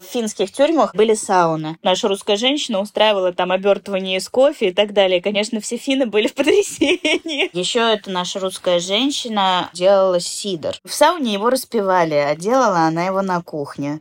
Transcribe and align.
В 0.00 0.04
финских 0.04 0.52
тюрьмах 0.52 0.94
были 0.94 1.14
сауны. 1.14 1.76
Наша 1.82 2.06
русская 2.06 2.36
женщина 2.36 2.80
устраивала 2.80 3.32
там 3.32 3.50
обертывание 3.50 4.18
из 4.18 4.28
кофе 4.28 4.68
и 4.68 4.72
так 4.72 4.92
далее. 4.92 5.20
Конечно, 5.20 5.60
все 5.60 5.76
финны 5.76 6.06
были 6.06 6.28
в 6.28 6.34
потрясении. 6.34 7.50
Еще 7.56 7.80
эта 7.80 8.08
наша 8.10 8.38
русская 8.38 8.78
женщина 8.78 9.70
делала 9.72 10.20
сидр. 10.20 10.78
В 10.84 10.94
сауне 10.94 11.32
его 11.32 11.50
распивали, 11.50 12.14
а 12.14 12.36
делала 12.36 12.80
она 12.80 13.06
его 13.06 13.22
на 13.22 13.42
кухне. 13.42 14.00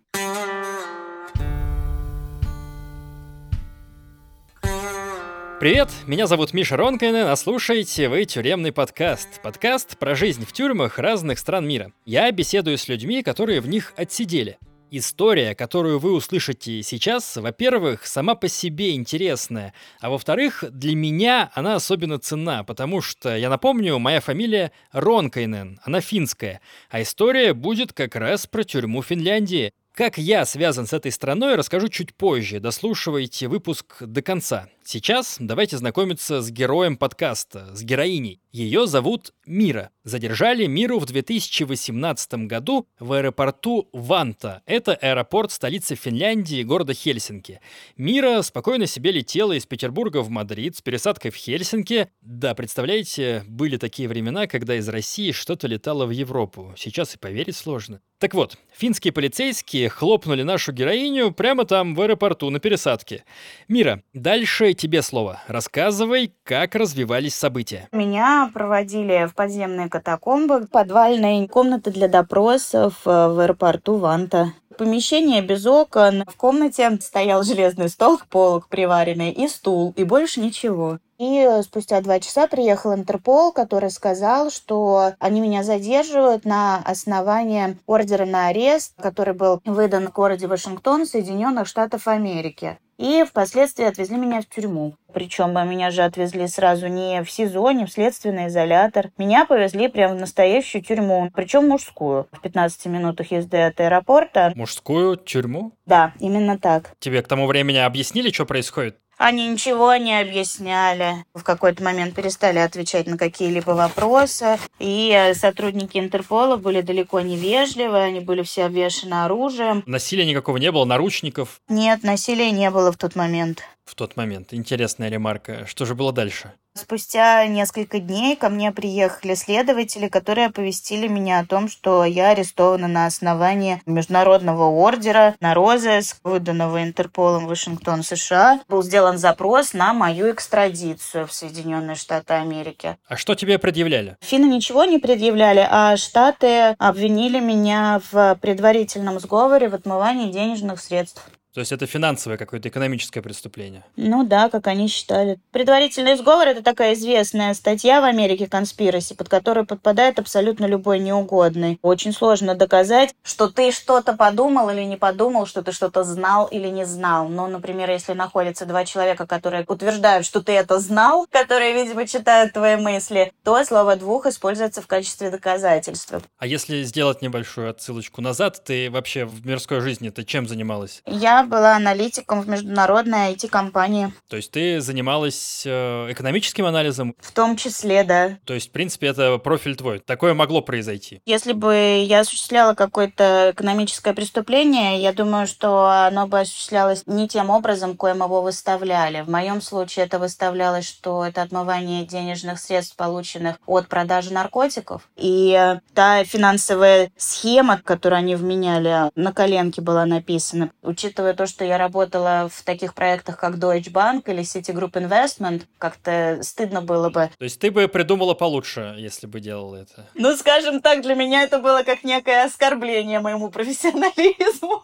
Привет, 5.59 5.89
меня 6.05 6.27
зовут 6.27 6.53
Миша 6.53 6.77
Ронкайнен, 6.77 7.25
а 7.25 7.35
слушаете 7.35 8.09
вы 8.09 8.25
тюремный 8.25 8.71
подкаст. 8.71 9.41
Подкаст 9.41 9.97
про 9.97 10.13
жизнь 10.13 10.45
в 10.45 10.53
тюрьмах 10.53 10.99
разных 10.99 11.39
стран 11.39 11.67
мира. 11.67 11.91
Я 12.05 12.31
беседую 12.31 12.77
с 12.77 12.87
людьми, 12.87 13.23
которые 13.23 13.59
в 13.59 13.67
них 13.67 13.93
отсидели. 13.97 14.59
История, 14.89 15.53
которую 15.53 15.99
вы 15.99 16.13
услышите 16.13 16.81
сейчас, 16.81 17.35
во-первых, 17.35 18.07
сама 18.07 18.35
по 18.35 18.47
себе 18.47 18.95
интересная, 18.95 19.73
а 19.99 20.09
во-вторых, 20.09 20.63
для 20.69 20.95
меня 20.95 21.51
она 21.55 21.75
особенно 21.75 22.19
ценна, 22.19 22.63
потому 22.63 23.01
что, 23.01 23.35
я 23.35 23.49
напомню, 23.49 23.99
моя 23.99 24.21
фамилия 24.21 24.71
Ронкайнен, 24.93 25.81
она 25.83 25.99
финская, 25.99 26.61
а 26.89 27.01
история 27.01 27.53
будет 27.53 27.91
как 27.91 28.15
раз 28.15 28.47
про 28.47 28.63
тюрьму 28.63 29.01
Финляндии. 29.01 29.73
Как 29.93 30.17
я 30.19 30.45
связан 30.45 30.85
с 30.85 30.93
этой 30.93 31.11
страной, 31.11 31.55
расскажу 31.55 31.89
чуть 31.89 32.13
позже. 32.13 32.59
Дослушивайте 32.59 33.47
выпуск 33.47 33.95
до 33.99 34.21
конца. 34.21 34.69
Сейчас 34.85 35.37
давайте 35.39 35.75
знакомиться 35.75 36.41
с 36.41 36.51
героем 36.51 36.97
подкаста, 36.97 37.75
с 37.75 37.81
героиней. 37.81 38.39
Ее 38.51 38.87
зовут 38.87 39.33
Мира. 39.45 39.91
Задержали 40.03 40.65
Миру 40.65 40.99
в 40.99 41.05
2018 41.05 42.47
году 42.47 42.87
в 42.99 43.13
аэропорту 43.13 43.89
Ванта. 43.91 44.61
Это 44.65 44.93
аэропорт 44.93 45.51
столицы 45.51 45.95
Финляндии, 45.95 46.63
города 46.63 46.93
Хельсинки. 46.93 47.59
Мира 47.97 48.41
спокойно 48.41 48.87
себе 48.87 49.11
летела 49.11 49.53
из 49.53 49.65
Петербурга 49.65 50.21
в 50.21 50.29
Мадрид 50.29 50.77
с 50.77 50.81
пересадкой 50.81 51.31
в 51.31 51.35
Хельсинки. 51.35 52.09
Да, 52.21 52.55
представляете, 52.55 53.43
были 53.47 53.77
такие 53.77 54.07
времена, 54.07 54.47
когда 54.47 54.75
из 54.75 54.87
России 54.87 55.31
что-то 55.31 55.67
летало 55.67 56.05
в 56.05 56.11
Европу. 56.11 56.73
Сейчас 56.77 57.15
и 57.15 57.17
поверить 57.17 57.55
сложно. 57.55 58.01
Так 58.19 58.33
вот, 58.33 58.57
финские 58.75 59.13
полицейские 59.13 59.89
хлопнули 59.89 60.41
нашу 60.41 60.71
героиню 60.71 61.31
прямо 61.31 61.65
там, 61.65 61.93
в 61.93 62.01
аэропорту, 62.01 62.49
на 62.49 62.59
пересадке. 62.59 63.23
Мира, 63.67 64.01
дальше 64.13 64.73
тебе 64.73 65.03
слово. 65.03 65.43
Рассказывай, 65.47 66.33
как 66.43 66.73
развивались 66.73 67.35
события. 67.35 67.87
Меня 67.91 68.46
проводили 68.47 69.27
в 69.27 69.35
подземные 69.35 69.89
катакомбы, 69.89 70.67
подвальные 70.67 71.47
комнаты 71.47 71.91
для 71.91 72.07
допросов 72.07 73.01
э, 73.05 73.09
в 73.09 73.39
аэропорту 73.39 73.97
Вантаа. 73.97 74.53
Помещение 74.77 75.41
без 75.41 75.65
окон. 75.65 76.23
В 76.27 76.35
комнате 76.35 76.97
стоял 77.01 77.41
железный 77.43 77.89
стол, 77.89 78.19
полок 78.29 78.67
приваренный 78.67 79.31
и 79.31 79.47
стул, 79.47 79.93
и 79.95 80.03
больше 80.03 80.39
ничего. 80.39 80.99
И 81.17 81.49
спустя 81.63 81.99
два 82.01 82.19
часа 82.19 82.45
приехал 82.45 82.93
Интерпол, 82.93 83.51
который 83.51 83.89
сказал, 83.89 84.51
что 84.51 85.13
они 85.17 85.41
меня 85.41 85.63
задерживают 85.63 86.45
на 86.45 86.77
основании 86.85 87.75
ордера 87.87 88.25
на 88.25 88.47
арест, 88.47 88.93
который 89.01 89.33
был 89.33 89.59
выдан 89.65 90.09
в 90.09 90.13
городе 90.13 90.45
Вашингтон, 90.45 91.07
Соединенных 91.07 91.67
Штатов 91.67 92.07
Америки. 92.07 92.77
И 92.97 93.23
впоследствии 93.23 93.85
отвезли 93.85 94.17
меня 94.17 94.41
в 94.41 94.45
тюрьму. 94.45 94.95
Причем 95.13 95.53
меня 95.69 95.91
же 95.91 96.03
отвезли 96.03 96.47
сразу 96.47 96.87
не 96.87 97.23
в 97.23 97.29
СИЗО, 97.29 97.71
не 97.71 97.85
в 97.85 97.91
следственный 97.91 98.47
изолятор. 98.47 99.11
Меня 99.17 99.45
повезли 99.45 99.87
прямо 99.87 100.15
в 100.15 100.19
настоящую 100.19 100.83
тюрьму, 100.83 101.31
причем 101.33 101.67
мужскую. 101.67 102.27
В 102.31 102.41
15 102.41 102.85
минутах 102.87 103.31
езды 103.31 103.57
от 103.57 103.79
аэропорта. 103.79 104.51
Мужскую 104.55 105.15
тюрьму? 105.15 105.73
Да, 105.85 106.13
именно 106.19 106.57
так. 106.57 106.95
Тебе 106.99 107.21
к 107.21 107.27
тому 107.27 107.47
времени 107.47 107.77
объяснили, 107.77 108.31
что 108.31 108.45
происходит? 108.45 108.97
Они 109.17 109.47
ничего 109.47 109.95
не 109.95 110.19
объясняли. 110.19 111.25
В 111.33 111.43
какой-то 111.43 111.83
момент 111.83 112.15
перестали 112.15 112.59
отвечать 112.59 113.07
на 113.07 113.17
какие-либо 113.17 113.71
вопросы. 113.71 114.59
И 114.79 115.11
э, 115.11 115.33
сотрудники 115.33 115.97
Интерпола 115.97 116.57
были 116.57 116.81
далеко 116.81 117.19
не 117.21 117.35
вежливы, 117.35 117.97
они 117.97 118.19
были 118.19 118.43
все 118.43 118.65
обвешаны 118.65 119.25
оружием. 119.25 119.83
Насилия 119.87 120.25
никакого 120.25 120.57
не 120.57 120.71
было, 120.71 120.85
наручников? 120.85 121.61
Нет, 121.67 122.03
насилия 122.03 122.51
не 122.51 122.69
было 122.69 122.91
в 122.91 122.97
тот 122.97 123.15
момент. 123.15 123.63
В 123.85 123.95
тот 123.95 124.17
момент. 124.17 124.53
Интересная 124.53 125.09
ремарка. 125.09 125.65
Что 125.65 125.85
же 125.85 125.95
было 125.95 126.13
дальше? 126.13 126.53
Спустя 126.77 127.45
несколько 127.47 127.99
дней 127.99 128.35
ко 128.35 128.49
мне 128.49 128.71
приехали 128.71 129.33
следователи, 129.33 130.07
которые 130.07 130.47
оповестили 130.47 131.07
меня 131.07 131.39
о 131.39 131.45
том, 131.45 131.67
что 131.67 132.05
я 132.05 132.29
арестована 132.29 132.87
на 132.87 133.07
основании 133.07 133.81
международного 133.85 134.65
ордера 134.65 135.35
на 135.39 135.53
розыск, 135.53 136.17
выданного 136.23 136.83
Интерполом 136.83 137.47
Вашингтон, 137.47 138.03
США. 138.03 138.61
Был 138.67 138.83
сделан 138.83 139.17
запрос 139.17 139.73
на 139.73 139.93
мою 139.93 140.31
экстрадицию 140.31 141.25
в 141.25 141.33
Соединенные 141.33 141.95
Штаты 141.95 142.35
Америки. 142.35 142.97
А 143.07 143.17
что 143.17 143.33
тебе 143.33 143.57
предъявляли? 143.57 144.15
Финны 144.21 144.45
ничего 144.45 144.85
не 144.85 144.99
предъявляли, 144.99 145.67
а 145.69 145.97
Штаты 145.97 146.75
обвинили 146.77 147.39
меня 147.39 148.01
в 148.11 148.37
предварительном 148.39 149.19
сговоре 149.19 149.67
в 149.69 149.75
отмывании 149.75 150.31
денежных 150.31 150.79
средств. 150.79 151.27
То 151.57 151.61
есть 151.61 151.71
это 151.71 151.87
финансовое 151.87 152.37
какое-то 152.37 152.69
экономическое 152.69 153.23
преступление? 153.23 153.83
Ну 153.95 154.23
да, 154.23 154.47
как 154.47 154.67
они 154.67 154.87
считали. 154.87 155.39
Предварительный 155.49 156.15
сговор– 156.15 156.47
это 156.49 156.61
такая 156.61 156.93
известная 156.93 157.51
статья 157.55 157.99
в 157.99 158.03
Америке 158.03 158.45
конспираси, 158.45 159.15
под 159.15 159.27
которую 159.27 159.65
подпадает 159.65 160.19
абсолютно 160.19 160.67
любой 160.67 160.99
неугодный. 160.99 161.79
Очень 161.81 162.13
сложно 162.13 162.53
доказать, 162.53 163.15
что 163.23 163.49
ты 163.49 163.71
что-то 163.71 164.13
подумал 164.13 164.69
или 164.69 164.83
не 164.83 164.97
подумал, 164.97 165.47
что 165.47 165.63
ты 165.63 165.71
что-то 165.71 166.03
знал 166.03 166.45
или 166.45 166.67
не 166.67 166.85
знал. 166.85 167.27
Но, 167.27 167.47
например, 167.47 167.89
если 167.89 168.13
находятся 168.13 168.67
два 168.67 168.85
человека, 168.85 169.25
которые 169.25 169.65
утверждают, 169.67 170.27
что 170.27 170.43
ты 170.43 170.51
это 170.51 170.77
знал, 170.77 171.25
которые, 171.31 171.73
видимо, 171.73 172.05
читают 172.05 172.53
твои 172.53 172.75
мысли, 172.75 173.33
то 173.43 173.65
слово 173.65 173.95
«двух» 173.95 174.27
используется 174.27 174.83
в 174.83 174.85
качестве 174.85 175.31
доказательства. 175.31 176.21
А 176.37 176.45
если 176.45 176.83
сделать 176.83 177.23
небольшую 177.23 177.71
отсылочку 177.71 178.21
назад, 178.21 178.63
ты 178.63 178.91
вообще 178.91 179.25
в 179.25 179.43
мирской 179.43 179.79
жизни 179.79 180.11
ты 180.11 180.23
чем 180.23 180.47
занималась? 180.47 181.01
Я 181.07 181.46
была 181.47 181.75
аналитиком 181.75 182.41
в 182.41 182.49
международной 182.49 183.33
IT-компании. 183.33 184.13
То 184.29 184.37
есть 184.37 184.51
ты 184.51 184.81
занималась 184.81 185.63
э, 185.65 186.11
экономическим 186.11 186.65
анализом? 186.65 187.15
В 187.19 187.31
том 187.31 187.55
числе, 187.55 188.03
да. 188.03 188.37
То 188.45 188.53
есть, 188.53 188.69
в 188.69 188.71
принципе, 188.71 189.07
это 189.07 189.37
профиль 189.37 189.75
твой. 189.75 189.99
Такое 189.99 190.33
могло 190.33 190.61
произойти? 190.61 191.21
Если 191.25 191.53
бы 191.53 192.03
я 192.05 192.19
осуществляла 192.19 192.73
какое-то 192.73 193.51
экономическое 193.53 194.13
преступление, 194.13 195.01
я 195.01 195.13
думаю, 195.13 195.47
что 195.47 195.87
оно 195.87 196.27
бы 196.27 196.41
осуществлялось 196.41 197.03
не 197.05 197.27
тем 197.27 197.49
образом, 197.49 197.95
коим 197.95 198.23
его 198.23 198.41
выставляли. 198.41 199.21
В 199.21 199.29
моем 199.29 199.61
случае 199.61 200.05
это 200.05 200.19
выставлялось, 200.19 200.87
что 200.87 201.25
это 201.25 201.41
отмывание 201.41 202.05
денежных 202.05 202.59
средств, 202.59 202.95
полученных 202.95 203.57
от 203.65 203.87
продажи 203.87 204.33
наркотиков. 204.33 205.09
И 205.15 205.77
та 205.93 206.23
финансовая 206.23 207.11
схема, 207.17 207.79
которую 207.83 208.19
они 208.19 208.35
вменяли, 208.35 209.11
на 209.15 209.33
коленке 209.33 209.81
была 209.81 210.05
написана. 210.05 210.71
Учитывая 210.81 211.33
то, 211.37 211.45
что 211.45 211.63
я 211.63 211.77
работала 211.77 212.49
в 212.53 212.63
таких 212.63 212.93
проектах, 212.93 213.39
как 213.39 213.55
Deutsche 213.55 213.91
Bank 213.91 214.23
или 214.25 214.41
Citigroup 214.41 214.91
Investment, 214.91 215.63
как-то 215.77 216.39
стыдно 216.41 216.81
было 216.81 217.09
бы. 217.09 217.29
То 217.37 217.43
есть 217.43 217.59
ты 217.59 217.71
бы 217.71 217.87
придумала 217.87 218.33
получше, 218.33 218.95
если 218.97 219.27
бы 219.27 219.39
делала 219.39 219.75
это? 219.75 220.07
Ну, 220.15 220.35
скажем 220.35 220.81
так, 220.81 221.01
для 221.01 221.15
меня 221.15 221.43
это 221.43 221.59
было 221.59 221.83
как 221.83 222.03
некое 222.03 222.45
оскорбление 222.45 223.19
моему 223.21 223.49
профессионализму. 223.49 224.83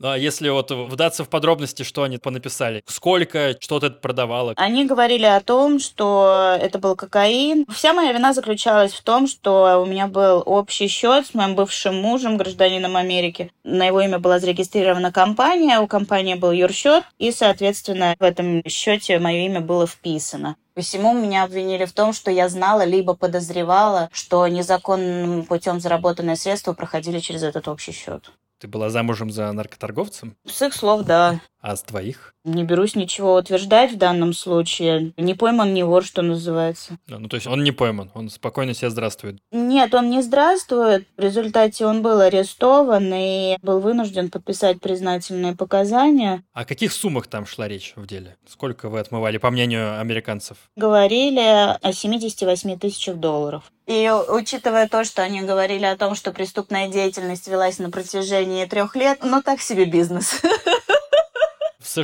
Ну, 0.00 0.10
а 0.10 0.16
если 0.16 0.48
вот 0.48 0.70
вдаться 0.70 1.24
в 1.24 1.28
подробности, 1.28 1.82
что 1.82 2.04
они 2.04 2.18
понаписали? 2.18 2.84
Сколько, 2.86 3.56
что 3.58 3.80
ты 3.80 3.90
продавала? 3.90 4.52
Они 4.56 4.86
говорили 4.86 5.24
о 5.24 5.40
том, 5.40 5.80
что 5.80 6.56
это 6.60 6.78
был 6.78 6.94
кокаин. 6.94 7.66
Вся 7.66 7.92
моя 7.92 8.12
вина 8.12 8.32
заключалась 8.32 8.92
в 8.92 9.02
том, 9.02 9.26
что 9.26 9.82
у 9.82 9.86
меня 9.86 10.06
был 10.06 10.42
общий 10.46 10.86
счет 10.86 11.26
с 11.26 11.34
моим 11.34 11.56
бывшим 11.56 11.96
мужем, 11.96 12.36
гражданином 12.36 12.96
Америки. 12.96 13.50
На 13.64 13.86
его 13.86 14.00
имя 14.00 14.20
была 14.20 14.38
зарегистрирована 14.38 15.10
компания, 15.10 15.80
компании 15.88 16.34
был 16.34 16.52
юрсчет, 16.52 17.04
и, 17.18 17.32
соответственно, 17.32 18.14
в 18.18 18.22
этом 18.22 18.62
счете 18.68 19.18
мое 19.18 19.46
имя 19.46 19.60
было 19.60 19.86
вписано. 19.86 20.56
Посему 20.74 21.12
меня 21.12 21.42
обвинили 21.42 21.84
в 21.86 21.92
том, 21.92 22.12
что 22.12 22.30
я 22.30 22.48
знала 22.48 22.84
либо 22.84 23.14
подозревала, 23.14 24.08
что 24.12 24.46
незаконным 24.46 25.44
путем 25.44 25.80
заработанные 25.80 26.36
средства 26.36 26.72
проходили 26.72 27.18
через 27.18 27.42
этот 27.42 27.66
общий 27.66 27.92
счет. 27.92 28.30
Ты 28.60 28.66
была 28.66 28.90
замужем 28.90 29.30
за 29.30 29.50
наркоторговцем? 29.52 30.36
С 30.44 30.62
их 30.62 30.74
слов, 30.74 31.02
да. 31.02 31.40
А 31.60 31.74
с 31.74 31.82
двоих? 31.82 32.34
Не 32.44 32.64
берусь 32.64 32.94
ничего 32.94 33.34
утверждать 33.34 33.92
в 33.92 33.98
данном 33.98 34.32
случае. 34.32 35.12
Не 35.16 35.34
пойман, 35.34 35.74
не 35.74 35.82
вор, 35.82 36.04
что 36.04 36.22
называется. 36.22 36.98
Да, 37.06 37.18
ну, 37.18 37.28
то 37.28 37.34
есть 37.34 37.46
он 37.46 37.64
не 37.64 37.72
пойман, 37.72 38.10
он 38.14 38.30
спокойно 38.30 38.74
себя 38.74 38.90
здравствует. 38.90 39.38
Нет, 39.50 39.92
он 39.94 40.08
не 40.08 40.22
здравствует. 40.22 41.06
В 41.16 41.20
результате 41.20 41.84
он 41.84 42.02
был 42.02 42.20
арестован 42.20 43.12
и 43.12 43.56
был 43.60 43.80
вынужден 43.80 44.30
подписать 44.30 44.80
признательные 44.80 45.56
показания. 45.56 46.42
О 46.52 46.64
каких 46.64 46.92
суммах 46.92 47.26
там 47.26 47.44
шла 47.44 47.66
речь 47.66 47.92
в 47.96 48.06
деле? 48.06 48.36
Сколько 48.48 48.88
вы 48.88 49.00
отмывали, 49.00 49.38
по 49.38 49.50
мнению 49.50 50.00
американцев? 50.00 50.56
Говорили 50.76 51.76
о 51.82 51.92
78 51.92 52.78
тысячах 52.78 53.16
долларов. 53.16 53.64
И 53.88 54.12
учитывая 54.28 54.86
то, 54.86 55.02
что 55.02 55.22
они 55.22 55.40
говорили 55.40 55.86
о 55.86 55.96
том, 55.96 56.14
что 56.14 56.30
преступная 56.30 56.88
деятельность 56.88 57.48
велась 57.48 57.78
на 57.78 57.90
протяжении 57.90 58.66
трех 58.66 58.94
лет, 58.94 59.20
ну 59.22 59.42
так 59.42 59.62
себе 59.62 59.86
бизнес. 59.86 60.42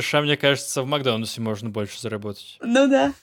США, 0.01 0.21
мне 0.21 0.37
кажется, 0.37 0.81
в 0.81 0.85
Макдональдсе 0.85 1.41
можно 1.41 1.69
больше 1.69 1.99
заработать. 1.99 2.57
Ну 2.61 2.87
да. 2.87 3.13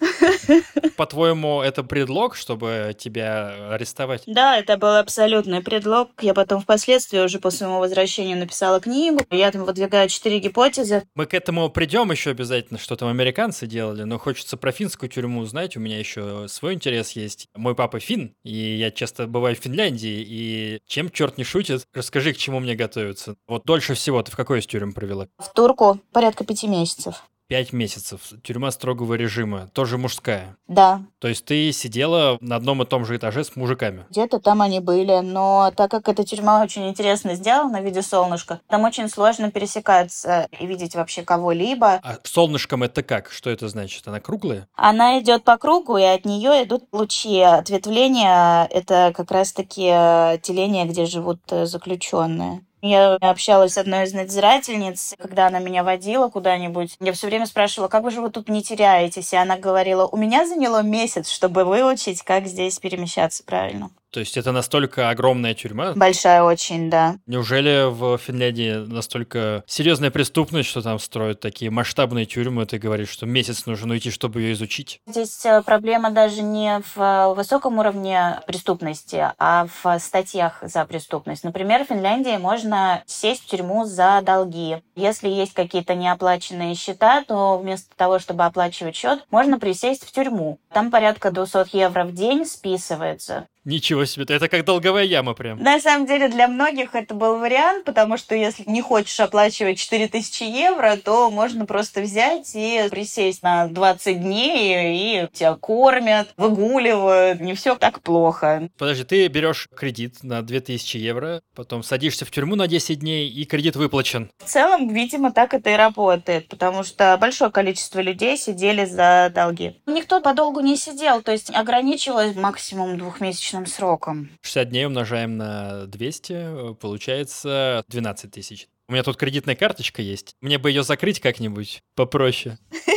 По-твоему, 0.96 1.62
это 1.62 1.82
предлог, 1.82 2.36
чтобы 2.36 2.94
тебя 2.98 3.72
арестовать? 3.72 4.22
Да, 4.26 4.58
это 4.58 4.76
был 4.76 4.96
абсолютный 4.96 5.62
предлог. 5.62 6.10
Я 6.20 6.34
потом 6.34 6.60
впоследствии 6.60 7.18
уже 7.18 7.38
после 7.38 7.58
своего 7.58 7.78
возвращения 7.78 8.36
написала 8.36 8.80
книгу. 8.80 9.20
Я 9.30 9.50
там 9.50 9.64
выдвигаю 9.64 10.08
четыре 10.08 10.38
гипотезы. 10.38 11.04
Мы 11.14 11.26
к 11.26 11.34
этому 11.34 11.68
придем 11.70 12.10
еще 12.10 12.30
обязательно, 12.30 12.78
что 12.78 12.96
там 12.96 13.08
американцы 13.08 13.66
делали, 13.66 14.02
но 14.02 14.18
хочется 14.18 14.56
про 14.56 14.72
финскую 14.72 15.08
тюрьму 15.08 15.40
узнать. 15.40 15.76
У 15.76 15.80
меня 15.80 15.98
еще 15.98 16.46
свой 16.48 16.74
интерес 16.74 17.12
есть. 17.12 17.48
Мой 17.54 17.74
папа 17.74 18.00
фин, 18.00 18.34
и 18.44 18.54
я 18.54 18.90
часто 18.90 19.26
бываю 19.26 19.56
в 19.56 19.58
Финляндии, 19.58 20.24
и 20.26 20.80
чем 20.86 21.10
черт 21.10 21.38
не 21.38 21.44
шутит, 21.44 21.86
расскажи, 21.94 22.32
к 22.32 22.36
чему 22.36 22.60
мне 22.60 22.74
готовиться. 22.74 23.36
Вот 23.46 23.64
дольше 23.64 23.94
всего 23.94 24.22
ты 24.22 24.30
в 24.30 24.36
какой 24.36 24.60
из 24.60 24.66
тюрем 24.66 24.92
провела? 24.92 25.28
В 25.38 25.52
Турку 25.52 26.00
порядка 26.12 26.44
пяти 26.44 26.61
месяцев. 26.66 27.22
Пять 27.52 27.74
месяцев. 27.74 28.32
Тюрьма 28.42 28.70
строгого 28.70 29.12
режима. 29.12 29.68
Тоже 29.74 29.98
мужская. 29.98 30.56
Да. 30.68 31.02
То 31.18 31.28
есть 31.28 31.44
ты 31.44 31.70
сидела 31.72 32.38
на 32.40 32.56
одном 32.56 32.82
и 32.82 32.86
том 32.86 33.04
же 33.04 33.14
этаже 33.14 33.44
с 33.44 33.56
мужиками? 33.56 34.06
Где-то 34.08 34.40
там 34.40 34.62
они 34.62 34.80
были, 34.80 35.18
но 35.18 35.70
так 35.76 35.90
как 35.90 36.08
эта 36.08 36.24
тюрьма 36.24 36.62
очень 36.62 36.88
интересно 36.88 37.34
сделана 37.34 37.82
в 37.82 37.84
виде 37.84 38.00
солнышка, 38.00 38.62
там 38.68 38.84
очень 38.84 39.06
сложно 39.10 39.50
пересекаться 39.50 40.48
и 40.58 40.64
видеть 40.64 40.94
вообще 40.94 41.24
кого-либо. 41.24 42.00
А 42.02 42.16
солнышком 42.22 42.84
это 42.84 43.02
как? 43.02 43.30
Что 43.30 43.50
это 43.50 43.68
значит? 43.68 44.08
Она 44.08 44.20
круглая? 44.20 44.66
Она 44.74 45.20
идет 45.20 45.44
по 45.44 45.58
кругу, 45.58 45.98
и 45.98 46.04
от 46.04 46.24
нее 46.24 46.64
идут 46.64 46.84
лучи. 46.90 47.38
Ответвления— 47.40 48.64
это 48.70 49.12
как 49.14 49.30
раз-таки 49.30 49.88
отделения, 49.88 50.86
где 50.86 51.04
живут 51.04 51.40
э, 51.50 51.66
заключенные. 51.66 52.64
Я 52.84 53.14
общалась 53.14 53.74
с 53.74 53.78
одной 53.78 54.04
из 54.04 54.12
надзирательниц, 54.12 55.14
когда 55.18 55.46
она 55.46 55.60
меня 55.60 55.84
водила 55.84 56.28
куда-нибудь. 56.28 56.96
Я 57.00 57.12
все 57.12 57.28
время 57.28 57.46
спрашивала, 57.46 57.88
как 57.88 58.02
вы 58.02 58.10
же 58.10 58.20
вы 58.20 58.30
тут 58.30 58.48
не 58.48 58.62
теряетесь? 58.62 59.32
И 59.32 59.36
она 59.36 59.56
говорила, 59.56 60.06
у 60.06 60.16
меня 60.16 60.46
заняло 60.46 60.82
месяц, 60.82 61.28
чтобы 61.28 61.64
выучить, 61.64 62.22
как 62.22 62.46
здесь 62.48 62.78
перемещаться 62.80 63.44
правильно. 63.44 63.90
То 64.12 64.20
есть 64.20 64.36
это 64.36 64.52
настолько 64.52 65.08
огромная 65.08 65.54
тюрьма? 65.54 65.94
Большая 65.96 66.42
очень, 66.42 66.90
да. 66.90 67.16
Неужели 67.26 67.90
в 67.90 68.18
Финляндии 68.18 68.74
настолько 68.74 69.64
серьезная 69.66 70.10
преступность, 70.10 70.68
что 70.68 70.82
там 70.82 70.98
строят 70.98 71.40
такие 71.40 71.70
масштабные 71.70 72.26
тюрьмы? 72.26 72.66
Ты 72.66 72.78
говоришь, 72.78 73.08
что 73.08 73.24
месяц 73.24 73.64
нужно 73.64 73.94
уйти, 73.94 74.10
чтобы 74.10 74.42
ее 74.42 74.52
изучить? 74.52 75.00
Здесь 75.06 75.46
э, 75.46 75.62
проблема 75.62 76.10
даже 76.10 76.42
не 76.42 76.80
в 76.94 77.00
э, 77.00 77.34
высоком 77.34 77.78
уровне 77.78 78.38
преступности, 78.46 79.32
а 79.38 79.66
в 79.82 79.98
статьях 79.98 80.58
за 80.60 80.84
преступность. 80.84 81.42
Например, 81.42 81.84
в 81.84 81.88
Финляндии 81.88 82.36
можно 82.36 83.02
сесть 83.06 83.44
в 83.44 83.46
тюрьму 83.46 83.86
за 83.86 84.20
долги. 84.22 84.76
Если 84.94 85.28
есть 85.28 85.54
какие-то 85.54 85.94
неоплаченные 85.94 86.74
счета, 86.74 87.24
то 87.26 87.56
вместо 87.56 87.96
того, 87.96 88.18
чтобы 88.18 88.44
оплачивать 88.44 88.94
счет, 88.94 89.24
можно 89.30 89.58
присесть 89.58 90.04
в 90.04 90.12
тюрьму. 90.12 90.58
Там 90.70 90.90
порядка 90.90 91.30
200 91.30 91.74
евро 91.74 92.04
в 92.04 92.12
день 92.12 92.44
списывается. 92.44 93.46
Ничего 93.64 94.04
себе, 94.04 94.24
это 94.28 94.48
как 94.48 94.64
долговая 94.64 95.04
яма 95.04 95.34
прям. 95.34 95.62
На 95.62 95.78
самом 95.78 96.06
деле 96.06 96.28
для 96.28 96.48
многих 96.48 96.96
это 96.96 97.14
был 97.14 97.38
вариант, 97.38 97.84
потому 97.84 98.16
что 98.16 98.34
если 98.34 98.64
не 98.66 98.82
хочешь 98.82 99.20
оплачивать 99.20 99.78
4000 99.78 100.42
евро, 100.42 100.96
то 100.96 101.30
можно 101.30 101.64
просто 101.64 102.00
взять 102.00 102.50
и 102.54 102.88
присесть 102.90 103.44
на 103.44 103.68
20 103.68 104.20
дней, 104.20 105.22
и 105.24 105.28
тебя 105.32 105.54
кормят, 105.54 106.34
выгуливают, 106.36 107.40
не 107.40 107.54
все 107.54 107.76
так 107.76 108.00
плохо. 108.00 108.68
Подожди, 108.78 109.04
ты 109.04 109.28
берешь 109.28 109.68
кредит 109.76 110.24
на 110.24 110.42
2000 110.42 110.96
евро, 110.96 111.42
потом 111.54 111.84
садишься 111.84 112.24
в 112.24 112.32
тюрьму 112.32 112.56
на 112.56 112.66
10 112.66 112.98
дней, 112.98 113.28
и 113.28 113.44
кредит 113.44 113.76
выплачен. 113.76 114.28
В 114.38 114.48
целом, 114.48 114.88
видимо, 114.88 115.30
так 115.30 115.54
это 115.54 115.70
и 115.70 115.74
работает, 115.74 116.48
потому 116.48 116.82
что 116.82 117.16
большое 117.20 117.52
количество 117.52 118.00
людей 118.00 118.36
сидели 118.36 118.84
за 118.86 119.30
долги. 119.32 119.80
Никто 119.86 120.20
подолгу 120.20 120.58
не 120.58 120.76
сидел, 120.76 121.22
то 121.22 121.30
есть 121.30 121.54
ограничивалось 121.54 122.34
максимум 122.34 122.98
двухмесячным 122.98 123.51
сроком. 123.66 124.30
60 124.42 124.68
дней 124.70 124.86
умножаем 124.86 125.36
на 125.36 125.86
200, 125.86 126.74
получается 126.74 127.84
12 127.88 128.30
тысяч. 128.30 128.68
У 128.88 128.92
меня 128.92 129.02
тут 129.02 129.16
кредитная 129.16 129.54
карточка 129.54 130.02
есть. 130.02 130.34
Мне 130.40 130.58
бы 130.58 130.70
ее 130.70 130.82
закрыть 130.82 131.20
как-нибудь 131.20 131.82
попроще. 131.94 132.58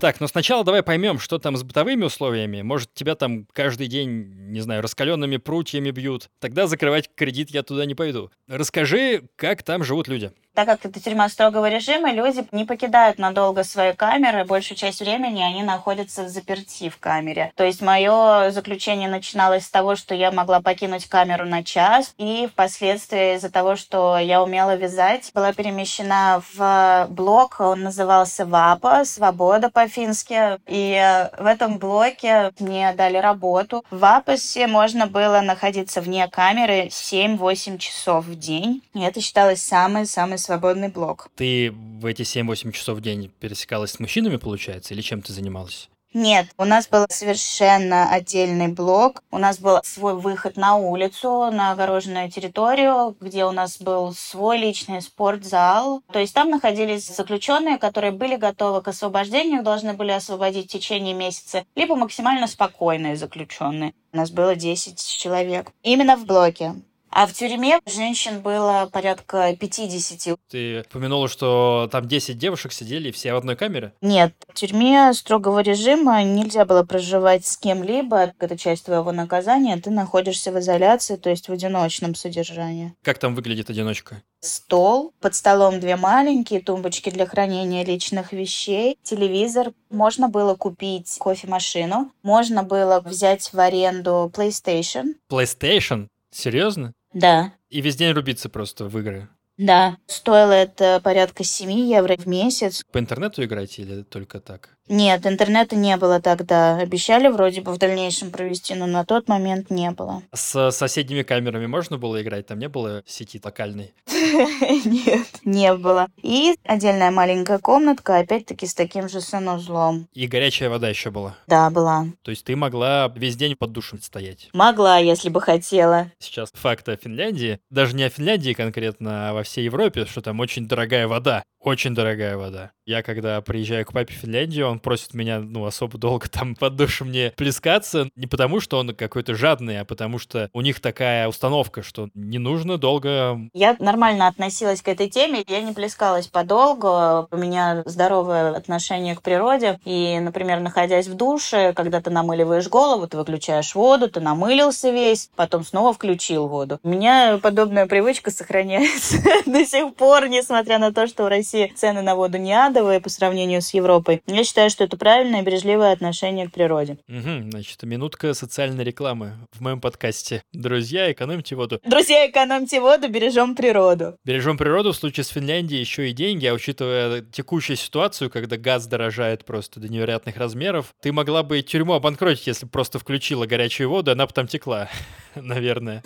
Так, 0.00 0.20
но 0.20 0.26
сначала 0.26 0.64
давай 0.64 0.82
поймем, 0.82 1.18
что 1.18 1.38
там 1.38 1.56
с 1.56 1.62
бытовыми 1.62 2.04
условиями. 2.04 2.60
Может, 2.60 2.92
тебя 2.92 3.14
там 3.14 3.46
каждый 3.54 3.86
день, 3.86 4.50
не 4.50 4.60
знаю, 4.60 4.82
раскаленными 4.82 5.38
прутьями 5.38 5.92
бьют. 5.92 6.28
Тогда 6.40 6.66
закрывать 6.66 7.08
кредит 7.14 7.48
я 7.48 7.62
туда 7.62 7.86
не 7.86 7.94
пойду. 7.94 8.30
Расскажи, 8.46 9.22
как 9.36 9.62
там 9.62 9.82
живут 9.82 10.06
люди. 10.06 10.30
Так 10.54 10.66
как 10.66 10.84
это 10.84 11.00
тюрьма 11.00 11.28
строгого 11.28 11.68
режима, 11.68 12.12
люди 12.12 12.46
не 12.52 12.64
покидают 12.64 13.18
надолго 13.18 13.64
свои 13.64 13.92
камеры. 13.92 14.44
Большую 14.44 14.78
часть 14.78 15.00
времени 15.00 15.42
они 15.42 15.64
находятся 15.64 16.22
в 16.22 16.28
заперти 16.28 16.88
в 16.88 16.98
камере. 16.98 17.52
То 17.56 17.64
есть 17.64 17.82
мое 17.82 18.52
заключение 18.52 19.08
начиналось 19.08 19.66
с 19.66 19.70
того, 19.70 19.96
что 19.96 20.14
я 20.14 20.30
могла 20.30 20.60
покинуть 20.60 21.06
камеру 21.06 21.44
на 21.44 21.64
час, 21.64 22.14
и 22.18 22.48
впоследствии 22.50 23.34
из-за 23.34 23.50
того, 23.50 23.74
что 23.74 24.16
я 24.16 24.42
умела 24.42 24.76
вязать, 24.76 25.32
была 25.34 25.52
перемещена 25.52 26.40
в 26.54 27.06
блок, 27.10 27.56
он 27.58 27.82
назывался 27.82 28.46
ВАПа, 28.46 29.04
«Свобода» 29.04 29.70
по-фински. 29.70 30.60
И 30.68 31.28
в 31.36 31.46
этом 31.46 31.78
блоке 31.78 32.52
мне 32.60 32.92
дали 32.92 33.16
работу. 33.16 33.84
В 33.90 33.98
ВАПасе 33.98 34.68
можно 34.68 35.08
было 35.08 35.40
находиться 35.40 36.00
вне 36.00 36.28
камеры 36.28 36.86
7-8 36.86 37.78
часов 37.78 38.26
в 38.26 38.38
день. 38.38 38.82
И 38.94 39.00
это 39.00 39.20
считалось 39.20 39.60
самой-самой 39.60 40.38
свободный 40.44 40.88
блок. 40.88 41.28
Ты 41.36 41.72
в 41.72 42.06
эти 42.06 42.22
7-8 42.22 42.72
часов 42.72 42.98
в 42.98 43.00
день 43.00 43.30
пересекалась 43.40 43.92
с 43.92 44.00
мужчинами, 44.00 44.36
получается, 44.36 44.94
или 44.94 45.00
чем 45.00 45.22
ты 45.22 45.32
занималась? 45.32 45.88
Нет, 46.14 46.46
у 46.58 46.64
нас 46.64 46.86
был 46.86 47.06
совершенно 47.08 48.08
отдельный 48.08 48.68
блок. 48.68 49.20
У 49.32 49.38
нас 49.38 49.58
был 49.58 49.80
свой 49.82 50.14
выход 50.14 50.56
на 50.56 50.76
улицу, 50.76 51.50
на 51.50 51.72
огороженную 51.72 52.30
территорию, 52.30 53.16
где 53.20 53.44
у 53.44 53.50
нас 53.50 53.78
был 53.78 54.14
свой 54.14 54.58
личный 54.58 55.02
спортзал. 55.02 56.02
То 56.12 56.20
есть 56.20 56.32
там 56.32 56.50
находились 56.50 57.08
заключенные, 57.08 57.78
которые 57.78 58.12
были 58.12 58.36
готовы 58.36 58.80
к 58.80 58.86
освобождению, 58.86 59.64
должны 59.64 59.94
были 59.94 60.12
освободить 60.12 60.66
в 60.66 60.72
течение 60.72 61.14
месяца, 61.14 61.64
либо 61.74 61.96
максимально 61.96 62.46
спокойные 62.46 63.16
заключенные. 63.16 63.92
У 64.12 64.16
нас 64.16 64.30
было 64.30 64.54
10 64.54 65.04
человек. 65.04 65.72
Именно 65.82 66.16
в 66.16 66.26
блоке. 66.26 66.76
А 67.16 67.28
в 67.28 67.32
тюрьме 67.32 67.78
женщин 67.86 68.40
было 68.40 68.88
порядка 68.92 69.54
50. 69.54 70.36
Ты 70.50 70.80
упомянула, 70.80 71.28
что 71.28 71.88
там 71.92 72.08
10 72.08 72.36
девушек 72.36 72.72
сидели 72.72 73.12
все 73.12 73.32
в 73.32 73.36
одной 73.36 73.54
камере? 73.54 73.92
Нет, 74.00 74.34
в 74.48 74.54
тюрьме 74.54 75.14
строгого 75.14 75.60
режима 75.60 76.24
нельзя 76.24 76.64
было 76.64 76.82
проживать 76.82 77.46
с 77.46 77.56
кем-либо. 77.56 78.32
Это 78.40 78.58
часть 78.58 78.86
твоего 78.86 79.12
наказания. 79.12 79.76
Ты 79.76 79.90
находишься 79.90 80.50
в 80.50 80.58
изоляции, 80.58 81.14
то 81.14 81.30
есть 81.30 81.48
в 81.48 81.52
одиночном 81.52 82.16
содержании. 82.16 82.94
Как 83.04 83.18
там 83.18 83.36
выглядит 83.36 83.70
одиночка? 83.70 84.20
Стол, 84.40 85.14
под 85.20 85.36
столом 85.36 85.78
две 85.78 85.94
маленькие 85.94 86.60
тумбочки 86.60 87.10
для 87.10 87.26
хранения 87.26 87.84
личных 87.84 88.32
вещей, 88.32 88.98
телевизор. 89.04 89.72
Можно 89.88 90.28
было 90.28 90.56
купить 90.56 91.16
кофемашину, 91.20 92.10
можно 92.24 92.64
было 92.64 93.00
взять 93.00 93.52
в 93.52 93.60
аренду 93.60 94.32
PlayStation. 94.34 95.14
PlayStation? 95.30 96.08
Серьезно? 96.32 96.92
Да. 97.14 97.52
И 97.70 97.80
весь 97.80 97.96
день 97.96 98.12
рубиться 98.12 98.48
просто 98.48 98.86
в 98.86 98.98
игры? 98.98 99.28
Да. 99.56 99.96
Стоило 100.06 100.52
это 100.52 101.00
порядка 101.02 101.44
7 101.44 101.70
евро 101.70 102.16
в 102.16 102.26
месяц. 102.26 102.84
По 102.92 102.98
интернету 102.98 103.42
играть 103.44 103.78
или 103.78 104.02
только 104.02 104.40
так? 104.40 104.73
Нет, 104.88 105.26
интернета 105.26 105.76
не 105.76 105.96
было 105.96 106.20
тогда. 106.20 106.76
Обещали 106.76 107.28
вроде 107.28 107.62
бы 107.62 107.72
в 107.72 107.78
дальнейшем 107.78 108.30
провести, 108.30 108.74
но 108.74 108.86
на 108.86 109.04
тот 109.04 109.28
момент 109.28 109.70
не 109.70 109.90
было. 109.90 110.22
С 110.32 110.70
соседними 110.72 111.22
камерами 111.22 111.66
можно 111.66 111.96
было 111.96 112.20
играть? 112.22 112.46
Там 112.46 112.58
не 112.58 112.68
было 112.68 113.02
сети 113.06 113.40
локальной? 113.42 113.94
Нет, 114.06 115.26
не 115.44 115.74
было. 115.74 116.08
И 116.22 116.54
отдельная 116.64 117.10
маленькая 117.10 117.58
комнатка, 117.58 118.18
опять-таки 118.18 118.66
с 118.66 118.74
таким 118.74 119.08
же 119.08 119.20
санузлом. 119.20 120.08
И 120.12 120.26
горячая 120.26 120.68
вода 120.68 120.88
еще 120.88 121.10
была? 121.10 121.36
Да, 121.46 121.70
была. 121.70 122.06
То 122.22 122.30
есть 122.30 122.44
ты 122.44 122.56
могла 122.56 123.12
весь 123.14 123.36
день 123.36 123.56
под 123.56 123.72
душем 123.72 124.00
стоять? 124.02 124.50
Могла, 124.52 124.98
если 124.98 125.30
бы 125.30 125.40
хотела. 125.40 126.10
Сейчас 126.18 126.50
факт 126.52 126.88
о 126.88 126.96
Финляндии. 126.96 127.58
Даже 127.70 127.94
не 127.94 128.04
о 128.04 128.10
Финляндии 128.10 128.52
конкретно, 128.52 129.30
а 129.30 129.32
во 129.32 129.42
всей 129.42 129.64
Европе, 129.64 130.04
что 130.04 130.20
там 130.20 130.40
очень 130.40 130.68
дорогая 130.68 131.08
вода. 131.08 131.42
Очень 131.60 131.94
дорогая 131.94 132.36
вода. 132.36 132.72
Я 132.84 133.02
когда 133.02 133.40
приезжаю 133.40 133.86
к 133.86 133.92
папе 133.94 134.12
в 134.12 134.18
Финляндию, 134.18 134.68
он 134.68 134.73
просит 134.78 135.14
меня, 135.14 135.40
ну, 135.40 135.64
особо 135.64 135.98
долго 135.98 136.28
там 136.28 136.54
под 136.54 136.76
душем 136.76 137.10
не 137.10 137.32
плескаться. 137.36 138.08
Не 138.16 138.26
потому, 138.26 138.60
что 138.60 138.78
он 138.78 138.94
какой-то 138.94 139.34
жадный, 139.34 139.80
а 139.80 139.84
потому 139.84 140.18
что 140.18 140.48
у 140.52 140.60
них 140.60 140.80
такая 140.80 141.28
установка, 141.28 141.82
что 141.82 142.08
не 142.14 142.38
нужно 142.38 142.78
долго... 142.78 143.38
Я 143.52 143.76
нормально 143.78 144.26
относилась 144.26 144.82
к 144.82 144.88
этой 144.88 145.08
теме. 145.08 145.44
Я 145.46 145.60
не 145.62 145.72
плескалась 145.72 146.26
подолгу. 146.26 147.28
У 147.30 147.36
меня 147.36 147.82
здоровое 147.86 148.54
отношение 148.54 149.14
к 149.14 149.22
природе. 149.22 149.78
И, 149.84 150.18
например, 150.20 150.60
находясь 150.60 151.08
в 151.08 151.14
душе, 151.14 151.72
когда 151.72 152.00
ты 152.00 152.10
намыливаешь 152.10 152.68
голову, 152.68 153.06
ты 153.06 153.16
выключаешь 153.16 153.74
воду, 153.74 154.08
ты 154.10 154.20
намылился 154.20 154.90
весь, 154.90 155.30
потом 155.36 155.64
снова 155.64 155.92
включил 155.92 156.48
воду. 156.48 156.78
У 156.82 156.88
меня 156.88 157.38
подобная 157.42 157.86
привычка 157.86 158.30
сохраняется 158.30 159.16
до 159.46 159.64
сих 159.64 159.94
пор, 159.94 160.28
несмотря 160.28 160.78
на 160.78 160.92
то, 160.92 161.06
что 161.06 161.24
в 161.24 161.28
России 161.28 161.72
цены 161.76 162.02
на 162.02 162.14
воду 162.14 162.38
не 162.38 162.52
адовые 162.52 163.00
по 163.00 163.08
сравнению 163.08 163.62
с 163.62 163.74
Европой. 163.74 164.22
Я 164.26 164.44
считаю, 164.44 164.63
что 164.70 164.84
это 164.84 164.96
правильное 164.96 165.42
и 165.42 165.44
бережливое 165.44 165.92
отношение 165.92 166.48
к 166.48 166.52
природе. 166.52 166.98
Угу, 167.08 167.50
значит, 167.50 167.82
минутка 167.82 168.34
социальной 168.34 168.84
рекламы 168.84 169.34
в 169.52 169.60
моем 169.60 169.80
подкасте. 169.80 170.42
Друзья, 170.52 171.10
экономьте 171.10 171.56
воду. 171.56 171.80
Друзья, 171.84 172.28
экономьте 172.28 172.80
воду, 172.80 173.08
бережем 173.08 173.54
природу. 173.54 174.16
Бережем 174.24 174.56
природу 174.56 174.92
в 174.92 174.96
случае 174.96 175.24
с 175.24 175.28
Финляндией 175.28 175.80
еще 175.80 176.10
и 176.10 176.12
деньги, 176.12 176.46
а 176.46 176.54
учитывая 176.54 177.20
текущую 177.22 177.76
ситуацию, 177.76 178.30
когда 178.30 178.56
газ 178.56 178.86
дорожает 178.86 179.44
просто 179.44 179.80
до 179.80 179.88
невероятных 179.88 180.36
размеров, 180.36 180.94
ты 181.00 181.12
могла 181.12 181.42
бы 181.42 181.62
тюрьму 181.62 181.94
обанкротить, 181.94 182.46
если 182.46 182.66
просто 182.66 182.98
включила 182.98 183.46
горячую 183.46 183.88
воду, 183.90 184.12
она 184.12 184.26
бы 184.26 184.32
там 184.32 184.46
текла, 184.46 184.88
наверное. 185.34 186.02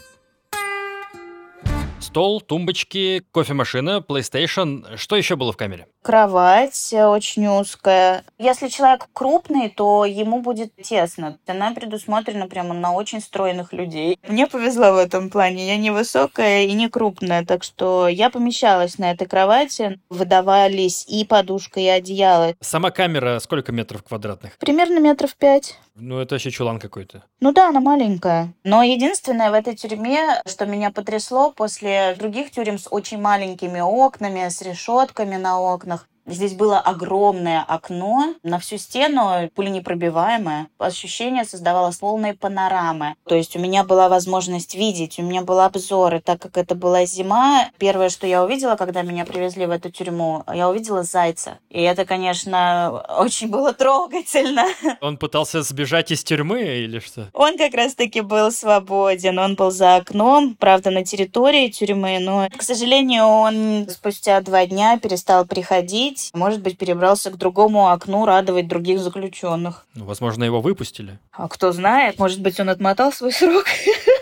Стол, 2.00 2.40
тумбочки, 2.40 3.22
кофемашина, 3.32 4.04
PlayStation. 4.06 4.96
Что 4.96 5.16
еще 5.16 5.36
было 5.36 5.52
в 5.52 5.56
камере? 5.56 5.86
Кровать 6.02 6.94
очень 6.94 7.46
узкая. 7.48 8.24
Если 8.38 8.68
человек 8.68 9.08
крупный, 9.12 9.68
то 9.68 10.04
ему 10.04 10.40
будет 10.40 10.74
тесно. 10.76 11.38
Она 11.46 11.72
предусмотрена 11.72 12.46
прямо 12.46 12.72
на 12.72 12.94
очень 12.94 13.20
стройных 13.20 13.72
людей. 13.72 14.18
Мне 14.26 14.46
повезло 14.46 14.92
в 14.92 14.96
этом 14.96 15.28
плане. 15.28 15.66
Я 15.66 15.76
не 15.76 15.90
высокая 15.90 16.64
и 16.64 16.72
не 16.72 16.88
крупная, 16.88 17.44
так 17.44 17.62
что 17.64 18.08
я 18.08 18.30
помещалась 18.30 18.98
на 18.98 19.10
этой 19.10 19.26
кровати. 19.26 20.00
Выдавались 20.08 21.04
и 21.08 21.24
подушка, 21.24 21.80
и 21.80 21.86
одеяло. 21.86 22.54
Сама 22.60 22.90
камера 22.90 23.38
сколько 23.40 23.72
метров 23.72 24.02
квадратных? 24.02 24.56
Примерно 24.58 25.00
метров 25.00 25.36
пять. 25.36 25.78
Ну, 26.00 26.18
это 26.20 26.34
вообще 26.34 26.50
чулан 26.50 26.78
какой-то. 26.78 27.24
Ну 27.40 27.52
да, 27.52 27.68
она 27.68 27.80
маленькая. 27.80 28.54
Но 28.64 28.82
единственное 28.82 29.50
в 29.50 29.54
этой 29.54 29.74
тюрьме, 29.74 30.42
что 30.46 30.66
меня 30.66 30.90
потрясло 30.90 31.52
после 31.52 32.14
других 32.18 32.50
тюрем 32.50 32.78
с 32.78 32.86
очень 32.90 33.20
маленькими 33.20 33.80
окнами, 33.80 34.48
с 34.48 34.62
решетками 34.62 35.36
на 35.36 35.60
окнах, 35.60 36.08
Здесь 36.28 36.52
было 36.52 36.78
огромное 36.78 37.64
окно 37.66 38.34
на 38.42 38.58
всю 38.58 38.76
стену, 38.76 39.50
пуленепробиваемое. 39.54 40.68
Ощущение 40.78 41.44
создавалось 41.44 41.96
полной 41.96 42.34
панорамы. 42.34 43.14
То 43.24 43.34
есть 43.34 43.56
у 43.56 43.58
меня 43.58 43.82
была 43.82 44.08
возможность 44.08 44.74
видеть, 44.74 45.18
у 45.18 45.22
меня 45.22 45.42
был 45.42 45.60
обзор. 45.60 46.16
И 46.16 46.20
так 46.20 46.40
как 46.40 46.58
это 46.58 46.74
была 46.74 47.06
зима, 47.06 47.70
первое, 47.78 48.10
что 48.10 48.26
я 48.26 48.44
увидела, 48.44 48.76
когда 48.76 49.02
меня 49.02 49.24
привезли 49.24 49.64
в 49.64 49.70
эту 49.70 49.90
тюрьму, 49.90 50.44
я 50.52 50.68
увидела 50.68 51.02
зайца. 51.02 51.58
И 51.70 51.80
это, 51.80 52.04
конечно, 52.04 53.04
очень 53.18 53.48
было 53.48 53.72
трогательно. 53.72 54.66
Он 55.00 55.16
пытался 55.16 55.62
сбежать 55.62 56.10
из 56.10 56.22
тюрьмы 56.24 56.60
или 56.62 56.98
что? 56.98 57.28
Он 57.32 57.56
как 57.56 57.72
раз-таки 57.74 58.20
был 58.20 58.52
свободен. 58.52 59.38
Он 59.38 59.54
был 59.54 59.70
за 59.70 59.96
окном, 59.96 60.56
правда, 60.58 60.90
на 60.90 61.04
территории 61.04 61.68
тюрьмы, 61.68 62.18
но, 62.20 62.48
к 62.54 62.62
сожалению, 62.62 63.24
он 63.24 63.88
спустя 63.88 64.40
два 64.40 64.66
дня 64.66 64.98
перестал 64.98 65.46
приходить 65.46 66.17
уходить, 66.18 66.30
может 66.34 66.62
быть, 66.62 66.78
перебрался 66.78 67.30
к 67.30 67.36
другому 67.36 67.88
окну 67.88 68.26
радовать 68.26 68.68
других 68.68 69.00
заключенных. 69.00 69.86
Ну, 69.94 70.04
возможно, 70.04 70.44
его 70.44 70.60
выпустили. 70.60 71.18
А 71.32 71.48
кто 71.48 71.72
знает, 71.72 72.18
может 72.18 72.40
быть, 72.40 72.60
он 72.60 72.68
отмотал 72.68 73.12
свой 73.12 73.32
срок 73.32 73.64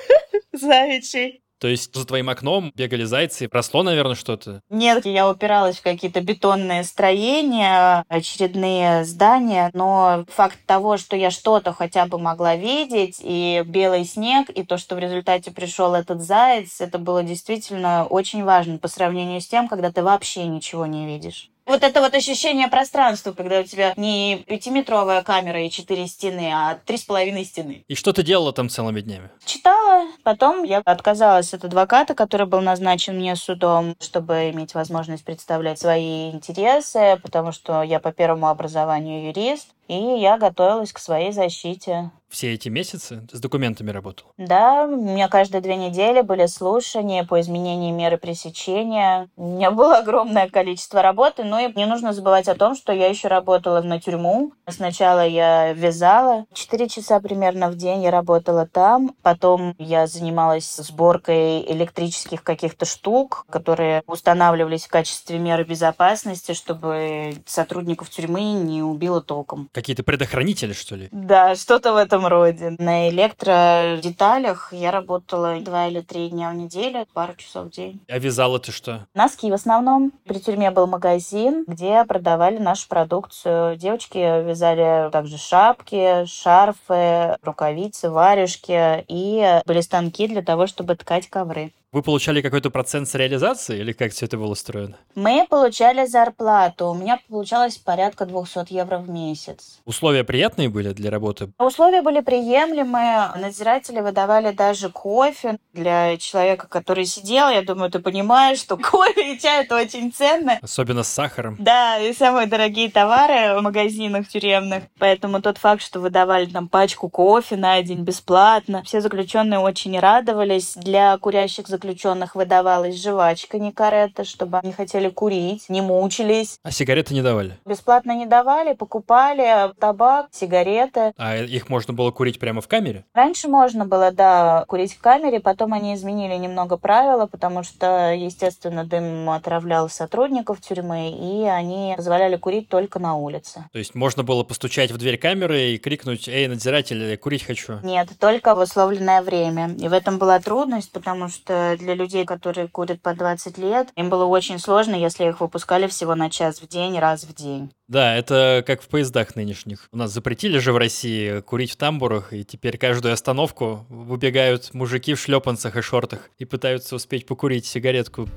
завичий. 0.53 1.43
То 1.59 1.69
есть 1.69 1.95
за 1.95 2.05
твоим 2.05 2.29
окном 2.29 2.71
бегали 2.77 3.05
зайцы, 3.05 3.49
росло, 3.51 3.83
наверное, 3.83 4.15
что-то? 4.15 4.61
Нет, 4.69 5.07
я 5.07 5.27
упиралась 5.27 5.79
в 5.79 5.83
какие-то 5.83 6.21
бетонные 6.21 6.85
строения, 6.85 8.05
очередные 8.09 9.07
здания, 9.07 9.71
но 9.73 10.27
факт 10.29 10.59
того, 10.67 10.99
что 10.99 11.17
я 11.17 11.31
что-то 11.31 11.73
хотя 11.73 12.05
бы 12.05 12.19
могла 12.19 12.57
видеть, 12.57 13.21
и 13.23 13.63
белый 13.65 14.05
снег, 14.05 14.51
и 14.51 14.65
то, 14.65 14.77
что 14.77 14.97
в 14.97 14.99
результате 14.99 15.51
пришел 15.51 15.95
этот 15.95 16.21
заяц, 16.21 16.83
это 16.83 16.99
было 16.99 17.23
действительно 17.23 18.05
очень 18.05 18.45
важно 18.45 18.77
по 18.77 18.89
сравнению 18.89 19.41
с 19.41 19.47
тем, 19.47 19.67
когда 19.67 19.91
ты 19.91 20.03
вообще 20.03 20.45
ничего 20.45 20.85
не 20.85 21.07
видишь. 21.07 21.51
Вот 21.67 21.83
это 21.83 22.01
вот 22.01 22.15
ощущение 22.15 22.69
пространства, 22.69 23.33
когда 23.33 23.61
у 23.61 23.65
тебя 23.65 23.93
не 23.97 24.45
пятиметровая 24.47 25.23
камера 25.23 25.61
и 25.61 25.71
четыре 25.71 26.07
стены, 26.07 26.53
а 26.55 26.79
три 26.85 26.97
с 26.97 27.03
половиной 27.03 27.45
стены. 27.45 27.85
И 27.89 27.97
что 27.97 28.13
ты 28.13 28.23
делала 28.23 28.53
там 28.53 28.69
целыми 28.69 29.01
днями? 29.01 29.31
Читала. 29.45 30.07
Потом 30.23 30.63
я 30.63 30.79
отказалась 30.85 31.53
от 31.55 31.65
адвоката, 31.65 32.15
который 32.15 32.47
был 32.47 32.61
назначен 32.61 33.17
мне 33.17 33.35
судом, 33.35 33.97
чтобы 34.01 34.51
иметь 34.51 34.75
возможность 34.75 35.25
представлять 35.25 35.81
свои 35.81 36.31
интересы, 36.31 37.19
потому 37.21 37.51
что 37.51 37.83
я 37.83 37.99
по 37.99 38.13
первому 38.13 38.47
образованию 38.47 39.27
юрист, 39.27 39.69
и 39.89 39.95
я 39.95 40.39
готовилась 40.39 40.93
к 40.93 40.99
своей 40.99 41.33
защите 41.33 42.11
все 42.29 42.53
эти 42.53 42.69
месяцы 42.69 43.27
с 43.33 43.41
документами 43.41 43.91
работал? 43.91 44.27
Да, 44.37 44.85
у 44.85 44.97
меня 44.97 45.29
каждые 45.29 45.61
две 45.61 45.77
недели 45.77 46.21
были 46.21 46.47
слушания 46.47 47.25
по 47.25 47.41
изменению 47.41 47.95
меры 47.95 48.19
пресечения. 48.19 49.29
У 49.37 49.57
меня 49.57 49.71
было 49.71 49.99
огромное 49.99 50.49
количество 50.49 51.03
работы, 51.03 51.45
но 51.45 51.61
и 51.61 51.73
не 51.75 51.87
нужно 51.87 52.13
забывать 52.13 52.49
о 52.49 52.55
том, 52.55 52.75
что 52.75 52.93
я 52.93 53.09
еще 53.09 53.29
работала 53.29 53.81
на 53.81 54.01
тюрьму. 54.01 54.53
Сначала 54.69 55.27
я 55.27 55.73
вязала, 55.73 56.47
четыре 56.53 56.89
часа 56.89 57.21
примерно 57.21 57.71
в 57.71 57.77
день 57.77 58.03
я 58.03 58.11
работала 58.11 58.67
там. 58.67 59.15
Потом 59.23 59.75
я 59.79 60.07
занималась 60.07 60.77
сборкой 60.77 61.63
электрических 61.63 62.43
каких-то 62.43 62.85
штук, 62.85 63.47
которые 63.49 64.03
устанавливались 64.07 64.85
в 64.85 64.91
качестве 64.91 65.39
меры 65.39 65.65
безопасности, 65.65 66.53
чтобы 66.53 67.37
сотрудников 67.47 68.11
тюрьмы 68.11 68.43
не 68.53 68.83
убило 68.83 69.23
током. 69.23 69.71
Какие-то 69.77 70.05
предохранители, 70.05 70.73
что 70.73 70.97
ли? 70.97 71.11
Да, 71.13 71.55
что-то 71.55 71.93
в 71.93 71.97
этом 71.97 72.27
роде. 72.27 72.75
На 72.79 73.11
электродеталях 73.11 74.73
я 74.73 74.91
работала 74.91 75.61
два 75.61 75.89
или 75.89 76.01
три 76.01 76.31
дня 76.31 76.49
в 76.49 76.55
неделю, 76.55 77.07
пару 77.13 77.35
часов 77.37 77.67
в 77.67 77.71
день. 77.73 78.01
А 78.09 78.19
вязала 78.19 78.59
ты 78.59 78.73
что? 78.73 79.07
Носки 79.13 79.51
в 79.51 79.53
основном. 79.53 80.15
При 80.25 80.39
тюрьме 80.39 80.71
был 80.71 80.87
магазин, 80.87 81.67
где 81.67 82.03
продавали 82.07 82.57
нашу 82.57 82.89
продукцию. 82.89 83.77
Девочки 83.77 84.17
вязали 84.17 85.11
также 85.11 85.37
шапки, 85.37 86.25
шарфы, 86.25 87.37
рукавицы, 87.43 88.09
варежки 88.09 89.05
и 89.09 89.61
были 89.67 89.83
станки 89.83 90.27
для 90.27 90.41
того, 90.41 90.67
чтобы 90.67 90.97
ткать 90.97 91.29
ковры. 91.29 91.75
Вы 91.93 92.03
получали 92.03 92.43
какой-то 92.43 92.71
процент 92.71 93.09
с 93.09 93.15
реализации 93.15 93.79
или 93.79 93.93
как 93.93 94.11
все 94.11 94.27
это 94.27 94.37
было 94.37 94.51
устроено? 94.51 94.97
Мы 95.15 95.47
получали 95.49 96.05
зарплату. 96.07 96.89
У 96.89 96.95
меня 96.95 97.21
получалось 97.29 97.77
порядка 97.79 98.27
200 98.27 98.73
евро 98.73 98.99
в 98.99 99.09
месяц. 99.09 99.79
Условия 99.85 100.25
приятные 100.25 100.69
были 100.69 100.93
для 100.93 101.11
работы? 101.11 101.51
Условия 101.59 102.03
были 102.03 102.21
приемлемые. 102.21 103.31
Надзиратели 103.37 104.01
выдавали 104.01 104.51
даже 104.51 104.91
кофе 104.91 105.59
для 105.73 106.17
человека, 106.17 106.67
который 106.67 107.07
сидел. 107.07 107.49
Я 107.49 107.63
думаю, 107.63 107.89
ты 107.89 108.01
понимаешь, 108.01 108.59
что 108.59 108.77
кофе 108.91 109.35
и 109.35 109.39
чай 109.39 109.63
это 109.65 109.77
очень 109.77 110.13
ценно. 110.13 110.59
Особенно 110.63 111.05
с 111.05 111.09
сахаром. 111.09 111.57
Да, 111.61 111.99
и 112.01 112.13
самые 112.13 112.49
дорогие 112.49 112.91
товары 112.91 113.57
в 113.59 113.63
магазинах 113.63 114.27
тюремных. 114.27 114.83
Поэтому 114.99 115.41
тот 115.41 115.59
факт, 115.59 115.83
что 115.83 116.01
выдавали 116.01 116.47
там 116.47 116.69
пачку 116.69 117.09
кофе 117.09 117.55
на 117.55 117.81
день 117.83 118.03
бесплатно, 118.03 118.83
все 118.83 119.01
заключенные 119.01 119.61
очень 119.61 119.99
радовались. 120.01 120.75
Для 120.75 121.17
курящих 121.19 121.69
заключенных 121.77 122.35
выдавалась 122.35 123.01
жвачка 123.01 123.59
Никаретта, 123.59 124.25
чтобы 124.25 124.59
они 124.59 124.73
хотели 124.73 125.11
курить, 125.11 125.69
не 125.69 125.83
мучились. 125.83 126.59
А 126.63 126.71
сигареты 126.71 127.13
не 127.13 127.23
давали? 127.23 127.59
Бесплатно 127.67 128.17
не 128.17 128.25
давали, 128.25 128.73
покупали 128.73 129.73
табак, 129.79 130.29
сигареты. 130.33 131.13
А 131.19 131.37
их 131.37 131.69
можно 131.69 131.93
было 131.93 132.11
курить 132.11 132.39
прямо 132.39 132.63
в 132.63 132.69
камере? 132.69 133.05
Раньше 133.15 133.49
можно 133.49 133.85
было, 133.85 134.11
да, 134.11 134.65
курить 134.69 134.95
в 134.95 135.01
камере, 135.01 135.39
потом 135.39 135.75
они 135.75 135.95
изменили 135.95 136.35
немного 136.35 136.79
правила, 136.79 137.27
потому 137.27 137.63
что, 137.63 138.13
естественно, 138.13 138.85
дым 138.85 139.29
отравлял 139.29 139.91
сотрудников 139.91 140.61
тюрьмы, 140.63 141.11
и 141.11 141.45
они 141.45 141.93
позволяли 141.97 142.37
курить 142.37 142.69
только 142.71 142.99
на 142.99 143.17
улице. 143.17 143.65
То 143.73 143.79
есть 143.79 143.95
можно 143.95 144.23
было 144.25 144.45
постучать 144.45 144.91
в 144.91 144.97
дверь 144.97 145.19
камеры 145.19 145.73
и 145.73 145.79
крикнуть 145.79 146.27
«Эй, 146.27 146.49
надзиратель, 146.49 147.19
курить 147.19 147.45
хочу»? 147.45 147.81
Нет, 147.83 148.09
только 148.19 148.55
в 148.55 148.61
условленное 148.61 149.21
время. 149.21 149.75
И 149.79 149.89
в 149.89 149.93
этом 149.93 150.19
была 150.19 150.41
трудность, 150.41 150.91
потому 150.93 151.29
что 151.29 151.66
для 151.75 151.95
людей, 151.95 152.25
которые 152.25 152.69
курят 152.69 153.01
по 153.03 153.15
20 153.15 153.59
лет, 153.59 153.89
им 153.97 154.11
было 154.11 154.27
очень 154.27 154.59
сложно, 154.59 154.95
если 154.95 155.29
их 155.29 155.41
выпускали 155.41 155.87
всего 155.89 156.15
на 156.15 156.31
час 156.31 156.61
в 156.61 156.69
день, 156.69 156.99
раз 156.99 157.25
в 157.25 157.35
день. 157.35 157.73
Да, 157.89 158.15
это 158.15 158.63
как 158.67 158.83
в 158.83 158.89
поездах 158.89 159.35
нынешних. 159.35 159.89
У 159.91 159.97
нас 159.97 160.13
запретили 160.13 160.59
же 160.59 160.73
в 160.73 160.77
России 160.77 161.41
курить 161.41 161.73
в 161.73 161.77
тамбурах, 161.77 162.33
и 162.33 162.45
теперь 162.45 162.79
каждую 162.79 163.15
остановку 163.15 163.87
выбегают 163.89 164.75
мужики 164.75 165.15
в 165.15 165.21
шлепанцах 165.21 165.77
и 165.77 165.81
шортах 165.81 166.31
и 166.39 166.45
пытаются 166.45 166.95
успеть 166.95 167.27
покурить 167.27 167.67
сигаретку. 167.67 168.29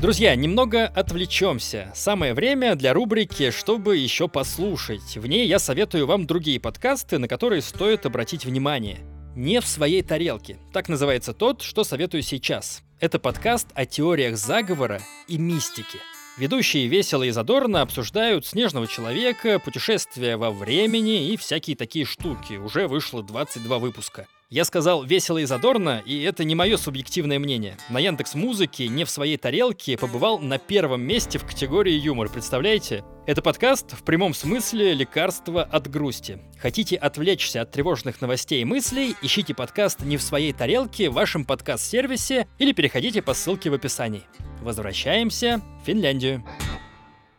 Друзья, 0.00 0.36
немного 0.36 0.84
отвлечемся. 0.84 1.90
Самое 1.94 2.34
время 2.34 2.74
для 2.74 2.92
рубрики 2.92 3.50
«Чтобы 3.50 3.96
еще 3.96 4.28
послушать». 4.28 5.16
В 5.16 5.26
ней 5.26 5.46
я 5.46 5.58
советую 5.58 6.06
вам 6.06 6.26
другие 6.26 6.60
подкасты, 6.60 7.16
на 7.18 7.28
которые 7.28 7.62
стоит 7.62 8.04
обратить 8.04 8.44
внимание. 8.44 8.98
«Не 9.36 9.60
в 9.60 9.66
своей 9.66 10.02
тарелке». 10.02 10.58
Так 10.72 10.88
называется 10.88 11.34
тот, 11.34 11.60
что 11.60 11.84
советую 11.84 12.22
сейчас. 12.22 12.82
Это 13.00 13.18
подкаст 13.18 13.68
о 13.74 13.84
теориях 13.84 14.38
заговора 14.38 15.02
и 15.28 15.36
мистики. 15.36 15.98
Ведущие 16.38 16.86
весело 16.86 17.22
и 17.22 17.30
задорно 17.30 17.82
обсуждают 17.82 18.46
«Снежного 18.46 18.86
человека», 18.86 19.58
путешествия 19.58 20.38
во 20.38 20.50
времени 20.50 21.28
и 21.28 21.36
всякие 21.36 21.76
такие 21.76 22.06
штуки. 22.06 22.54
Уже 22.54 22.88
вышло 22.88 23.22
22 23.22 23.78
выпуска. 23.78 24.26
Я 24.48 24.64
сказал 24.64 25.02
весело 25.02 25.38
и 25.38 25.44
задорно, 25.44 26.00
и 26.06 26.22
это 26.22 26.44
не 26.44 26.54
мое 26.54 26.76
субъективное 26.76 27.40
мнение. 27.40 27.76
На 27.88 27.98
Яндекс 27.98 28.36
Музыке 28.36 28.86
не 28.86 29.02
в 29.02 29.10
своей 29.10 29.36
тарелке 29.36 29.98
побывал 29.98 30.38
на 30.38 30.58
первом 30.58 31.02
месте 31.02 31.40
в 31.40 31.44
категории 31.44 31.94
юмор, 31.94 32.28
представляете? 32.28 33.02
Это 33.26 33.42
подкаст 33.42 33.94
в 33.94 34.04
прямом 34.04 34.34
смысле 34.34 34.94
лекарства 34.94 35.64
от 35.64 35.90
грусти. 35.90 36.38
Хотите 36.60 36.94
отвлечься 36.94 37.62
от 37.62 37.72
тревожных 37.72 38.20
новостей 38.20 38.62
и 38.62 38.64
мыслей, 38.64 39.16
ищите 39.20 39.52
подкаст 39.52 40.02
не 40.02 40.16
в 40.16 40.22
своей 40.22 40.52
тарелке 40.52 41.10
в 41.10 41.14
вашем 41.14 41.44
подкаст-сервисе 41.44 42.46
или 42.60 42.70
переходите 42.70 43.22
по 43.22 43.34
ссылке 43.34 43.68
в 43.70 43.74
описании. 43.74 44.22
Возвращаемся 44.62 45.60
в 45.82 45.86
Финляндию. 45.86 46.44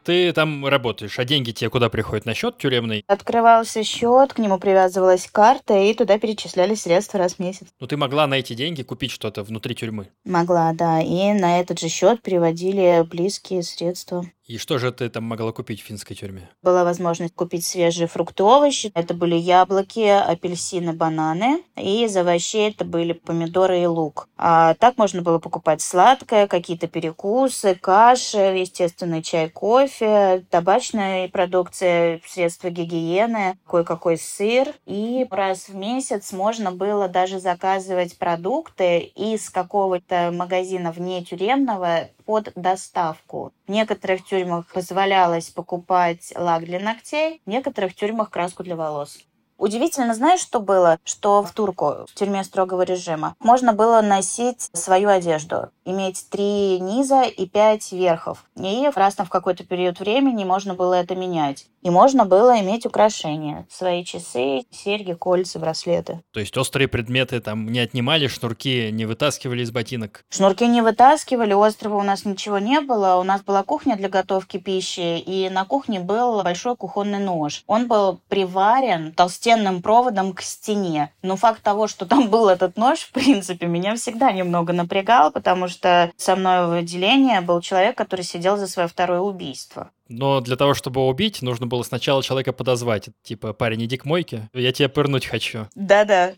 Ты 0.07 0.31
там 0.31 0.65
работаешь, 0.65 1.19
а 1.19 1.25
деньги 1.25 1.51
тебе 1.51 1.69
куда 1.69 1.89
приходят? 1.89 2.25
На 2.25 2.33
счет 2.33 2.57
тюремный? 2.57 3.03
Открывался 3.07 3.83
счет, 3.83 4.31
к 4.31 4.39
нему 4.39 4.57
привязывалась 4.57 5.27
карта, 5.29 5.77
и 5.77 5.93
туда 5.93 6.17
перечислялись 6.17 6.83
средства 6.83 7.19
раз 7.19 7.33
в 7.33 7.39
месяц. 7.39 7.67
Ну 7.81 7.87
ты 7.87 7.97
могла 7.97 8.25
на 8.25 8.35
эти 8.35 8.53
деньги 8.53 8.83
купить 8.83 9.11
что-то 9.11 9.43
внутри 9.43 9.75
тюрьмы? 9.75 10.07
Могла, 10.23 10.71
да. 10.71 11.01
И 11.01 11.33
на 11.33 11.59
этот 11.59 11.81
же 11.81 11.89
счет 11.89 12.21
переводили 12.21 13.05
близкие 13.05 13.63
средства. 13.63 14.23
И 14.47 14.57
что 14.57 14.77
же 14.77 14.93
ты 14.93 15.09
там 15.09 15.25
могла 15.25 15.51
купить 15.51 15.81
в 15.81 15.83
финской 15.83 16.15
тюрьме? 16.15 16.49
Была 16.63 16.85
возможность 16.85 17.35
купить 17.35 17.65
свежие 17.65 18.07
фрукты, 18.07 18.43
овощи. 18.43 18.91
Это 18.93 19.13
были 19.13 19.35
яблоки, 19.35 20.07
апельсины, 20.07 20.93
бананы. 20.93 21.63
И 21.75 22.05
из 22.05 22.15
овощей 22.15 22.69
это 22.69 22.85
были 22.85 23.11
помидоры 23.11 23.81
и 23.81 23.85
лук. 23.85 24.29
А 24.37 24.73
так 24.75 24.97
можно 24.97 25.21
было 25.21 25.39
покупать 25.39 25.81
сладкое, 25.81 26.47
какие-то 26.47 26.87
перекусы, 26.87 27.75
каши, 27.75 28.37
естественный 28.37 29.21
чай, 29.21 29.49
кофе, 29.49 30.45
табачная 30.49 31.27
продукция, 31.27 32.21
средства 32.25 32.69
гигиены, 32.69 33.57
кое-какой 33.69 34.17
сыр. 34.17 34.69
И 34.85 35.27
раз 35.29 35.67
в 35.67 35.75
месяц 35.75 36.31
можно 36.31 36.71
было 36.71 37.09
даже 37.09 37.41
заказывать 37.41 38.17
продукты 38.17 38.99
из 38.99 39.49
какого-то 39.49 40.31
магазина 40.33 40.93
вне 40.93 41.21
тюремного 41.25 42.07
под 42.27 42.51
доставку. 42.55 43.53
В 43.67 43.71
некоторых 43.71 44.25
тюрьмах 44.25 44.67
позволялось 44.73 45.49
покупать 45.49 46.33
лак 46.35 46.65
для 46.65 46.79
ногтей, 46.79 47.41
в 47.45 47.49
некоторых 47.49 47.95
тюрьмах 47.95 48.29
краску 48.29 48.63
для 48.63 48.75
волос. 48.75 49.17
Удивительно, 49.57 50.13
знаешь, 50.13 50.41
что 50.41 50.59
было? 50.59 50.99
Что 51.03 51.41
в 51.41 51.51
Турку, 51.51 52.05
в 52.07 52.13
тюрьме 52.13 52.43
строгого 52.43 52.83
режима, 52.83 53.35
можно 53.39 53.73
было 53.73 54.01
носить 54.01 54.69
свою 54.73 55.09
одежду, 55.09 55.69
иметь 55.83 56.27
три 56.29 56.79
низа 56.79 57.23
и 57.23 57.47
пять 57.47 57.91
верхов. 57.91 58.43
И 58.55 58.87
раз 58.93 59.15
в 59.15 59.29
какой-то 59.29 59.63
период 59.63 59.99
времени 59.99 60.43
можно 60.43 60.75
было 60.75 60.93
это 60.95 61.15
менять. 61.15 61.65
И 61.81 61.89
можно 61.89 62.25
было 62.25 62.59
иметь 62.59 62.85
украшения. 62.85 63.65
Свои 63.69 64.03
часы, 64.03 64.63
серьги, 64.71 65.13
кольца, 65.13 65.59
браслеты. 65.59 66.21
То 66.31 66.39
есть 66.39 66.57
острые 66.57 66.87
предметы 66.87 67.39
там 67.39 67.71
не 67.71 67.79
отнимали, 67.79 68.27
шнурки 68.27 68.91
не 68.91 69.05
вытаскивали 69.05 69.63
из 69.63 69.71
ботинок? 69.71 70.25
Шнурки 70.29 70.65
не 70.67 70.81
вытаскивали, 70.81 71.53
острова 71.53 71.97
у 71.97 72.03
нас 72.03 72.25
ничего 72.25 72.59
не 72.59 72.81
было. 72.81 73.15
У 73.15 73.23
нас 73.23 73.41
была 73.41 73.63
кухня 73.63 73.95
для 73.95 74.09
готовки 74.09 74.57
пищи, 74.57 75.19
и 75.19 75.49
на 75.49 75.65
кухне 75.65 75.99
был 75.99 76.43
большой 76.43 76.75
кухонный 76.75 77.19
нож. 77.19 77.63
Он 77.67 77.87
был 77.87 78.19
приварен 78.27 79.13
толстенным 79.13 79.81
проводом 79.81 80.33
к 80.33 80.41
стене. 80.41 81.13
Но 81.21 81.35
факт 81.35 81.61
того, 81.61 81.87
что 81.87 82.05
там 82.05 82.29
был 82.29 82.49
этот 82.49 82.77
нож, 82.77 82.99
в 82.99 83.11
принципе, 83.11 83.67
меня 83.67 83.95
всегда 83.95 84.31
немного 84.31 84.73
напрягал, 84.73 85.31
потому 85.31 85.67
что 85.67 86.11
со 86.17 86.35
мной 86.35 86.67
в 86.67 86.71
отделении 86.71 87.39
был 87.39 87.61
человек, 87.61 87.97
который 87.97 88.23
сидел 88.23 88.57
за 88.57 88.67
свое 88.67 88.87
второе 88.87 89.19
убийство. 89.19 89.91
Но 90.09 90.41
для 90.41 90.55
того, 90.55 90.73
чтобы 90.73 91.05
убить, 91.05 91.41
нужно 91.41 91.67
было 91.67 91.83
сначала 91.83 92.23
человека 92.23 92.53
подозвать. 92.53 93.09
Типа, 93.23 93.53
парень, 93.53 93.85
иди 93.85 93.97
к 93.97 94.05
мойке, 94.05 94.49
я 94.53 94.71
тебя 94.71 94.89
пырнуть 94.89 95.25
хочу. 95.25 95.67
Да-да. 95.75 96.33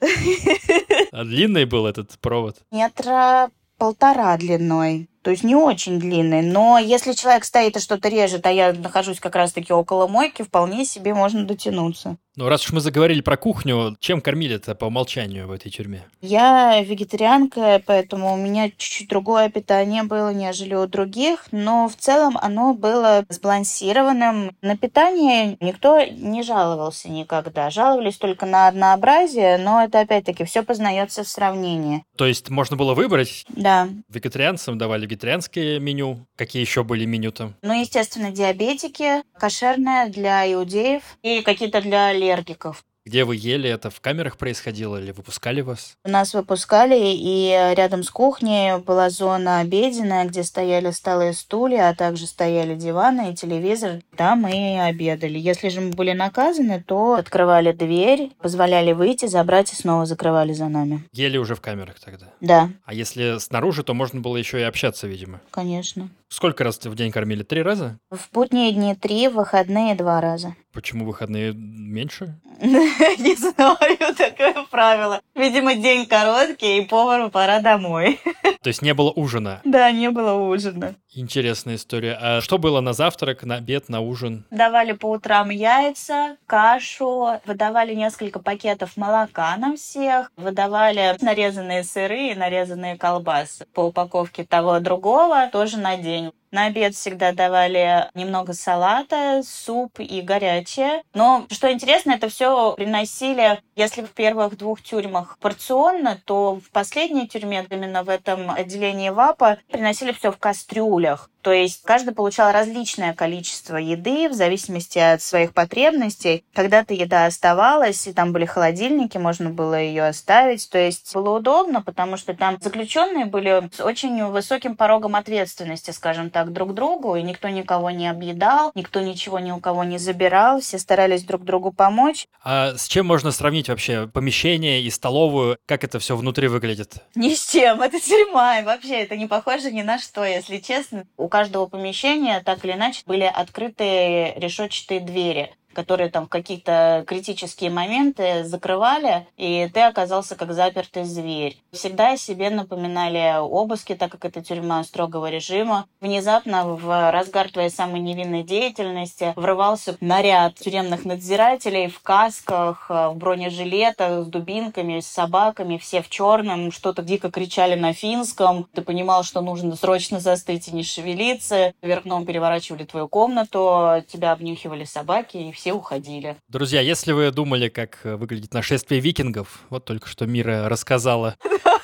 А 1.11 1.23
длинный 1.23 1.65
был 1.65 1.85
этот 1.85 2.17
провод? 2.19 2.57
Метра 2.71 3.49
полтора 3.77 4.37
длиной. 4.37 5.09
То 5.29 5.33
есть 5.33 5.43
не 5.43 5.53
очень 5.53 5.99
длинный. 5.99 6.41
Но 6.41 6.79
если 6.79 7.13
человек 7.13 7.43
стоит 7.43 7.77
и 7.77 7.79
что-то 7.79 8.09
режет, 8.09 8.47
а 8.47 8.51
я 8.51 8.73
нахожусь 8.73 9.19
как 9.19 9.35
раз-таки 9.35 9.71
около 9.71 10.07
мойки, 10.07 10.41
вполне 10.41 10.85
себе 10.85 11.13
можно 11.13 11.45
дотянуться. 11.45 12.17
Ну, 12.39 12.47
раз 12.47 12.63
уж 12.63 12.71
мы 12.71 12.79
заговорили 12.79 13.19
про 13.19 13.35
кухню, 13.35 13.97
чем 13.99 14.21
кормили-то 14.21 14.73
по 14.73 14.85
умолчанию 14.85 15.45
в 15.45 15.51
этой 15.51 15.69
тюрьме? 15.69 16.05
Я 16.21 16.81
вегетарианка, 16.81 17.81
поэтому 17.85 18.33
у 18.33 18.37
меня 18.37 18.69
чуть-чуть 18.69 19.09
другое 19.09 19.49
питание 19.49 20.03
было, 20.03 20.33
нежели 20.33 20.73
у 20.73 20.87
других, 20.87 21.47
но 21.51 21.89
в 21.89 21.97
целом 21.97 22.37
оно 22.41 22.73
было 22.73 23.25
сбалансированным. 23.27 24.55
На 24.61 24.77
питание 24.77 25.57
никто 25.59 26.01
не 26.01 26.41
жаловался 26.43 27.09
никогда. 27.09 27.69
Жаловались 27.71 28.15
только 28.15 28.45
на 28.45 28.69
однообразие, 28.69 29.57
но 29.57 29.83
это 29.83 29.99
опять-таки 29.99 30.45
все 30.45 30.63
познается 30.63 31.25
в 31.25 31.27
сравнении. 31.27 32.05
То 32.17 32.25
есть 32.25 32.49
можно 32.49 32.77
было 32.77 32.93
выбрать? 32.93 33.45
Да. 33.49 33.89
Вегетарианцам 34.07 34.77
давали 34.77 35.07
вегетарианское 35.19 35.79
меню. 35.79 36.25
Какие 36.37 36.61
еще 36.61 36.83
были 36.83 37.05
меню 37.05 37.31
там? 37.31 37.55
Ну, 37.61 37.79
естественно, 37.79 38.31
диабетики, 38.31 39.21
кошерное 39.37 40.09
для 40.09 40.51
иудеев 40.51 41.03
и 41.21 41.41
какие-то 41.41 41.81
для 41.81 42.07
аллергиков. 42.07 42.83
Где 43.05 43.23
вы 43.23 43.35
ели? 43.35 43.69
Это 43.69 43.89
в 43.89 44.01
камерах 44.01 44.37
происходило 44.37 45.01
или 45.01 45.11
выпускали 45.11 45.61
вас? 45.61 45.97
Нас 46.03 46.33
выпускали, 46.33 46.99
и 46.99 47.73
рядом 47.75 48.03
с 48.03 48.09
кухней 48.09 48.77
была 48.79 49.09
зона 49.09 49.59
обеденная, 49.59 50.25
где 50.25 50.43
стояли 50.43 50.91
столы 50.91 51.29
и 51.29 51.33
стулья, 51.33 51.89
а 51.89 51.95
также 51.95 52.27
стояли 52.27 52.75
диваны 52.75 53.31
и 53.31 53.35
телевизор. 53.35 54.01
Там 54.15 54.41
мы 54.41 54.81
обедали. 54.81 55.39
Если 55.39 55.69
же 55.69 55.81
мы 55.81 55.91
были 55.91 56.11
наказаны, 56.11 56.83
то 56.85 57.13
открывали 57.13 57.71
дверь, 57.71 58.31
позволяли 58.41 58.91
выйти, 58.91 59.25
забрать 59.25 59.71
и 59.73 59.75
снова 59.75 60.05
закрывали 60.05 60.53
за 60.53 60.67
нами. 60.67 61.03
Ели 61.11 61.37
уже 61.37 61.55
в 61.55 61.61
камерах 61.61 61.99
тогда? 61.99 62.27
Да. 62.41 62.69
А 62.85 62.93
если 62.93 63.39
снаружи, 63.39 63.83
то 63.83 63.93
можно 63.93 64.19
было 64.19 64.37
еще 64.37 64.59
и 64.59 64.63
общаться, 64.63 65.07
видимо? 65.07 65.41
Конечно. 65.51 66.09
Сколько 66.29 66.63
раз 66.63 66.77
в 66.77 66.95
день 66.95 67.11
кормили? 67.11 67.41
Три 67.41 67.63
раза? 67.63 67.97
В 68.11 68.31
будние 68.31 68.71
дни 68.71 68.93
три, 68.93 69.27
в 69.27 69.33
выходные 69.33 69.95
два 69.95 70.21
раза. 70.21 70.55
Почему 70.71 71.05
выходные 71.05 71.53
меньше? 71.53 72.39
Не 72.61 73.35
знаю, 73.35 74.15
такое 74.17 74.65
правило. 74.69 75.21
Видимо, 75.33 75.73
день 75.73 76.05
короткий, 76.05 76.77
и 76.77 76.85
повару 76.85 77.31
пора 77.31 77.59
домой. 77.61 78.19
То 78.61 78.67
есть 78.67 78.81
не 78.83 78.93
было 78.93 79.09
ужина? 79.09 79.61
Да, 79.63 79.91
не 79.91 80.11
было 80.11 80.33
ужина. 80.33 80.95
Интересная 81.15 81.75
история. 81.75 82.17
А 82.21 82.41
что 82.41 82.59
было 82.59 82.81
на 82.81 82.93
завтрак, 82.93 83.43
на 83.43 83.55
обед, 83.55 83.89
на 83.89 84.01
ужин? 84.01 84.45
Давали 84.51 84.91
по 84.91 85.09
утрам 85.09 85.49
яйца, 85.49 86.37
кашу, 86.45 87.39
выдавали 87.45 87.95
несколько 87.95 88.39
пакетов 88.39 88.95
молока 88.97 89.57
на 89.57 89.75
всех, 89.75 90.31
выдавали 90.37 91.15
нарезанные 91.21 91.83
сыры 91.83 92.27
и 92.27 92.35
нарезанные 92.35 92.97
колбасы 92.97 93.65
по 93.73 93.85
упаковке 93.85 94.43
того 94.43 94.79
другого 94.79 95.49
тоже 95.51 95.77
на 95.77 95.97
день. 95.97 96.18
saying 96.19 96.31
На 96.51 96.65
обед 96.65 96.95
всегда 96.95 97.31
давали 97.31 98.09
немного 98.15 98.53
салата, 98.53 99.41
суп 99.43 99.99
и 99.99 100.21
горячее. 100.21 101.03
Но 101.13 101.45
что 101.51 101.71
интересно, 101.71 102.11
это 102.11 102.29
все 102.29 102.73
приносили, 102.73 103.61
если 103.75 104.01
в 104.01 104.11
первых 104.11 104.57
двух 104.57 104.81
тюрьмах 104.81 105.37
порционно, 105.39 106.19
то 106.25 106.59
в 106.59 106.71
последней 106.71 107.27
тюрьме, 107.27 107.65
именно 107.69 108.03
в 108.03 108.09
этом 108.09 108.49
отделении 108.49 109.09
ВАПа, 109.09 109.59
приносили 109.69 110.11
все 110.11 110.31
в 110.31 110.37
кастрюлях. 110.37 111.29
То 111.41 111.53
есть 111.53 111.83
каждый 111.83 112.13
получал 112.13 112.51
различное 112.51 113.13
количество 113.13 113.77
еды 113.77 114.27
в 114.27 114.33
зависимости 114.33 114.99
от 114.99 115.21
своих 115.21 115.53
потребностей. 115.53 116.43
Когда-то 116.53 116.93
еда 116.93 117.25
оставалась, 117.25 118.07
и 118.07 118.13
там 118.13 118.33
были 118.33 118.45
холодильники, 118.45 119.17
можно 119.17 119.49
было 119.49 119.79
ее 119.79 120.07
оставить. 120.07 120.69
То 120.69 120.77
есть 120.77 121.13
было 121.13 121.37
удобно, 121.37 121.81
потому 121.81 122.17
что 122.17 122.33
там 122.33 122.57
заключенные 122.59 123.25
были 123.25 123.69
с 123.73 123.79
очень 123.79 124.25
высоким 124.25 124.75
порогом 124.75 125.15
ответственности, 125.15 125.91
скажем 125.91 126.29
так, 126.29 126.38
друг 126.47 126.73
другу, 126.73 127.15
и 127.15 127.23
никто 127.23 127.49
никого 127.49 127.89
не 127.91 128.07
объедал, 128.07 128.71
никто 128.75 129.01
ничего 129.01 129.39
ни 129.39 129.51
у 129.51 129.59
кого 129.59 129.83
не 129.83 129.97
забирал, 129.97 130.61
все 130.61 130.79
старались 130.79 131.23
друг 131.23 131.43
другу 131.43 131.71
помочь. 131.71 132.27
А 132.43 132.75
с 132.75 132.87
чем 132.87 133.05
можно 133.05 133.31
сравнить 133.31 133.69
вообще 133.69 134.07
помещение 134.07 134.81
и 134.81 134.89
столовую? 134.89 135.57
Как 135.65 135.83
это 135.83 135.99
все 135.99 136.15
внутри 136.15 136.47
выглядит? 136.47 137.03
Ни 137.15 137.33
с 137.33 137.51
чем, 137.51 137.81
это 137.81 137.99
тюрьма, 137.99 138.59
и 138.59 138.63
вообще 138.63 139.01
это 139.01 139.17
не 139.17 139.27
похоже 139.27 139.71
ни 139.71 139.81
на 139.81 139.99
что, 139.99 140.23
если 140.23 140.57
честно. 140.57 141.05
У 141.17 141.27
каждого 141.27 141.65
помещения 141.67 142.41
так 142.41 142.63
или 142.65 142.73
иначе 142.73 143.03
были 143.05 143.23
открытые 143.23 144.33
решетчатые 144.39 144.99
двери 144.99 145.53
которые 145.73 146.09
там 146.09 146.25
в 146.25 146.29
какие-то 146.29 147.03
критические 147.07 147.69
моменты 147.69 148.43
закрывали, 148.43 149.27
и 149.37 149.69
ты 149.73 149.81
оказался 149.81 150.35
как 150.35 150.53
запертый 150.53 151.03
зверь. 151.03 151.57
Всегда 151.71 152.17
себе 152.17 152.49
напоминали 152.49 153.39
обыски, 153.39 153.95
так 153.95 154.11
как 154.11 154.25
это 154.25 154.41
тюрьма 154.41 154.83
строгого 154.83 155.29
режима. 155.29 155.85
Внезапно 156.01 156.67
в 156.67 157.11
разгар 157.11 157.51
твоей 157.51 157.69
самой 157.69 157.99
невинной 157.99 158.43
деятельности 158.43 159.33
врывался 159.35 159.97
наряд 160.01 160.55
тюремных 160.55 161.05
надзирателей 161.05 161.87
в 161.89 162.01
касках, 162.01 162.89
в 162.89 163.13
бронежилетах, 163.15 164.23
с 164.23 164.27
дубинками, 164.27 164.99
с 164.99 165.07
собаками, 165.07 165.77
все 165.77 166.01
в 166.01 166.09
черном, 166.09 166.71
что-то 166.71 167.01
дико 167.01 167.29
кричали 167.29 167.75
на 167.75 167.93
финском. 167.93 168.67
Ты 168.73 168.81
понимал, 168.81 169.23
что 169.23 169.41
нужно 169.41 169.75
срочно 169.75 170.19
застыть 170.19 170.67
и 170.67 170.71
не 170.71 170.83
шевелиться. 170.83 171.73
Вверх 171.81 172.03
переворачивали 172.25 172.85
твою 172.85 173.07
комнату, 173.07 174.03
тебя 174.07 174.31
обнюхивали 174.31 174.83
собаки, 174.83 175.37
и 175.37 175.51
все 175.59 175.73
уходили. 175.73 176.37
Друзья, 176.47 176.79
если 176.79 177.11
вы 177.11 177.31
думали, 177.31 177.67
как 177.67 177.99
э, 178.03 178.15
выглядит 178.15 178.53
нашествие 178.53 179.01
викингов, 179.01 179.65
вот 179.69 179.83
только 179.83 180.07
что 180.07 180.25
Мира 180.25 180.69
рассказала. 180.69 181.35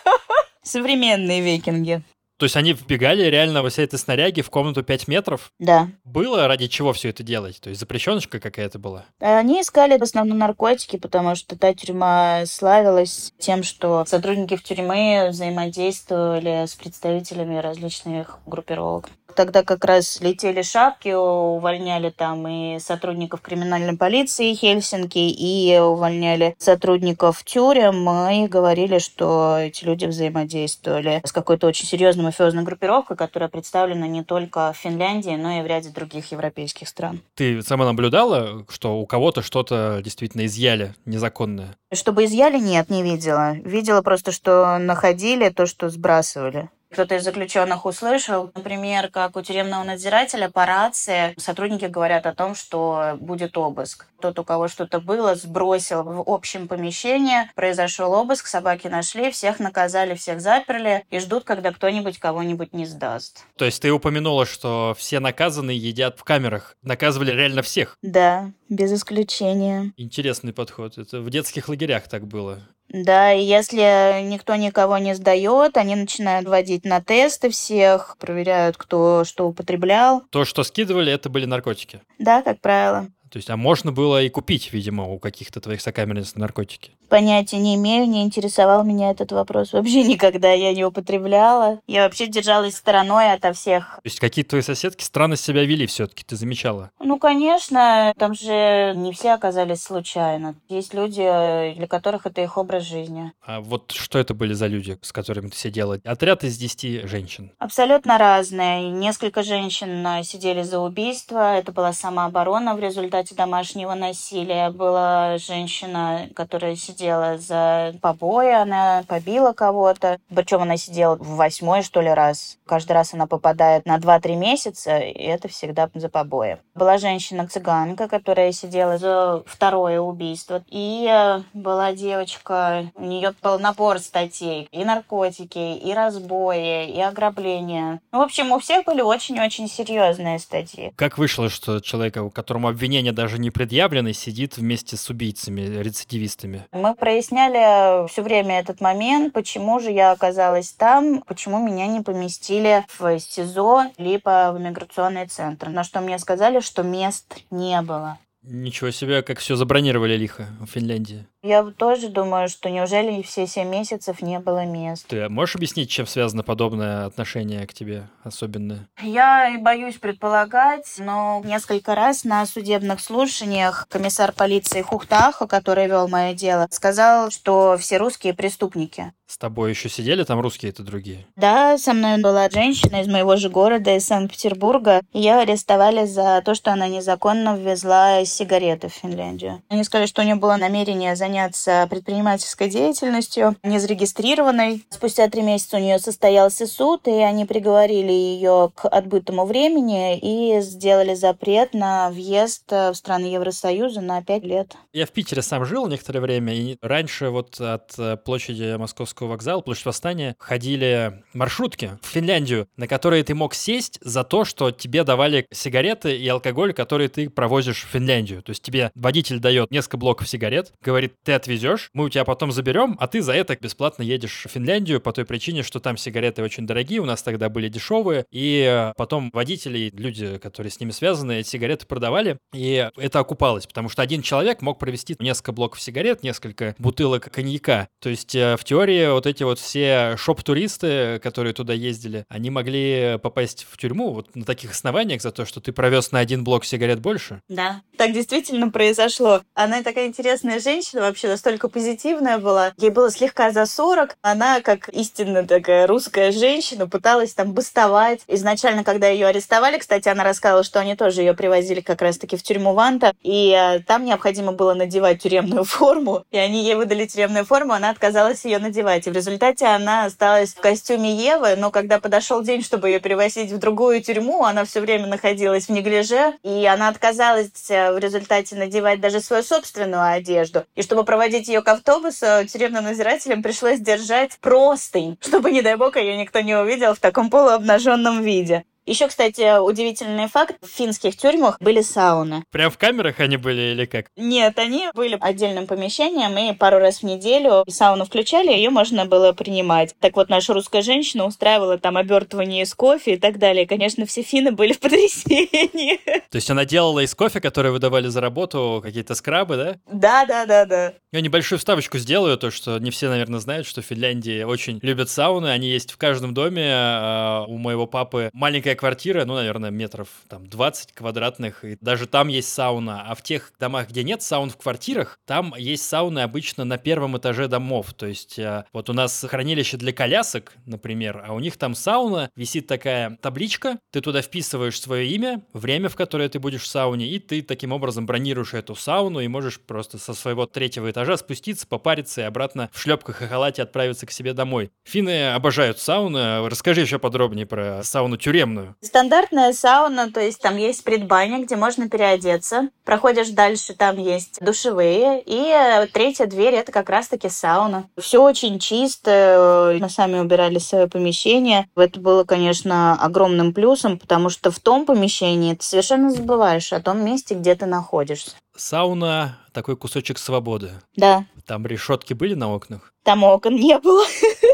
Современные 0.64 1.42
викинги. 1.42 2.02
То 2.38 2.46
есть 2.46 2.56
они 2.58 2.74
вбегали 2.74 3.24
реально 3.24 3.64
во 3.64 3.70
все 3.70 3.84
этой 3.84 3.98
снаряги 4.00 4.42
в 4.42 4.50
комнату 4.50 4.84
5 4.84 5.08
метров? 5.08 5.52
Да. 5.60 5.90
Было 6.04 6.48
ради 6.48 6.68
чего 6.68 6.92
все 6.92 7.10
это 7.10 7.24
делать? 7.24 7.62
То 7.62 7.70
есть 7.70 7.80
запрещеночка 7.80 8.40
какая-то 8.40 8.80
была? 8.80 9.06
Они 9.20 9.62
искали 9.62 9.98
в 9.98 10.04
основном 10.04 10.38
наркотики, 10.38 10.98
потому 10.98 11.36
что 11.36 11.58
та 11.58 11.74
тюрьма 11.74 12.46
славилась 12.46 13.34
тем, 13.40 13.64
что 13.64 14.04
сотрудники 14.06 14.56
в 14.56 14.64
тюрьме 14.64 15.30
взаимодействовали 15.30 16.66
с 16.66 16.76
представителями 16.76 17.58
различных 17.58 18.40
группировок 18.46 19.10
тогда 19.36 19.63
как 19.63 19.86
раз 19.86 20.19
летели 20.21 20.62
шапки, 20.62 21.10
увольняли 21.10 22.10
там 22.10 22.48
и 22.48 22.80
сотрудников 22.80 23.41
криминальной 23.41 23.98
полиции 23.98 24.54
Хельсинки, 24.54 25.19
и 25.19 25.78
увольняли 25.78 26.56
сотрудников 26.58 27.43
тюрем, 27.43 28.10
и 28.30 28.48
говорили, 28.48 29.00
что 29.00 29.58
эти 29.60 29.84
люди 29.84 30.06
взаимодействовали 30.06 31.21
с 31.24 31.32
какой-то 31.32 31.67
очень 31.67 31.86
серьезной 31.86 32.26
мафиозной 32.26 32.63
группировкой, 32.63 33.17
которая 33.17 33.50
представлена 33.50 34.08
не 34.08 34.24
только 34.24 34.74
в 34.74 34.78
Финляндии, 34.78 35.36
но 35.36 35.60
и 35.60 35.62
в 35.62 35.67
ряде 35.67 35.89
других 35.89 36.32
европейских 36.32 36.88
стран. 36.88 37.21
Ты 37.36 37.62
сама 37.62 37.86
наблюдала, 37.86 38.65
что 38.69 39.00
у 39.00 39.06
кого-то 39.06 39.41
что-то 39.41 40.02
действительно 40.04 40.45
изъяли 40.45 40.93
незаконное? 41.06 41.76
Чтобы 41.93 42.26
изъяли, 42.26 42.60
нет, 42.60 42.89
не 42.89 43.04
видела. 43.04 43.54
Видела 43.54 44.02
просто, 44.02 44.32
что 44.32 44.78
находили 44.78 45.50
то, 45.50 45.65
что 45.65 45.89
сбрасывали. 45.89 46.69
Кто-то 46.91 47.15
из 47.15 47.24
заключенных 47.24 47.86
услышал, 47.86 48.52
например, 48.56 49.10
как 49.10 49.36
у 49.36 49.41
тюремного 49.41 49.84
надзирателя 49.84 50.50
по 50.50 50.65
рации 50.65 51.34
сотрудники 51.38 51.86
говорят 51.86 52.26
о 52.26 52.34
том, 52.34 52.56
что 52.56 53.17
будет 53.19 53.58
обыск. 53.58 54.08
Тот, 54.21 54.39
у 54.39 54.43
кого 54.43 54.67
что-то 54.67 55.00
было, 55.00 55.36
сбросил 55.36 56.04
в 56.04 56.24
общем 56.26 56.67
помещении, 56.67 57.50
произошел 57.56 58.13
обыск, 58.13 58.48
собаки 58.48 58.88
нашли, 58.88 59.30
всех 59.32 59.60
наказали, 59.60 60.15
всех 60.15 60.41
заперли 60.41 61.06
и 61.10 61.19
ждут, 61.19 61.43
когда 61.43 61.71
кто-нибудь 61.71 62.19
кого-нибудь 62.19 62.74
не 62.74 62.86
сдаст. 62.86 63.43
То 63.58 63.65
есть 63.65 63.82
ты 63.82 63.91
упомянула, 63.91 64.45
что 64.45 64.95
все 64.98 65.19
наказанные 65.19 65.78
едят 65.78 66.17
в 66.19 66.24
камерах. 66.24 66.78
Наказывали 66.82 67.32
реально 67.32 67.62
всех? 67.62 67.98
Да, 68.02 68.52
без 68.69 68.93
исключения. 68.93 69.91
Интересный 69.98 70.54
подход. 70.54 70.98
Это 70.98 71.21
в 71.21 71.30
детских 71.30 71.67
лагерях 71.67 72.08
так 72.08 72.26
было. 72.26 72.62
Да, 72.89 73.34
и 73.34 73.41
если 73.41 74.21
никто 74.24 74.56
никого 74.56 74.98
не 74.98 75.15
сдает, 75.15 75.76
они 75.78 75.95
начинают 75.95 76.48
вводить 76.48 76.86
на 76.86 77.02
тесты 77.02 77.50
всех, 77.50 78.15
проверяют, 78.19 78.78
кто 78.78 79.24
что 79.26 79.48
употреблял. 79.48 80.21
То, 80.30 80.45
что 80.45 80.63
скидывали, 80.63 81.12
это 81.12 81.30
были 81.30 81.45
наркотики? 81.45 82.02
Да, 82.19 82.41
как 82.41 82.62
правило. 82.62 83.08
То 83.36 83.39
есть, 83.39 83.50
а 83.50 83.58
можно 83.58 83.91
было 83.91 84.24
и 84.24 84.30
купить, 84.30 84.71
видимо, 84.71 85.10
у 85.10 85.19
каких-то 85.19 85.60
твоих 85.60 85.82
сокамерниц 85.82 86.36
наркотики? 86.36 86.93
Понятия 87.10 87.58
не 87.58 87.76
имею, 87.76 88.08
не 88.08 88.24
интересовал 88.24 88.86
меня 88.86 89.12
этот 89.12 89.34
вопрос 89.34 89.74
вообще 89.74 90.04
никогда. 90.08 90.54
Я 90.54 90.74
не 90.74 90.86
употребляла. 90.86 91.82
Я 91.86 92.04
вообще 92.04 92.28
держалась 92.28 92.78
стороной 92.78 93.34
ото 93.34 93.52
всех. 93.52 93.95
То 93.95 94.02
есть 94.06 94.21
какие-то 94.21 94.52
твои 94.52 94.62
соседки 94.62 95.04
странно 95.04 95.36
себя 95.36 95.65
вели 95.65 95.86
все-таки, 95.86 96.24
ты 96.24 96.38
замечала? 96.38 96.91
Ну, 97.02 97.19
конечно, 97.19 98.13
там 98.17 98.36
же 98.36 98.93
не 98.95 99.12
все 99.12 99.34
оказались 99.34 99.84
случайно. 99.84 100.56
Есть 100.69 100.93
люди, 100.93 101.74
для 101.76 101.88
которых 101.89 102.26
это 102.26 102.41
их 102.41 102.58
образ 102.58 102.84
жизни. 102.84 103.34
А 103.45 103.60
вот 103.60 103.91
что 103.91 104.17
это 104.17 104.34
были 104.34 104.54
за 104.54 104.67
люди, 104.67 104.98
с 105.02 105.12
которыми 105.12 105.50
ты 105.50 105.58
сидела? 105.58 106.00
Отряд 106.06 106.45
из 106.45 106.58
10 106.58 107.10
женщин? 107.10 107.52
Абсолютно 107.60 108.17
разные. 108.17 108.89
Несколько 108.91 109.43
женщин 109.43 110.24
сидели 110.24 110.62
за 110.63 110.80
убийство. 110.80 111.58
Это 111.58 111.74
была 111.74 111.91
самооборона 111.91 112.76
в 112.76 112.80
результате 112.80 113.25
домашнего 113.34 113.94
насилия. 113.94 114.70
Была 114.70 115.38
женщина, 115.38 116.30
которая 116.36 116.76
сидела 116.76 117.06
сидела 117.06 117.38
за 117.38 117.96
побои, 118.02 118.52
она 118.52 119.04
побила 119.08 119.54
кого-то. 119.54 120.20
Причем 120.34 120.62
она 120.62 120.78
сидела 120.78 121.16
в 121.16 121.36
восьмой, 121.36 121.82
что 121.82 122.02
ли, 122.02 122.10
раз. 122.10 122.58
Каждый 122.66 122.94
раз 122.94 123.14
она 123.14 123.28
попадает 123.28 123.86
на 123.86 123.98
2-3 123.98 124.36
месяца, 124.36 124.98
и 124.98 125.24
это 125.24 125.48
всегда 125.48 125.90
за 125.94 126.10
побои. 126.10 126.58
Была 126.74 126.98
женщина-цыганка, 126.98 128.08
которая 128.08 128.52
сидела 128.52 128.98
за 128.98 129.44
второе 129.46 130.00
убийство. 130.00 130.64
И 130.70 131.08
э, 131.10 131.42
была 131.54 131.94
девочка, 131.94 132.92
у 132.96 133.04
нее 133.04 133.34
был 133.42 133.60
набор 133.60 134.00
статей. 134.00 134.68
И 134.72 134.84
наркотики, 134.84 135.78
и 135.78 135.94
разбои, 135.94 136.90
и 136.90 137.02
ограбления. 137.02 138.02
Ну, 138.12 138.20
в 138.20 138.22
общем, 138.24 138.52
у 138.52 138.60
всех 138.60 138.86
были 138.86 139.02
очень-очень 139.02 139.68
серьезные 139.68 140.40
статьи. 140.40 140.92
Как 140.96 141.18
вышло, 141.18 141.50
что 141.50 141.80
человека, 141.80 142.30
которому 142.30 142.68
обвинение 142.68 143.14
даже 143.15 143.39
не 143.39 143.49
предъявлено, 143.49 144.12
сидит 144.12 144.58
вместе 144.58 144.97
с 144.97 145.10
убийцами, 145.10 145.62
рецидивистами? 145.82 146.65
Мы 146.71 146.93
проясняли 146.93 148.08
все 148.08 148.21
время 148.21 148.60
этот 148.60 148.82
момент, 148.82 149.34
почему 149.34 149.80
же 149.80 149.91
я 149.91 150.12
оказалась 150.12 150.71
там, 150.71 151.23
почему 151.25 151.65
меня 151.65 151.88
не 151.88 152.01
поместили 152.01 152.86
в 152.99 153.19
СИЗО, 153.19 153.91
либо 153.97 154.51
в 154.54 154.60
миграционный 154.60 155.28
центр. 155.28 155.69
На 155.69 155.84
что 155.84 156.01
мне 156.01 156.19
сказали, 156.19 156.60
что 156.60 156.84
мест 156.84 157.38
не 157.49 157.82
было. 157.82 158.19
Ничего 158.43 158.91
себе, 158.91 159.23
как 159.23 159.39
все 159.39 159.56
забронировали 159.56 160.15
лихо 160.15 160.47
в 160.60 160.67
Финляндии. 160.67 161.25
Я 161.45 161.62
тоже 161.62 162.10
думаю, 162.10 162.49
что 162.49 162.71
неужели 162.71 163.21
все 163.21 163.45
семь 163.45 163.69
месяцев 163.69 164.23
не 164.23 164.39
было 164.39 164.65
мест. 164.65 165.05
Ты 165.08 165.29
можешь 165.29 165.55
объяснить, 165.55 165.91
чем 165.91 166.08
связано 166.08 166.41
подобное 166.41 167.05
отношение 167.05 167.67
к 167.67 167.73
тебе 167.73 168.08
особенное? 168.23 168.88
Я 168.99 169.55
боюсь 169.60 169.97
предполагать, 169.97 170.91
но 170.97 171.43
несколько 171.45 171.93
раз 171.93 172.23
на 172.23 172.47
судебных 172.47 172.99
слушаниях 172.99 173.86
комиссар 173.89 174.31
полиции 174.31 174.81
Хухтахо, 174.81 175.45
который 175.45 175.86
вел 175.86 176.08
мое 176.08 176.34
дело, 176.34 176.65
сказал, 176.71 177.29
что 177.29 177.77
все 177.77 177.97
русские 177.97 178.34
преступники. 178.34 179.13
С 179.27 179.38
тобой 179.38 179.71
еще 179.71 179.89
сидели 179.89 180.23
там 180.23 180.39
русские 180.39 180.71
это 180.71 180.84
другие? 180.84 181.25
Да, 181.36 181.79
со 181.79 181.93
мной 181.93 182.21
была 182.21 182.47
женщина 182.49 183.01
из 183.01 183.08
моего 183.08 183.36
же 183.38 183.49
города, 183.49 183.95
из 183.95 184.05
Санкт-Петербурга. 184.05 185.01
Ее 185.13 185.34
арестовали 185.34 186.05
за 186.05 186.41
то, 186.45 186.53
что 186.53 186.71
она 186.71 186.88
незаконно 186.88 187.58
ввезла 187.58 188.23
сигареты 188.23 188.88
в 188.88 188.93
Финляндию. 188.93 189.63
Они 189.67 189.84
сказали, 189.84 190.05
что 190.05 190.21
у 190.21 190.25
нее 190.25 190.36
было 190.36 190.58
намерение 190.58 191.15
занять 191.15 191.35
заняться 191.36 191.86
предпринимательской 191.89 192.69
деятельностью, 192.69 193.58
не 193.62 193.78
зарегистрированной. 193.78 194.86
Спустя 194.89 195.28
три 195.28 195.41
месяца 195.41 195.76
у 195.76 195.80
нее 195.80 196.00
состоялся 196.00 196.65
суд, 196.65 197.08
и 197.08 197.12
они 197.12 197.45
приговорили 197.45 198.12
ее 198.12 198.71
к 198.74 198.88
отбытому 198.88 199.45
времени 199.45 200.17
и 200.17 200.62
сделали 200.62 201.13
запрет 201.13 201.74
на 201.74 202.10
въезд 202.10 202.71
в 202.71 202.93
страны 202.93 203.26
Евросоюза 203.26 204.00
на 204.00 204.24
пять 204.24 204.43
лет. 204.43 204.76
Я 204.93 205.06
в 205.06 205.12
Питере 205.12 205.41
сам 205.41 205.65
жил 205.65 205.88
некоторое 205.88 206.21
время, 206.21 206.54
и 206.54 206.78
раньше 206.82 207.30
вот 207.30 207.60
от 207.60 208.24
площади 208.24 208.78
Московского 208.78 209.28
вокзала, 209.28 209.60
площадь 209.60 209.86
Восстания, 209.86 210.36
ходили 210.39 211.21
маршрутки 211.34 212.00
в 212.02 212.08
Финляндию, 212.08 212.67
на 212.78 212.88
которые 212.88 213.26
ты 213.26 213.36
мог 213.36 213.54
сесть 213.54 214.00
за 214.02 214.24
то, 214.24 214.45
что 214.45 214.71
тебе 214.71 215.04
давали 215.04 215.48
сигареты 215.52 216.15
и 216.15 216.28
алкоголь, 216.30 216.74
которые 216.74 217.10
ты 217.10 217.30
провозишь 217.30 217.84
в 217.84 217.88
Финляндию. 217.88 218.41
То 218.41 218.52
есть 218.52 218.62
тебе 218.62 218.91
водитель 218.95 219.39
дает 219.39 219.69
несколько 219.69 219.98
блоков 219.98 220.30
сигарет, 220.30 220.71
говорит, 220.82 221.13
ты 221.26 221.34
отвезешь, 221.34 221.90
мы 221.94 222.06
у 222.06 222.10
тебя 222.10 222.24
потом 222.24 222.52
заберем, 222.52 222.96
а 223.00 223.08
ты 223.08 223.22
за 223.22 223.34
это 223.34 223.58
бесплатно 223.60 224.04
едешь 224.04 224.46
в 224.46 224.50
Финляндию 224.50 225.02
по 225.02 225.12
той 225.12 225.26
причине, 225.26 225.64
что 225.64 225.80
там 225.80 225.98
сигареты 225.98 226.44
очень 226.44 226.68
дорогие, 226.68 227.02
у 227.02 227.06
нас 227.06 227.24
тогда 227.24 227.50
были 227.50 227.68
дешевые, 227.68 228.26
и 228.32 228.92
потом 228.96 229.32
водители, 229.34 229.92
люди, 229.94 230.38
которые 230.38 230.72
с 230.72 230.80
ними 230.80 230.92
связаны, 230.92 231.40
эти 231.40 231.50
сигареты 231.50 231.86
продавали, 231.86 232.38
и 232.54 232.90
это 232.96 233.20
окупалось, 233.20 233.66
потому 233.66 233.90
что 233.90 234.02
один 234.02 234.22
человек 234.22 234.62
мог 234.62 234.80
провести 234.80 235.16
несколько 235.20 235.52
блоков 235.52 235.82
сигарет, 235.82 236.24
несколько 236.24 236.76
бутылок 236.78 237.32
коньяка. 237.32 237.88
То 238.00 238.10
есть 238.10 238.36
э, 238.36 238.56
в 238.58 238.64
теории 238.64 239.12
вот 239.12 239.26
эти 239.26 239.44
вот 239.44 239.60
все 239.60 240.16
шоп-туристы, 240.18 241.20
которые 241.24 241.54
туда 241.54 241.74
ездили, 241.74 242.26
они 242.30 242.52
могли 242.52 243.18
попасть 243.22 243.66
в 243.70 243.78
тюрьму 243.78 244.14
вот 244.14 244.36
на 244.36 244.46
таких 244.46 244.72
основаниях 244.72 245.22
за 245.22 245.32
то, 245.32 245.46
что 245.46 245.60
ты 245.60 245.72
провез 245.72 246.12
на 246.12 246.20
один 246.20 246.44
блок 246.44 246.66
сигарет 246.66 247.00
больше. 247.00 247.42
Да, 247.50 247.82
так 247.97 248.12
действительно 248.13 248.69
произошло. 248.69 249.41
Она 249.53 249.81
такая 249.84 250.08
интересная 250.08 250.60
женщина, 250.60 251.01
вообще 251.01 251.27
настолько 251.27 251.69
позитивная 251.69 252.38
была. 252.38 252.73
Ей 252.77 252.89
было 252.89 253.10
слегка 253.12 253.51
за 253.51 253.65
40. 253.65 254.17
Она, 254.21 254.62
как 254.62 254.89
истинно 254.89 255.45
такая 255.45 255.88
русская 255.88 256.31
женщина, 256.31 256.88
пыталась 256.88 257.34
там 257.34 257.53
бастовать. 257.53 258.21
Изначально, 258.27 258.84
когда 258.84 259.08
ее 259.08 259.27
арестовали, 259.27 259.77
кстати, 259.77 260.10
она 260.10 260.23
рассказала, 260.23 260.63
что 260.63 260.79
они 260.79 260.95
тоже 260.95 261.21
ее 261.21 261.34
привозили 261.34 261.81
как 261.81 262.01
раз-таки 262.01 262.38
в 262.38 262.43
тюрьму 262.43 262.73
Ванта, 262.73 263.13
и 263.21 263.51
э, 263.51 263.79
там 263.79 264.05
необходимо 264.05 264.51
было 264.51 264.73
надевать 264.73 265.21
тюремную 265.21 265.63
форму, 265.65 266.23
и 266.31 266.38
они 266.38 266.63
ей 266.63 266.75
выдали 266.75 267.05
тюремную 267.05 267.45
форму, 267.45 267.73
она 267.73 267.89
отказалась 267.89 268.45
ее 268.45 268.60
надевать. 268.60 269.08
И 269.08 269.10
в 269.10 269.13
результате 269.13 269.65
она 269.65 270.05
осталась 270.05 270.53
в 270.53 270.60
костюме 270.60 271.15
Евы, 271.15 271.55
но 271.55 271.71
когда 271.71 271.99
подошел 271.99 272.41
день, 272.41 272.63
чтобы 272.63 272.89
ее 272.89 272.99
перевозить 272.99 273.51
в 273.51 273.58
другую 273.58 274.01
тюрьму, 274.01 274.43
она 274.43 274.65
все 274.65 274.81
время 274.81 275.08
находилась 275.08 275.65
в 275.65 275.69
неглиже, 275.69 276.34
и 276.43 276.65
она 276.65 276.89
отказалась 276.89 277.69
э, 277.69 277.85
в 277.91 277.98
результате 277.98 278.56
надевать 278.56 279.00
даже 279.00 279.19
свою 279.19 279.43
собственную 279.43 280.04
одежду. 280.04 280.65
И 280.76 280.82
чтобы 280.82 281.04
проводить 281.04 281.48
ее 281.48 281.62
к 281.62 281.67
автобусу, 281.67 282.26
тюремным 282.48 282.84
надзирателям 282.84 283.43
пришлось 283.43 283.80
держать 283.80 284.38
простынь, 284.39 285.17
чтобы, 285.21 285.52
не 285.52 285.62
дай 285.62 285.76
бог, 285.76 285.95
ее 285.95 286.17
никто 286.17 286.39
не 286.41 286.56
увидел 286.56 286.93
в 286.93 287.00
таком 287.00 287.30
полуобнаженном 287.30 288.21
виде. 288.21 288.65
Еще, 288.86 289.08
кстати, 289.08 289.60
удивительный 289.60 290.28
факт. 290.28 290.56
В 290.62 290.67
финских 290.67 291.17
тюрьмах 291.17 291.58
были 291.60 291.82
сауны. 291.82 292.43
Прям 292.52 292.69
в 292.69 292.78
камерах 292.78 293.19
они 293.19 293.38
были 293.38 293.74
или 293.74 293.86
как? 293.86 294.08
Нет, 294.15 294.60
они 294.60 294.89
были 294.93 295.17
отдельным 295.19 295.65
помещением, 295.65 296.38
и 296.38 296.56
пару 296.56 296.78
раз 296.78 297.00
в 297.00 297.04
неделю 297.04 297.63
сауну 297.67 298.06
включали, 298.06 298.52
ее 298.52 298.69
можно 298.69 299.06
было 299.06 299.34
принимать. 299.34 299.95
Так 300.00 300.15
вот, 300.15 300.30
наша 300.30 300.54
русская 300.54 300.84
женщина 300.84 301.26
устраивала 301.26 301.80
там 301.80 301.98
обертывание 301.98 302.62
из 302.62 302.76
кофе 302.76 303.15
и 303.15 303.17
так 303.17 303.39
далее. 303.39 303.65
Конечно, 303.65 304.06
все 304.06 304.21
финны 304.21 304.52
были 304.52 304.74
в 304.74 304.80
потрясении. 304.80 306.00
То 306.30 306.36
есть 306.36 306.50
она 306.52 306.65
делала 306.65 307.00
из 307.00 307.15
кофе, 307.15 307.41
который 307.41 307.71
выдавали 307.71 308.08
за 308.08 308.21
работу, 308.21 308.82
какие-то 308.84 309.15
скрабы, 309.15 309.56
да? 309.56 309.76
Да, 309.91 310.26
да, 310.26 310.45
да, 310.45 310.65
да. 310.65 310.93
Я 311.12 311.21
небольшую 311.21 311.58
вставочку 311.58 311.98
сделаю, 311.98 312.38
то, 312.38 312.52
что 312.52 312.78
не 312.78 312.91
все, 312.91 313.10
наверное, 313.10 313.39
знают, 313.39 313.65
что 313.65 313.82
в 313.82 313.86
Финляндии 313.86 314.43
очень 314.43 314.80
любят 314.84 315.10
сауны. 315.10 315.48
Они 315.48 315.69
есть 315.69 315.91
в 315.91 315.98
каждом 315.98 316.34
доме. 316.34 316.69
А, 316.71 317.45
у 317.48 317.58
моего 317.58 317.88
папы 317.88 318.30
маленькая 318.34 318.75
маленькая 318.76 318.86
квартира, 318.86 319.26
ну, 319.26 319.36
наверное, 319.36 319.72
метров 319.72 320.08
там 320.28 320.48
20 320.48 320.94
квадратных, 320.94 321.64
и 321.64 321.78
даже 321.82 322.08
там 322.08 322.28
есть 322.28 322.54
сауна. 322.54 323.04
А 323.08 323.16
в 323.16 323.22
тех 323.22 323.52
домах, 323.60 323.90
где 323.90 324.04
нет 324.04 324.22
саун 324.22 324.50
в 324.50 324.58
квартирах, 324.58 325.20
там 325.26 325.54
есть 325.58 325.88
сауны 325.88 326.20
обычно 326.20 326.66
на 326.66 326.78
первом 326.78 327.18
этаже 327.18 327.48
домов. 327.48 327.94
То 327.94 328.08
есть 328.08 328.40
э, 328.40 328.66
вот 328.74 328.90
у 328.90 328.94
нас 328.94 329.26
хранилище 329.28 329.78
для 329.78 329.94
колясок, 329.94 330.54
например, 330.66 331.24
а 331.26 331.34
у 331.34 331.40
них 331.40 331.58
там 331.58 331.76
сауна, 331.76 332.30
висит 332.36 332.68
такая 332.68 333.18
табличка, 333.22 333.80
ты 333.92 334.02
туда 334.02 334.22
вписываешь 334.22 334.80
свое 334.80 335.08
имя, 335.08 335.42
время, 335.54 335.90
в 335.90 335.96
которое 335.96 336.30
ты 336.30 336.40
будешь 336.40 336.64
в 336.64 336.68
сауне, 336.68 337.08
и 337.08 337.20
ты 337.20 337.42
таким 337.42 337.72
образом 337.72 338.06
бронируешь 338.06 338.54
эту 338.54 338.76
сауну 338.76 339.20
и 339.20 339.28
можешь 339.28 339.60
просто 339.60 339.98
со 339.98 340.14
своего 340.14 340.46
третьего 340.46 340.90
этажа 340.90 341.18
спуститься, 341.18 341.68
попариться 341.68 342.22
и 342.22 342.26
обратно 342.26 342.70
в 342.74 342.80
шлепках 342.80 343.22
и 343.22 343.26
халате 343.26 343.64
отправиться 343.64 344.06
к 344.06 344.12
себе 344.12 344.34
домой. 344.34 344.72
Финны 344.84 345.34
обожают 345.34 345.80
сауны. 345.80 346.48
Расскажи 346.50 346.82
еще 346.82 347.00
подробнее 347.00 347.46
про 347.46 347.82
сауну 347.84 348.18
тюремную 348.18 348.64
сауну? 348.65 348.75
Стандартная 348.82 349.54
сауна, 349.54 350.12
то 350.12 350.19
есть 350.19 350.41
там 350.41 350.58
есть 350.58 350.84
предбанник, 350.84 351.45
где 351.45 351.56
можно 351.56 351.89
переодеться. 351.89 352.69
Проходишь 352.84 353.30
дальше, 353.30 353.73
там 353.73 353.97
есть 353.97 354.39
душевые. 354.41 355.21
И 355.25 355.88
третья 355.93 356.25
дверь— 356.25 356.54
это 356.56 356.71
как 356.71 356.89
раз-таки 356.89 357.30
сауна. 357.30 357.89
Все 357.97 358.21
очень 358.21 358.60
чисто. 358.60 359.78
Мы 359.80 359.89
сами 359.89 360.19
убирали 360.19 360.60
свое 360.60 360.88
помещение. 360.88 361.67
Это 361.75 361.99
было, 361.99 362.23
конечно, 362.23 362.93
огромным 362.93 363.54
плюсом, 363.54 363.99
потому 363.99 364.30
что 364.30 364.51
в 364.51 364.60
том 364.60 364.86
помещении 364.86 365.56
ты 365.56 365.63
совершенно 365.63 366.10
забываешь 366.12 366.73
о 366.73 366.82
том 366.82 367.04
месте, 367.04 367.36
где 367.36 367.56
ты 367.56 367.65
находишься. 367.65 368.32
Сауна— 368.56 369.38
такой 369.54 369.75
кусочек 369.75 370.17
свободы. 370.17 370.71
Да. 370.95 371.25
Там 371.45 371.65
решетки 371.65 372.13
были 372.13 372.34
на 372.36 372.54
окнах? 372.54 372.93
Там 373.04 373.23
окон 373.23 373.56
не 373.56 373.78
было. 373.80 374.06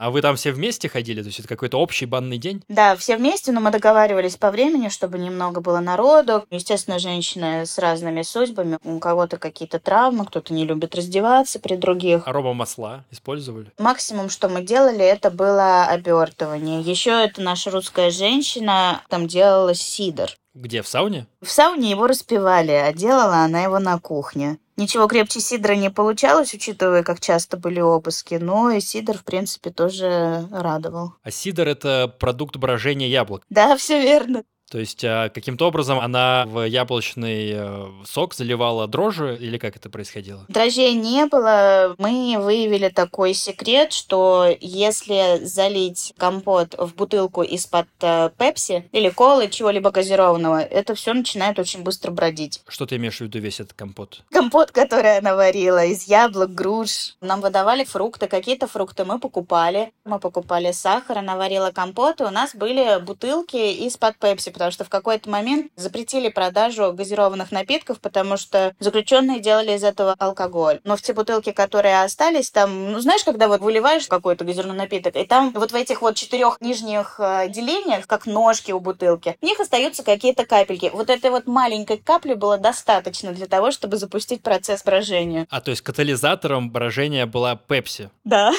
А 0.00 0.10
вы 0.10 0.22
там 0.22 0.36
все 0.36 0.50
вместе 0.52 0.88
ходили? 0.88 1.20
То 1.20 1.26
есть 1.26 1.40
это 1.40 1.48
какой-то 1.48 1.78
общий 1.78 2.06
банный 2.06 2.38
день? 2.38 2.64
Да, 2.68 2.96
все 2.96 3.18
вместе, 3.18 3.52
но 3.52 3.60
мы 3.60 3.70
договаривались 3.70 4.36
по 4.36 4.50
времени, 4.50 4.88
чтобы 4.88 5.18
немного 5.18 5.60
было 5.60 5.80
народу. 5.80 6.46
Естественно, 6.50 6.98
женщины 6.98 7.66
с 7.66 7.76
разными 7.76 8.22
судьбами. 8.22 8.78
У 8.82 8.98
кого-то 8.98 9.36
какие-то 9.36 9.78
травмы, 9.78 10.24
кто-то 10.24 10.54
не 10.54 10.64
любит 10.64 10.94
раздеваться 10.94 11.60
при 11.60 11.76
других. 11.76 12.26
Арома 12.26 12.54
масла 12.54 13.04
использовали? 13.10 13.72
Максимум, 13.78 14.30
что 14.30 14.48
мы 14.48 14.62
делали, 14.62 15.04
это 15.04 15.30
было 15.30 15.84
обертывание. 15.84 16.80
Еще 16.80 17.10
это 17.10 17.42
наша 17.42 17.70
русская 17.70 18.10
женщина 18.10 19.02
там 19.10 19.26
делала 19.26 19.74
сидр. 19.74 20.30
Где, 20.54 20.80
в 20.80 20.88
сауне? 20.88 21.26
В 21.42 21.50
сауне 21.50 21.90
его 21.90 22.06
распивали, 22.06 22.72
а 22.72 22.92
делала 22.94 23.44
она 23.44 23.62
его 23.62 23.78
на 23.78 23.98
кухне. 24.00 24.58
Ничего 24.80 25.08
крепче 25.08 25.40
сидра 25.40 25.74
не 25.74 25.90
получалось, 25.90 26.54
учитывая, 26.54 27.02
как 27.02 27.20
часто 27.20 27.58
были 27.58 27.80
обыски, 27.80 28.36
но 28.36 28.70
и 28.70 28.80
сидр, 28.80 29.18
в 29.18 29.24
принципе, 29.24 29.68
тоже 29.68 30.48
радовал. 30.50 31.12
А 31.22 31.30
сидр— 31.30 31.68
это 31.68 32.08
продукт 32.18 32.56
брожения 32.56 33.06
яблок? 33.06 33.42
Да, 33.50 33.76
все 33.76 34.00
верно. 34.00 34.42
То 34.70 34.78
есть 34.78 35.04
а, 35.04 35.30
каким-то 35.30 35.66
образом 35.66 35.98
она 35.98 36.44
в 36.46 36.64
яблочный 36.64 37.50
э, 37.52 37.86
сок 38.06 38.34
заливала 38.34 38.86
дрожжи 38.86 39.36
или 39.40 39.58
как 39.58 39.74
это 39.74 39.90
происходило? 39.90 40.44
Дрожжей 40.46 40.94
не 40.94 41.26
было. 41.26 41.96
Мы 41.98 42.36
выявили 42.38 42.88
такой 42.88 43.34
секрет, 43.34 43.92
что 43.92 44.46
если 44.60 45.44
залить 45.44 46.14
компот 46.16 46.76
в 46.78 46.94
бутылку 46.94 47.42
из-под 47.42 47.88
э, 48.02 48.30
пепси 48.38 48.88
или 48.92 49.08
колы, 49.08 49.48
чего-либо 49.48 49.90
газированного, 49.90 50.60
это 50.60 50.94
все 50.94 51.14
начинает 51.14 51.58
очень 51.58 51.82
быстро 51.82 52.12
бродить. 52.12 52.62
Что 52.68 52.86
ты 52.86 52.94
имеешь 52.94 53.16
в 53.16 53.22
виду 53.22 53.40
весь 53.40 53.58
этот 53.58 53.72
компот? 53.72 54.22
Компот, 54.30 54.70
который 54.70 55.18
она 55.18 55.34
варила 55.34 55.84
из 55.84 56.04
яблок, 56.04 56.54
груш. 56.54 57.16
Нам 57.20 57.40
выдавали 57.40 57.82
фрукты, 57.82 58.28
какие-то 58.28 58.68
фрукты 58.68 59.04
мы 59.04 59.18
покупали. 59.18 59.92
Мы 60.04 60.20
покупали 60.20 60.70
сахар, 60.70 61.18
она 61.18 61.34
варила 61.34 61.72
компот, 61.72 62.20
и 62.20 62.24
у 62.24 62.30
нас 62.30 62.54
были 62.54 63.00
бутылки 63.00 63.56
из-под 63.86 64.16
пепси, 64.16 64.52
потому 64.60 64.72
что 64.72 64.84
в 64.84 64.90
какой-то 64.90 65.30
момент 65.30 65.72
запретили 65.76 66.28
продажу 66.28 66.92
газированных 66.92 67.50
напитков, 67.50 67.98
потому 67.98 68.36
что 68.36 68.74
заключенные 68.78 69.40
делали 69.40 69.72
из 69.72 69.82
этого 69.82 70.14
алкоголь. 70.18 70.80
Но 70.84 70.96
в 70.96 71.02
те 71.02 71.14
бутылки, 71.14 71.52
которые 71.52 72.02
остались, 72.02 72.50
там, 72.50 72.92
ну, 72.92 73.00
знаешь, 73.00 73.24
когда 73.24 73.48
вот 73.48 73.62
выливаешь 73.62 74.06
какой-то 74.06 74.44
газированный 74.44 74.76
напиток, 74.76 75.16
и 75.16 75.24
там 75.24 75.50
вот 75.52 75.72
в 75.72 75.74
этих 75.74 76.02
вот 76.02 76.16
четырех 76.16 76.60
нижних 76.60 77.14
э, 77.18 77.48
делениях, 77.48 78.06
как 78.06 78.26
ножки 78.26 78.70
у 78.72 78.80
бутылки, 78.80 79.38
в 79.40 79.44
них 79.44 79.58
остаются 79.60 80.02
какие-то 80.02 80.44
капельки. 80.44 80.90
Вот 80.92 81.08
этой 81.08 81.30
вот 81.30 81.46
маленькой 81.46 81.96
капли 81.96 82.34
было 82.34 82.58
достаточно 82.58 83.32
для 83.32 83.46
того, 83.46 83.70
чтобы 83.70 83.96
запустить 83.96 84.42
процесс 84.42 84.84
брожения. 84.84 85.46
А, 85.48 85.62
то 85.62 85.70
есть 85.70 85.80
катализатором 85.80 86.70
брожения 86.70 87.24
была 87.24 87.56
пепси? 87.56 88.10
Да. 88.24 88.52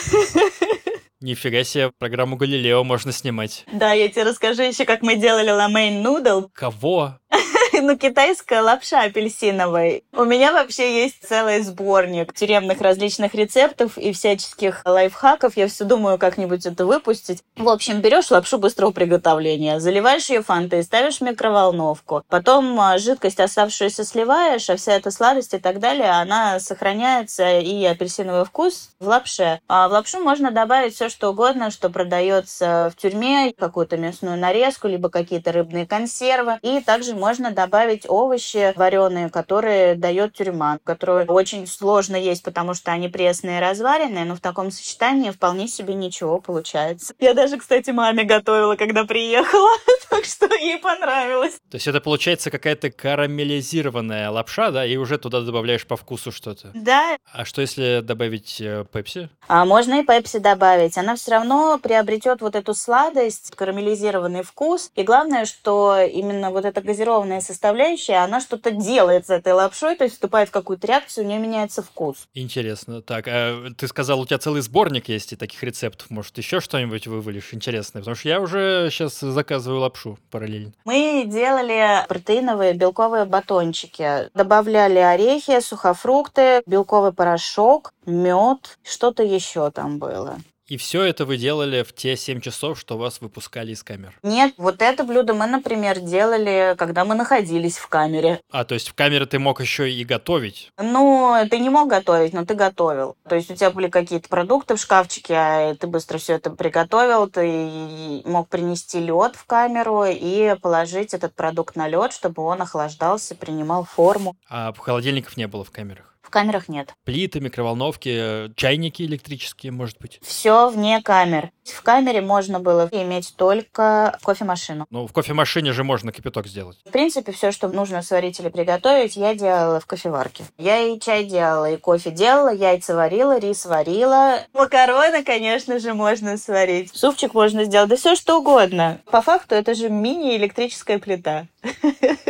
Нифига 1.22 1.64
себе, 1.64 1.92
программу 2.00 2.36
Галилео 2.36 2.84
можно 2.84 3.12
снимать. 3.12 3.64
Да, 3.72 3.94
я 3.94 4.10
тебе 4.10 4.24
расскажу 4.24 4.64
еще, 4.64 4.86
как 4.86 5.04
мы 5.04 5.16
делали 5.16 5.52
ламейн 5.52 6.02
нудл. 6.02 6.50
Кого? 6.54 7.20
ну, 7.92 7.98
китайская 7.98 8.62
лапша 8.62 9.02
апельсиновая. 9.02 10.02
У 10.14 10.24
меня 10.24 10.54
вообще 10.54 11.04
есть 11.04 11.28
целый 11.28 11.62
сборник 11.62 12.34
тюремных 12.34 12.80
различных 12.80 13.36
рецептов 13.36 13.98
и 13.98 14.14
всяческих 14.14 14.82
лайфхаков. 14.86 15.58
Я 15.58 15.68
все 15.68 15.84
думаю, 15.84 16.18
как-нибудь 16.18 16.66
это 16.66 16.86
выпустить. 16.86 17.44
В 17.58 17.68
общем, 17.68 18.00
берешь 18.00 18.32
лапшу 18.32 18.60
быстрого 18.60 18.92
приготовления, 18.92 19.82
заливаешь 19.82 20.30
ее 20.30 20.42
фантой, 20.42 20.84
ставишь 20.84 21.18
в 21.18 21.22
микроволновку. 21.22 22.24
Потом 22.30 22.80
а, 22.80 22.98
жидкость 22.98 23.42
оставшуюся 23.42 24.06
сливаешь, 24.06 24.70
а 24.70 24.78
вся 24.78 24.94
эта 24.94 25.12
сладость 25.12 25.54
и 25.54 25.58
так 25.58 25.80
далее, 25.80 26.12
она 26.12 26.62
сохраняется 26.62 27.60
и 27.60 27.84
апельсиновый 27.84 28.46
вкус 28.46 28.92
в 29.02 29.08
лапше. 29.10 29.60
А 29.68 29.90
в 29.90 29.92
лапшу 29.92 30.20
можно 30.20 30.52
добавить 30.52 30.96
все, 30.96 31.10
что 31.10 31.32
угодно, 31.32 31.72
что 31.72 31.90
продается 31.90 32.90
в 32.96 33.02
тюрьме, 33.02 33.54
какую-то 33.58 33.98
мясную 33.98 34.38
нарезку, 34.38 34.88
либо 34.88 35.10
какие-то 35.10 35.52
рыбные 35.52 35.86
консервы. 35.86 36.58
И 36.62 36.80
также 36.80 37.16
можно 37.16 37.52
добавить 37.52 37.81
овощи 38.08 38.74
вареные, 38.76 39.30
которые 39.30 39.96
дает 39.96 40.34
тюрьма, 40.34 40.80
которые 40.84 41.26
очень 41.26 41.68
сложно 41.68 42.16
есть, 42.16 42.44
потому 42.44 42.74
что 42.74 42.92
они 42.92 43.10
пресные 43.10 43.58
и 43.58 43.62
разваренные, 43.62 44.26
но 44.26 44.36
в 44.36 44.40
таком 44.40 44.72
сочетании 44.72 45.32
вполне 45.32 45.68
себе 45.68 45.94
ничего 45.94 46.40
получается. 46.40 47.14
Я 47.20 47.34
даже, 47.34 47.58
кстати, 47.58 47.92
маме 47.92 48.24
готовила, 48.24 48.76
когда 48.76 49.06
приехала, 49.06 49.70
так 50.10 50.26
что 50.26 50.54
ей 50.54 50.78
понравилось. 50.78 51.54
То 51.70 51.76
есть 51.76 51.88
это 51.88 52.02
получается 52.02 52.52
какая-то 52.52 52.92
карамелизированная 52.92 54.30
лапша, 54.30 54.72
да, 54.72 54.86
и 54.86 54.98
уже 54.98 55.18
туда 55.18 55.42
добавляешь 55.42 55.86
по 55.86 55.96
вкусу 55.96 56.32
что-то? 56.32 56.72
Да. 56.74 57.18
А 57.34 57.46
что 57.46 57.62
если 57.62 58.02
добавить 58.02 58.60
э, 58.62 58.86
пепси? 58.92 59.30
А 59.48 59.66
можно 59.66 60.02
и 60.02 60.06
пепси 60.06 60.40
добавить. 60.40 60.98
Она 60.98 61.16
все 61.16 61.32
равно 61.32 61.80
приобретет 61.80 62.42
вот 62.42 62.56
эту 62.56 62.74
сладость, 62.74 63.52
карамелизированный 63.56 64.44
вкус. 64.44 64.92
И 64.96 65.04
главное, 65.04 65.46
что 65.46 66.00
именно 66.00 66.52
вот 66.52 66.66
эта 66.66 66.82
газированная 66.82 67.42
составляющая, 67.62 68.24
она 68.24 68.40
что-то 68.40 68.72
делает 68.72 69.28
с 69.28 69.30
этой 69.30 69.54
лапшой, 69.54 69.96
то 69.96 70.04
есть 70.04 70.16
вступает 70.16 70.50
в 70.50 70.52
какую-то 70.52 70.88
реакцию, 70.88 71.26
у 71.26 71.28
нее 71.28 71.38
меняется 71.38 71.84
вкус. 71.84 72.28
Интересно. 72.34 73.04
Так, 73.04 73.26
а 73.28 73.70
ты 73.78 73.88
сказал, 73.88 74.20
у 74.20 74.26
тебя 74.26 74.40
целый 74.40 74.62
сборник 74.62 75.10
есть 75.10 75.38
таких 75.38 75.62
рецептов. 75.62 76.10
Может, 76.10 76.40
еще 76.40 76.60
что-нибудь 76.60 77.06
вывалишь 77.06 77.54
интересное? 77.54 78.02
Потому 78.02 78.16
что 78.16 78.30
я 78.30 78.42
уже 78.42 78.90
сейчас 78.92 79.20
заказываю 79.20 79.82
лапшу 79.82 80.18
параллельно. 80.32 80.74
Мы 80.86 81.26
делали 81.28 82.04
протеиновые 82.08 82.74
белковые 82.74 83.26
батончики. 83.26 84.32
Добавляли 84.34 84.98
орехи, 84.98 85.60
сухофрукты, 85.60 86.64
белковый 86.66 87.14
порошок, 87.14 87.94
мед, 88.08 88.80
что-то 88.84 89.22
еще 89.22 89.70
там 89.70 90.00
было. 90.00 90.38
И 90.72 90.78
все 90.78 91.04
это 91.04 91.26
вы 91.26 91.36
делали 91.36 91.84
в 91.84 91.92
те 91.92 92.16
7 92.16 92.40
часов, 92.40 92.80
что 92.80 92.98
вас 92.98 93.20
выпускали 93.20 93.74
из 93.74 93.84
камер? 93.84 94.18
Нет, 94.24 94.54
вот 94.56 94.82
это 94.82 95.04
блюдо 95.04 95.34
мы, 95.34 95.46
например, 95.46 96.00
делали, 96.00 96.76
когда 96.78 97.04
мы 97.04 97.14
находились 97.14 97.78
в 97.78 97.90
камере. 97.90 98.40
А, 98.52 98.64
то 98.64 98.76
есть 98.76 98.88
в 98.88 98.94
камере 98.94 99.26
ты 99.26 99.38
мог 99.38 99.60
еще 99.60 99.92
и 99.92 100.06
готовить? 100.06 100.72
Ну, 100.78 101.36
ты 101.50 101.60
не 101.60 101.70
мог 101.70 101.90
готовить, 101.90 102.32
но 102.32 102.46
ты 102.46 102.54
готовил. 102.54 103.18
То 103.28 103.36
есть 103.36 103.52
у 103.52 103.56
тебя 103.56 103.70
были 103.70 103.90
какие-то 103.90 104.30
продукты 104.30 104.78
в 104.78 104.80
шкафчике, 104.80 105.34
а 105.36 105.76
ты 105.76 105.88
быстро 105.88 106.20
все 106.20 106.36
это 106.36 106.52
приготовил, 106.52 107.28
ты 107.28 108.22
мог 108.24 108.48
принести 108.48 109.02
лед 109.02 109.36
в 109.36 109.44
камеру 109.46 110.06
и 110.08 110.56
положить 110.62 111.14
этот 111.14 111.36
продукт 111.36 111.76
на 111.76 111.90
лед, 111.90 112.14
чтобы 112.14 112.44
он 112.44 112.62
охлаждался, 112.62 113.36
принимал 113.36 113.84
форму. 113.84 114.38
А 114.48 114.72
холодильников 114.72 115.36
не 115.36 115.48
было 115.48 115.66
в 115.66 115.72
камерах? 115.72 116.11
В 116.22 116.30
камерах 116.30 116.70
нет. 116.70 116.94
Плиты, 117.04 117.40
микроволновки, 117.40 118.54
чайники 118.56 119.04
электрические, 119.04 119.72
может 119.72 120.00
быть? 120.00 120.20
Все 120.24 120.70
вне 120.70 121.02
камер. 121.02 121.52
В 121.64 121.82
камере 121.84 122.22
можно 122.22 122.60
было 122.60 122.90
иметь 122.92 123.34
только 123.36 124.18
кофемашину. 124.24 124.86
Ну, 124.90 125.08
в 125.08 125.14
кофемашине 125.14 125.74
же 125.74 125.84
можно 125.84 126.12
кипяток 126.12 126.48
сделать. 126.48 126.78
В 126.86 126.92
принципе, 126.92 127.32
все, 127.32 127.52
что 127.52 127.68
нужно 127.70 128.02
сварить 128.02 128.40
или 128.40 128.50
приготовить, 128.50 129.16
я 129.16 129.36
делала 129.36 129.80
в 129.80 129.86
кофеварке. 129.86 130.44
Я 130.58 130.80
и 130.80 131.00
чай 131.00 131.24
делала, 131.26 131.72
и 131.72 131.78
кофе 131.78 132.12
делала, 132.12 132.54
яйца 132.54 132.96
варила, 132.96 133.40
рис 133.40 133.66
варила. 133.66 134.40
Макароны, 134.54 135.24
конечно 135.24 135.80
же, 135.80 135.94
можно 135.94 136.38
сварить. 136.38 136.92
Супчик 136.96 137.34
можно 137.34 137.64
сделать, 137.64 137.90
да 137.90 137.96
все 137.96 138.16
что 138.16 138.40
угодно. 138.40 139.00
По 139.12 139.22
факту, 139.22 139.56
это 139.56 139.74
же 139.74 139.90
мини-электрическая 139.90 141.00
плита. 141.00 141.48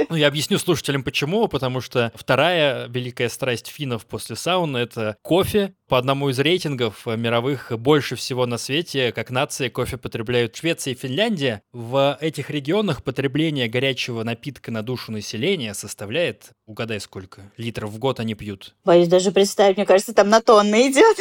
Ну, 0.10 0.18
я 0.18 0.28
объясню 0.28 0.60
слушателям, 0.60 1.04
почему. 1.04 1.48
Потому 1.48 1.80
что 1.80 2.12
вторая 2.16 2.88
великая 2.90 3.30
страсть 3.30 3.70
финнов 3.82 4.06
после 4.06 4.36
сауны— 4.36 4.78
это 4.80 5.18
кофе. 5.24 5.74
По 5.88 5.98
одному 5.98 6.30
из 6.30 6.38
рейтингов 6.38 7.08
мировых 7.08 7.72
больше 7.80 8.16
всего 8.16 8.46
на 8.46 8.60
свете, 8.60 9.12
как 9.12 9.32
нации, 9.32 9.70
кофе 9.70 9.98
потребляют 9.98 10.56
Швеция 10.56 10.94
и 10.94 10.96
Финляндия. 10.96 11.64
В 11.74 12.16
этих 12.22 12.52
регионах 12.52 13.04
потребление 13.04 13.68
горячего 13.68 14.24
напитка 14.24 14.72
на 14.72 14.84
душу 14.84 15.12
населения 15.12 15.74
составляет, 15.74 16.52
угадай 16.68 17.00
сколько, 17.00 17.52
литров 17.58 17.90
в 17.90 17.98
год 17.98 18.20
они 18.20 18.36
пьют. 18.36 18.76
Боюсь 18.86 19.08
даже 19.08 19.32
представить, 19.32 19.78
мне 19.78 19.88
кажется, 19.88 20.14
там 20.14 20.30
на 20.30 20.42
тонны 20.42 20.92
идет. 20.92 21.18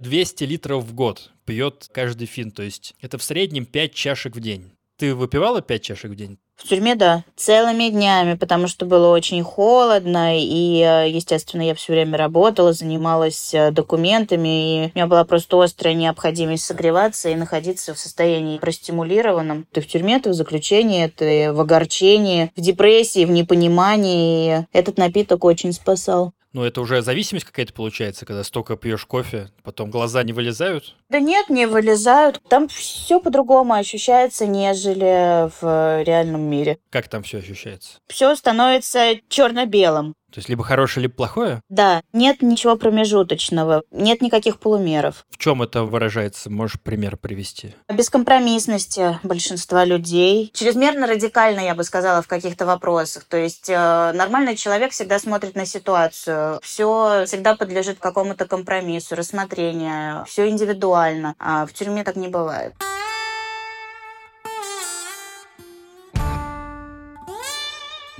200 0.00 0.44
литров 0.44 0.84
в 0.84 0.92
год 0.92 1.30
пьет 1.44 1.88
каждый 1.92 2.26
фин, 2.26 2.50
то 2.50 2.64
есть 2.64 2.94
это 3.00 3.16
в 3.16 3.22
среднем 3.22 3.64
5 3.64 3.94
чашек 3.94 4.34
в 4.34 4.40
день. 4.40 4.72
Ты 5.00 5.14
выпивала 5.14 5.62
5 5.62 5.82
чашек 5.82 6.10
в 6.10 6.14
день? 6.14 6.36
В 6.56 6.68
тюрьме, 6.68 6.94
да. 6.94 7.24
Целыми 7.34 7.88
днями, 7.88 8.34
потому 8.34 8.68
что 8.68 8.84
было 8.84 9.08
очень 9.08 9.42
холодно, 9.42 10.38
и, 10.38 10.82
э, 10.82 11.08
естественно, 11.08 11.62
я 11.62 11.74
все 11.74 11.94
время 11.94 12.18
работала, 12.18 12.74
занималась 12.74 13.54
э, 13.54 13.70
документами, 13.70 14.48
и 14.48 14.86
у 14.88 14.90
меня 14.94 15.06
была 15.06 15.24
просто 15.24 15.58
острая 15.62 15.94
необходимость 15.94 16.66
согреваться 16.66 17.30
и 17.30 17.34
находиться 17.34 17.94
в 17.94 17.98
состоянии 17.98 18.58
простимулированном. 18.58 19.66
Ты 19.72 19.80
в 19.80 19.86
тюрьме, 19.86 20.20
ты 20.20 20.28
в 20.28 20.34
заключении, 20.34 21.06
ты 21.06 21.50
в 21.50 21.60
огорчении, 21.62 22.52
в 22.54 22.60
депрессии, 22.60 23.24
в 23.24 23.30
непонимании. 23.30 24.66
Этот 24.74 24.98
напиток 24.98 25.44
очень 25.44 25.72
спасал. 25.72 26.34
Ну, 26.52 26.64
это 26.64 26.80
уже 26.80 27.00
зависимость 27.00 27.46
какая-то 27.46 27.72
получается, 27.72 28.26
когда 28.26 28.42
столько 28.42 28.76
пьешь 28.76 29.06
кофе, 29.06 29.50
потом 29.62 29.90
глаза 29.90 30.22
не 30.24 30.32
вылезают? 30.32 30.96
Да 31.08 31.20
нет, 31.20 31.48
не 31.48 31.66
вылезают. 31.66 32.40
Там 32.48 32.66
все 32.66 33.20
по-другому 33.20 33.74
ощущается, 33.74 34.46
нежели 34.46 35.48
в 35.60 36.02
реальном 36.02 36.42
мире. 36.42 36.78
Как 36.90 37.08
там 37.08 37.22
все 37.22 37.38
ощущается? 37.38 37.98
Все 38.08 38.34
становится 38.34 39.14
черно-белым. 39.28 40.14
То 40.30 40.38
есть 40.38 40.48
либо 40.48 40.64
хорошее, 40.64 41.02
либо 41.02 41.14
плохое? 41.14 41.62
Да, 41.68 42.02
нет 42.12 42.42
ничего 42.42 42.76
промежуточного, 42.76 43.82
нет 43.90 44.22
никаких 44.22 44.58
полумеров. 44.58 45.26
В 45.30 45.38
чем 45.38 45.62
это 45.62 45.84
выражается? 45.84 46.50
Можешь 46.50 46.80
пример 46.80 47.16
привести? 47.16 47.74
Бескомпромиссности 47.88 49.18
большинства 49.22 49.84
людей. 49.84 50.50
Чрезмерно 50.54 51.06
радикально, 51.06 51.60
я 51.60 51.74
бы 51.74 51.84
сказала, 51.84 52.22
в 52.22 52.28
каких-то 52.28 52.66
вопросах. 52.66 53.24
То 53.24 53.36
есть 53.36 53.68
э, 53.68 54.12
нормальный 54.14 54.56
человек 54.56 54.92
всегда 54.92 55.18
смотрит 55.18 55.54
на 55.54 55.66
ситуацию. 55.66 56.60
Все 56.62 57.24
всегда 57.26 57.56
подлежит 57.56 57.98
какому-то 57.98 58.46
компромиссу, 58.46 59.16
рассмотрению. 59.16 60.24
Все 60.26 60.48
индивидуально. 60.48 61.34
А 61.38 61.66
в 61.66 61.72
тюрьме 61.72 62.04
так 62.04 62.16
не 62.16 62.28
бывает. 62.28 62.74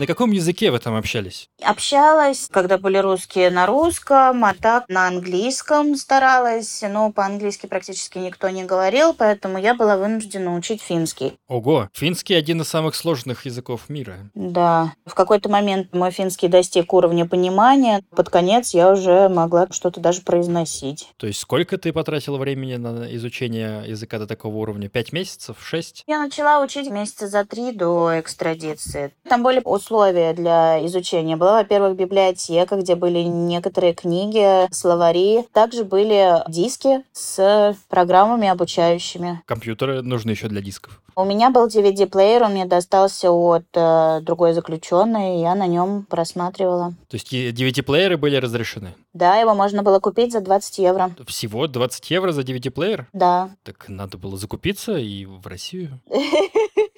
На 0.00 0.06
каком 0.06 0.30
языке 0.30 0.70
вы 0.70 0.78
там 0.78 0.96
общались? 0.96 1.50
Общалась, 1.62 2.48
когда 2.50 2.78
были 2.78 2.96
русские 2.96 3.50
на 3.50 3.66
русском, 3.66 4.42
а 4.46 4.54
так 4.54 4.88
на 4.88 5.06
английском 5.06 5.94
старалась, 5.94 6.82
но 6.88 7.12
по-английски 7.12 7.66
практически 7.66 8.16
никто 8.16 8.48
не 8.48 8.64
говорил, 8.64 9.12
поэтому 9.12 9.58
я 9.58 9.74
была 9.74 9.98
вынуждена 9.98 10.56
учить 10.56 10.80
финский. 10.80 11.34
Ого, 11.48 11.90
финский 11.92 12.32
один 12.32 12.62
из 12.62 12.68
самых 12.68 12.94
сложных 12.94 13.44
языков 13.44 13.90
мира. 13.90 14.30
Да. 14.32 14.94
В 15.04 15.12
какой-то 15.12 15.50
момент 15.50 15.92
мой 15.92 16.10
финский 16.12 16.48
достиг 16.48 16.94
уровня 16.94 17.26
понимания. 17.26 18.02
Под 18.16 18.30
конец 18.30 18.72
я 18.72 18.90
уже 18.90 19.28
могла 19.28 19.68
что-то 19.70 20.00
даже 20.00 20.22
произносить. 20.22 21.10
То 21.18 21.26
есть 21.26 21.40
сколько 21.40 21.76
ты 21.76 21.92
потратила 21.92 22.38
времени 22.38 22.76
на 22.76 23.14
изучение 23.16 23.84
языка 23.86 24.18
до 24.18 24.26
такого 24.26 24.56
уровня? 24.56 24.88
Пять 24.88 25.12
месяцев? 25.12 25.58
Шесть? 25.60 26.04
Я 26.06 26.20
начала 26.20 26.64
учить 26.64 26.88
месяца 26.88 27.28
за 27.28 27.44
три 27.44 27.72
до 27.72 28.18
экстрадиции. 28.18 29.12
Там 29.28 29.42
были 29.42 29.60
условия 29.62 29.89
для 29.90 30.84
изучения. 30.86 31.36
Была, 31.36 31.58
во-первых, 31.58 31.96
библиотека, 31.96 32.76
где 32.76 32.94
были 32.94 33.18
некоторые 33.20 33.94
книги, 33.94 34.72
словари. 34.72 35.46
Также 35.52 35.84
были 35.84 36.42
диски 36.48 37.04
с 37.12 37.76
программами 37.88 38.48
обучающими. 38.48 39.42
Компьютеры 39.46 40.02
нужны 40.02 40.30
еще 40.30 40.48
для 40.48 40.60
дисков. 40.60 41.00
У 41.16 41.24
меня 41.24 41.50
был 41.50 41.66
DVD-плеер, 41.66 42.44
он 42.44 42.52
мне 42.52 42.64
достался 42.64 43.30
от 43.30 43.66
э, 43.74 44.20
другой 44.22 44.52
заключенной, 44.54 45.36
и 45.36 45.40
я 45.40 45.54
на 45.54 45.66
нем 45.66 46.06
просматривала. 46.08 46.94
То 47.08 47.16
есть 47.16 47.32
DVD-плееры 47.32 48.16
были 48.16 48.36
разрешены? 48.36 48.94
Да, 49.12 49.36
его 49.36 49.54
можно 49.54 49.82
было 49.82 49.98
купить 49.98 50.32
за 50.32 50.40
20 50.40 50.78
евро. 50.78 51.10
Всего 51.26 51.66
20 51.66 52.10
евро 52.10 52.32
за 52.32 52.42
DVD-плеер? 52.42 53.06
Да. 53.12 53.50
Так 53.64 53.88
надо 53.88 54.18
было 54.18 54.38
закупиться 54.38 54.96
и 54.96 55.26
в 55.26 55.46
Россию. 55.46 56.00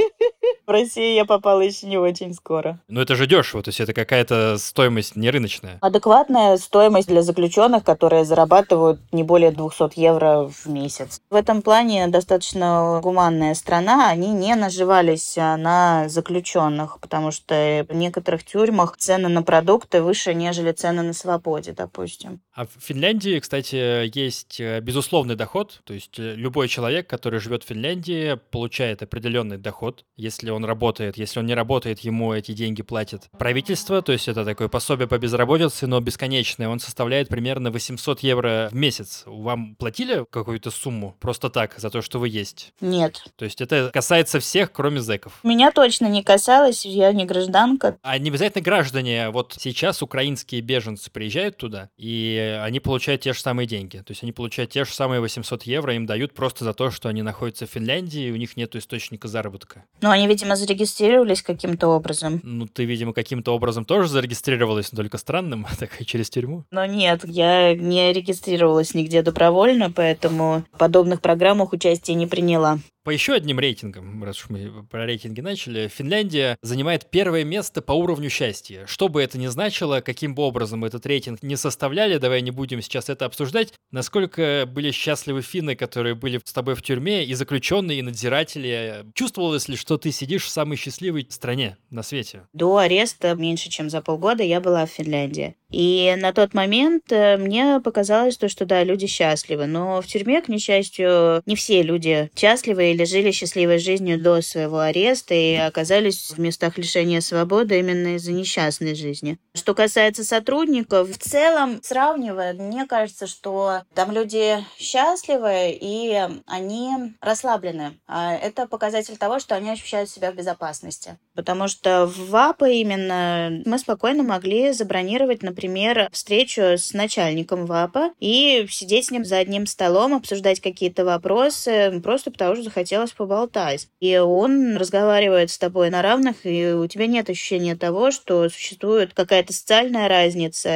В 0.72 0.74
Россию 0.74 1.16
я 1.16 1.26
попала 1.26 1.60
еще 1.60 1.86
не 1.86 1.98
очень 1.98 2.32
скоро. 2.32 2.78
Но 2.88 3.02
это 3.02 3.14
же 3.14 3.26
дешево, 3.26 3.62
то 3.62 3.68
есть 3.68 3.78
это 3.78 3.92
какая-то 3.92 4.56
стоимость 4.56 5.16
не 5.16 5.28
рыночная. 5.28 5.76
Адекватная 5.82 6.56
стоимость 6.56 7.08
для 7.08 7.20
заключенных, 7.20 7.84
которые 7.84 8.24
зарабатывают 8.24 8.98
не 9.12 9.22
более 9.22 9.50
200 9.50 10.00
евро 10.00 10.48
в 10.50 10.66
месяц. 10.70 11.20
В 11.28 11.34
этом 11.34 11.60
плане 11.60 12.06
достаточно 12.06 13.00
гуманная 13.02 13.52
страна. 13.52 14.08
Они 14.08 14.30
не 14.30 14.54
наживались 14.54 15.36
а, 15.36 15.58
на 15.58 16.08
заключенных, 16.08 17.00
потому 17.00 17.32
что 17.32 17.84
в 17.86 17.94
некоторых 17.94 18.42
тюрьмах 18.42 18.96
цены 18.96 19.28
на 19.28 19.42
продукты 19.42 20.00
выше, 20.00 20.32
нежели 20.32 20.72
цены 20.72 21.02
на 21.02 21.12
свободе, 21.12 21.72
допустим. 21.72 22.40
А 22.54 22.64
в 22.64 22.70
Финляндии, 22.78 23.38
кстати, 23.40 24.10
есть 24.16 24.60
э, 24.60 24.80
безусловный 24.80 25.36
доход, 25.36 25.80
то 25.84 25.94
есть 25.94 26.18
э, 26.18 26.34
любой 26.34 26.68
человек, 26.68 27.08
который 27.08 27.40
живет 27.40 27.62
в 27.62 27.66
Финляндии, 27.66 28.38
получает 28.50 29.02
определенный 29.02 29.56
доход, 29.56 30.04
если 30.16 30.50
он 30.50 30.61
работает. 30.64 31.16
Если 31.16 31.38
он 31.38 31.46
не 31.46 31.54
работает, 31.54 32.00
ему 32.00 32.32
эти 32.32 32.52
деньги 32.52 32.82
платит 32.82 33.28
правительство, 33.38 34.02
то 34.02 34.12
есть 34.12 34.28
это 34.28 34.44
такое 34.44 34.68
пособие 34.68 35.08
по 35.08 35.18
безработице, 35.18 35.86
но 35.86 36.00
бесконечное. 36.00 36.68
Он 36.68 36.80
составляет 36.80 37.28
примерно 37.28 37.70
800 37.70 38.20
евро 38.20 38.68
в 38.70 38.74
месяц. 38.74 39.24
Вам 39.26 39.74
платили 39.76 40.24
какую-то 40.30 40.70
сумму 40.70 41.16
просто 41.20 41.50
так 41.50 41.74
за 41.78 41.90
то, 41.90 42.02
что 42.02 42.18
вы 42.18 42.28
есть? 42.28 42.72
Нет. 42.80 43.24
То 43.36 43.44
есть 43.44 43.60
это 43.60 43.90
касается 43.92 44.40
всех, 44.40 44.72
кроме 44.72 45.00
зэков? 45.00 45.40
Меня 45.42 45.70
точно 45.70 46.06
не 46.06 46.22
касалось, 46.22 46.84
я 46.84 47.12
не 47.12 47.24
гражданка. 47.24 47.98
А 48.02 48.18
не 48.18 48.30
обязательно 48.30 48.62
граждане. 48.62 49.30
Вот 49.30 49.56
сейчас 49.58 50.02
украинские 50.02 50.60
беженцы 50.60 51.10
приезжают 51.10 51.56
туда, 51.56 51.90
и 51.96 52.58
они 52.62 52.80
получают 52.80 53.22
те 53.22 53.32
же 53.32 53.40
самые 53.40 53.66
деньги. 53.66 53.98
То 53.98 54.10
есть 54.10 54.22
они 54.22 54.32
получают 54.32 54.70
те 54.70 54.84
же 54.84 54.92
самые 54.92 55.20
800 55.20 55.62
евро, 55.64 55.94
им 55.94 56.06
дают 56.06 56.34
просто 56.34 56.64
за 56.64 56.74
то, 56.74 56.90
что 56.90 57.08
они 57.08 57.22
находятся 57.22 57.66
в 57.66 57.70
Финляндии, 57.70 58.28
и 58.28 58.30
у 58.30 58.36
них 58.36 58.56
нет 58.56 58.74
источника 58.76 59.28
заработка. 59.28 59.84
Ну, 60.00 60.10
они, 60.10 60.26
видимо, 60.42 60.56
зарегистрировались 60.56 61.42
каким-то 61.42 61.88
образом. 61.88 62.40
Ну, 62.42 62.66
ты, 62.66 62.84
видимо, 62.84 63.12
каким-то 63.12 63.54
образом 63.54 63.84
тоже 63.84 64.08
зарегистрировалась, 64.08 64.92
но 64.92 64.96
только 64.96 65.18
странным, 65.18 65.66
так 65.78 66.00
и 66.00 66.04
через 66.06 66.30
тюрьму. 66.30 66.64
Но 66.70 66.84
нет, 66.84 67.20
я 67.24 67.74
не 67.74 68.12
регистрировалась 68.12 68.94
нигде 68.94 69.22
добровольно, 69.22 69.90
поэтому 69.90 70.64
в 70.72 70.78
подобных 70.78 71.20
программах 71.20 71.72
участия 71.72 72.14
не 72.14 72.26
приняла. 72.26 72.78
По 73.04 73.10
еще 73.10 73.32
одним 73.34 73.58
рейтингам, 73.58 74.22
раз 74.22 74.38
уж 74.38 74.50
мы 74.50 74.84
про 74.84 75.04
рейтинги 75.06 75.40
начали, 75.40 75.88
Финляндия 75.88 76.56
занимает 76.62 77.10
первое 77.10 77.42
место 77.42 77.82
по 77.82 77.90
уровню 77.90 78.30
счастья. 78.30 78.86
Что 78.86 79.08
бы 79.08 79.20
это 79.20 79.38
ни 79.38 79.48
значило, 79.48 80.00
каким 80.00 80.36
бы 80.36 80.44
образом 80.44 80.84
этот 80.84 81.04
рейтинг 81.04 81.42
не 81.42 81.56
составляли, 81.56 82.18
давай 82.18 82.42
не 82.42 82.52
будем 82.52 82.80
сейчас 82.80 83.08
это 83.08 83.24
обсуждать, 83.24 83.74
насколько 83.90 84.66
были 84.68 84.92
счастливы 84.92 85.42
финны, 85.42 85.74
которые 85.74 86.14
были 86.14 86.40
с 86.44 86.52
тобой 86.52 86.76
в 86.76 86.82
тюрьме, 86.82 87.24
и 87.24 87.34
заключенные, 87.34 87.98
и 87.98 88.02
надзиратели. 88.02 89.04
Чувствовалось 89.14 89.66
ли, 89.68 89.74
что 89.74 89.98
ты 89.98 90.12
сидишь 90.12 90.44
в 90.44 90.50
самой 90.50 90.76
счастливой 90.76 91.26
стране 91.28 91.78
на 91.90 92.04
свете? 92.04 92.46
До 92.52 92.76
ареста 92.76 93.34
меньше, 93.34 93.68
чем 93.68 93.90
за 93.90 94.00
полгода 94.00 94.44
я 94.44 94.60
была 94.60 94.86
в 94.86 94.90
Финляндии. 94.90 95.56
И 95.72 96.14
на 96.18 96.32
тот 96.32 96.54
момент 96.54 97.10
э, 97.10 97.38
мне 97.38 97.80
показалось 97.80 98.36
то, 98.36 98.48
что 98.48 98.66
да, 98.66 98.84
люди 98.84 99.06
счастливы. 99.06 99.66
Но 99.66 100.00
в 100.02 100.06
тюрьме, 100.06 100.42
к 100.42 100.48
несчастью, 100.48 101.42
не 101.46 101.56
все 101.56 101.82
люди 101.82 102.30
счастливы 102.36 102.92
или 102.92 103.04
жили 103.04 103.30
счастливой 103.30 103.78
жизнью 103.78 104.20
до 104.20 104.42
своего 104.42 104.80
ареста 104.80 105.34
и 105.34 105.54
оказались 105.54 106.30
в 106.30 106.38
местах 106.38 106.76
лишения 106.76 107.20
свободы 107.20 107.78
именно 107.78 108.16
из-за 108.16 108.32
несчастной 108.32 108.94
жизни. 108.94 109.38
Что 109.54 109.74
касается 109.74 110.24
сотрудников, 110.24 111.08
в 111.08 111.18
целом, 111.18 111.80
сравнивая, 111.82 112.52
мне 112.52 112.86
кажется, 112.86 113.26
что 113.26 113.82
там 113.94 114.12
люди 114.12 114.58
счастливы 114.78 115.78
и 115.80 116.20
они 116.46 117.14
расслаблены. 117.20 117.98
А 118.06 118.34
это 118.34 118.66
показатель 118.66 119.16
того, 119.16 119.38
что 119.38 119.54
они 119.54 119.70
ощущают 119.70 120.10
себя 120.10 120.32
в 120.32 120.34
безопасности. 120.34 121.18
Потому 121.34 121.66
что 121.68 122.06
в 122.06 122.28
ВАПа 122.30 122.68
именно 122.68 123.62
мы 123.64 123.78
спокойно 123.78 124.22
могли 124.22 124.72
забронировать, 124.72 125.42
например, 125.42 125.61
например, 125.62 126.08
встречу 126.10 126.60
с 126.62 126.92
начальником 126.92 127.66
ВАПа 127.66 128.10
и 128.18 128.66
сидеть 128.68 129.06
с 129.06 129.10
ним 129.12 129.24
за 129.24 129.38
одним 129.38 129.66
столом, 129.66 130.14
обсуждать 130.14 130.60
какие-то 130.60 131.04
вопросы, 131.04 132.00
просто 132.02 132.32
потому 132.32 132.56
что 132.56 132.64
захотелось 132.64 133.12
поболтать. 133.12 133.86
И 134.00 134.16
он 134.16 134.76
разговаривает 134.76 135.50
с 135.50 135.58
тобой 135.58 135.90
на 135.90 136.02
равных, 136.02 136.44
и 136.44 136.72
у 136.72 136.86
тебя 136.88 137.06
нет 137.06 137.30
ощущения 137.30 137.76
того, 137.76 138.10
что 138.10 138.48
существует 138.48 139.14
какая-то 139.14 139.52
социальная 139.52 140.08
разница. 140.08 140.68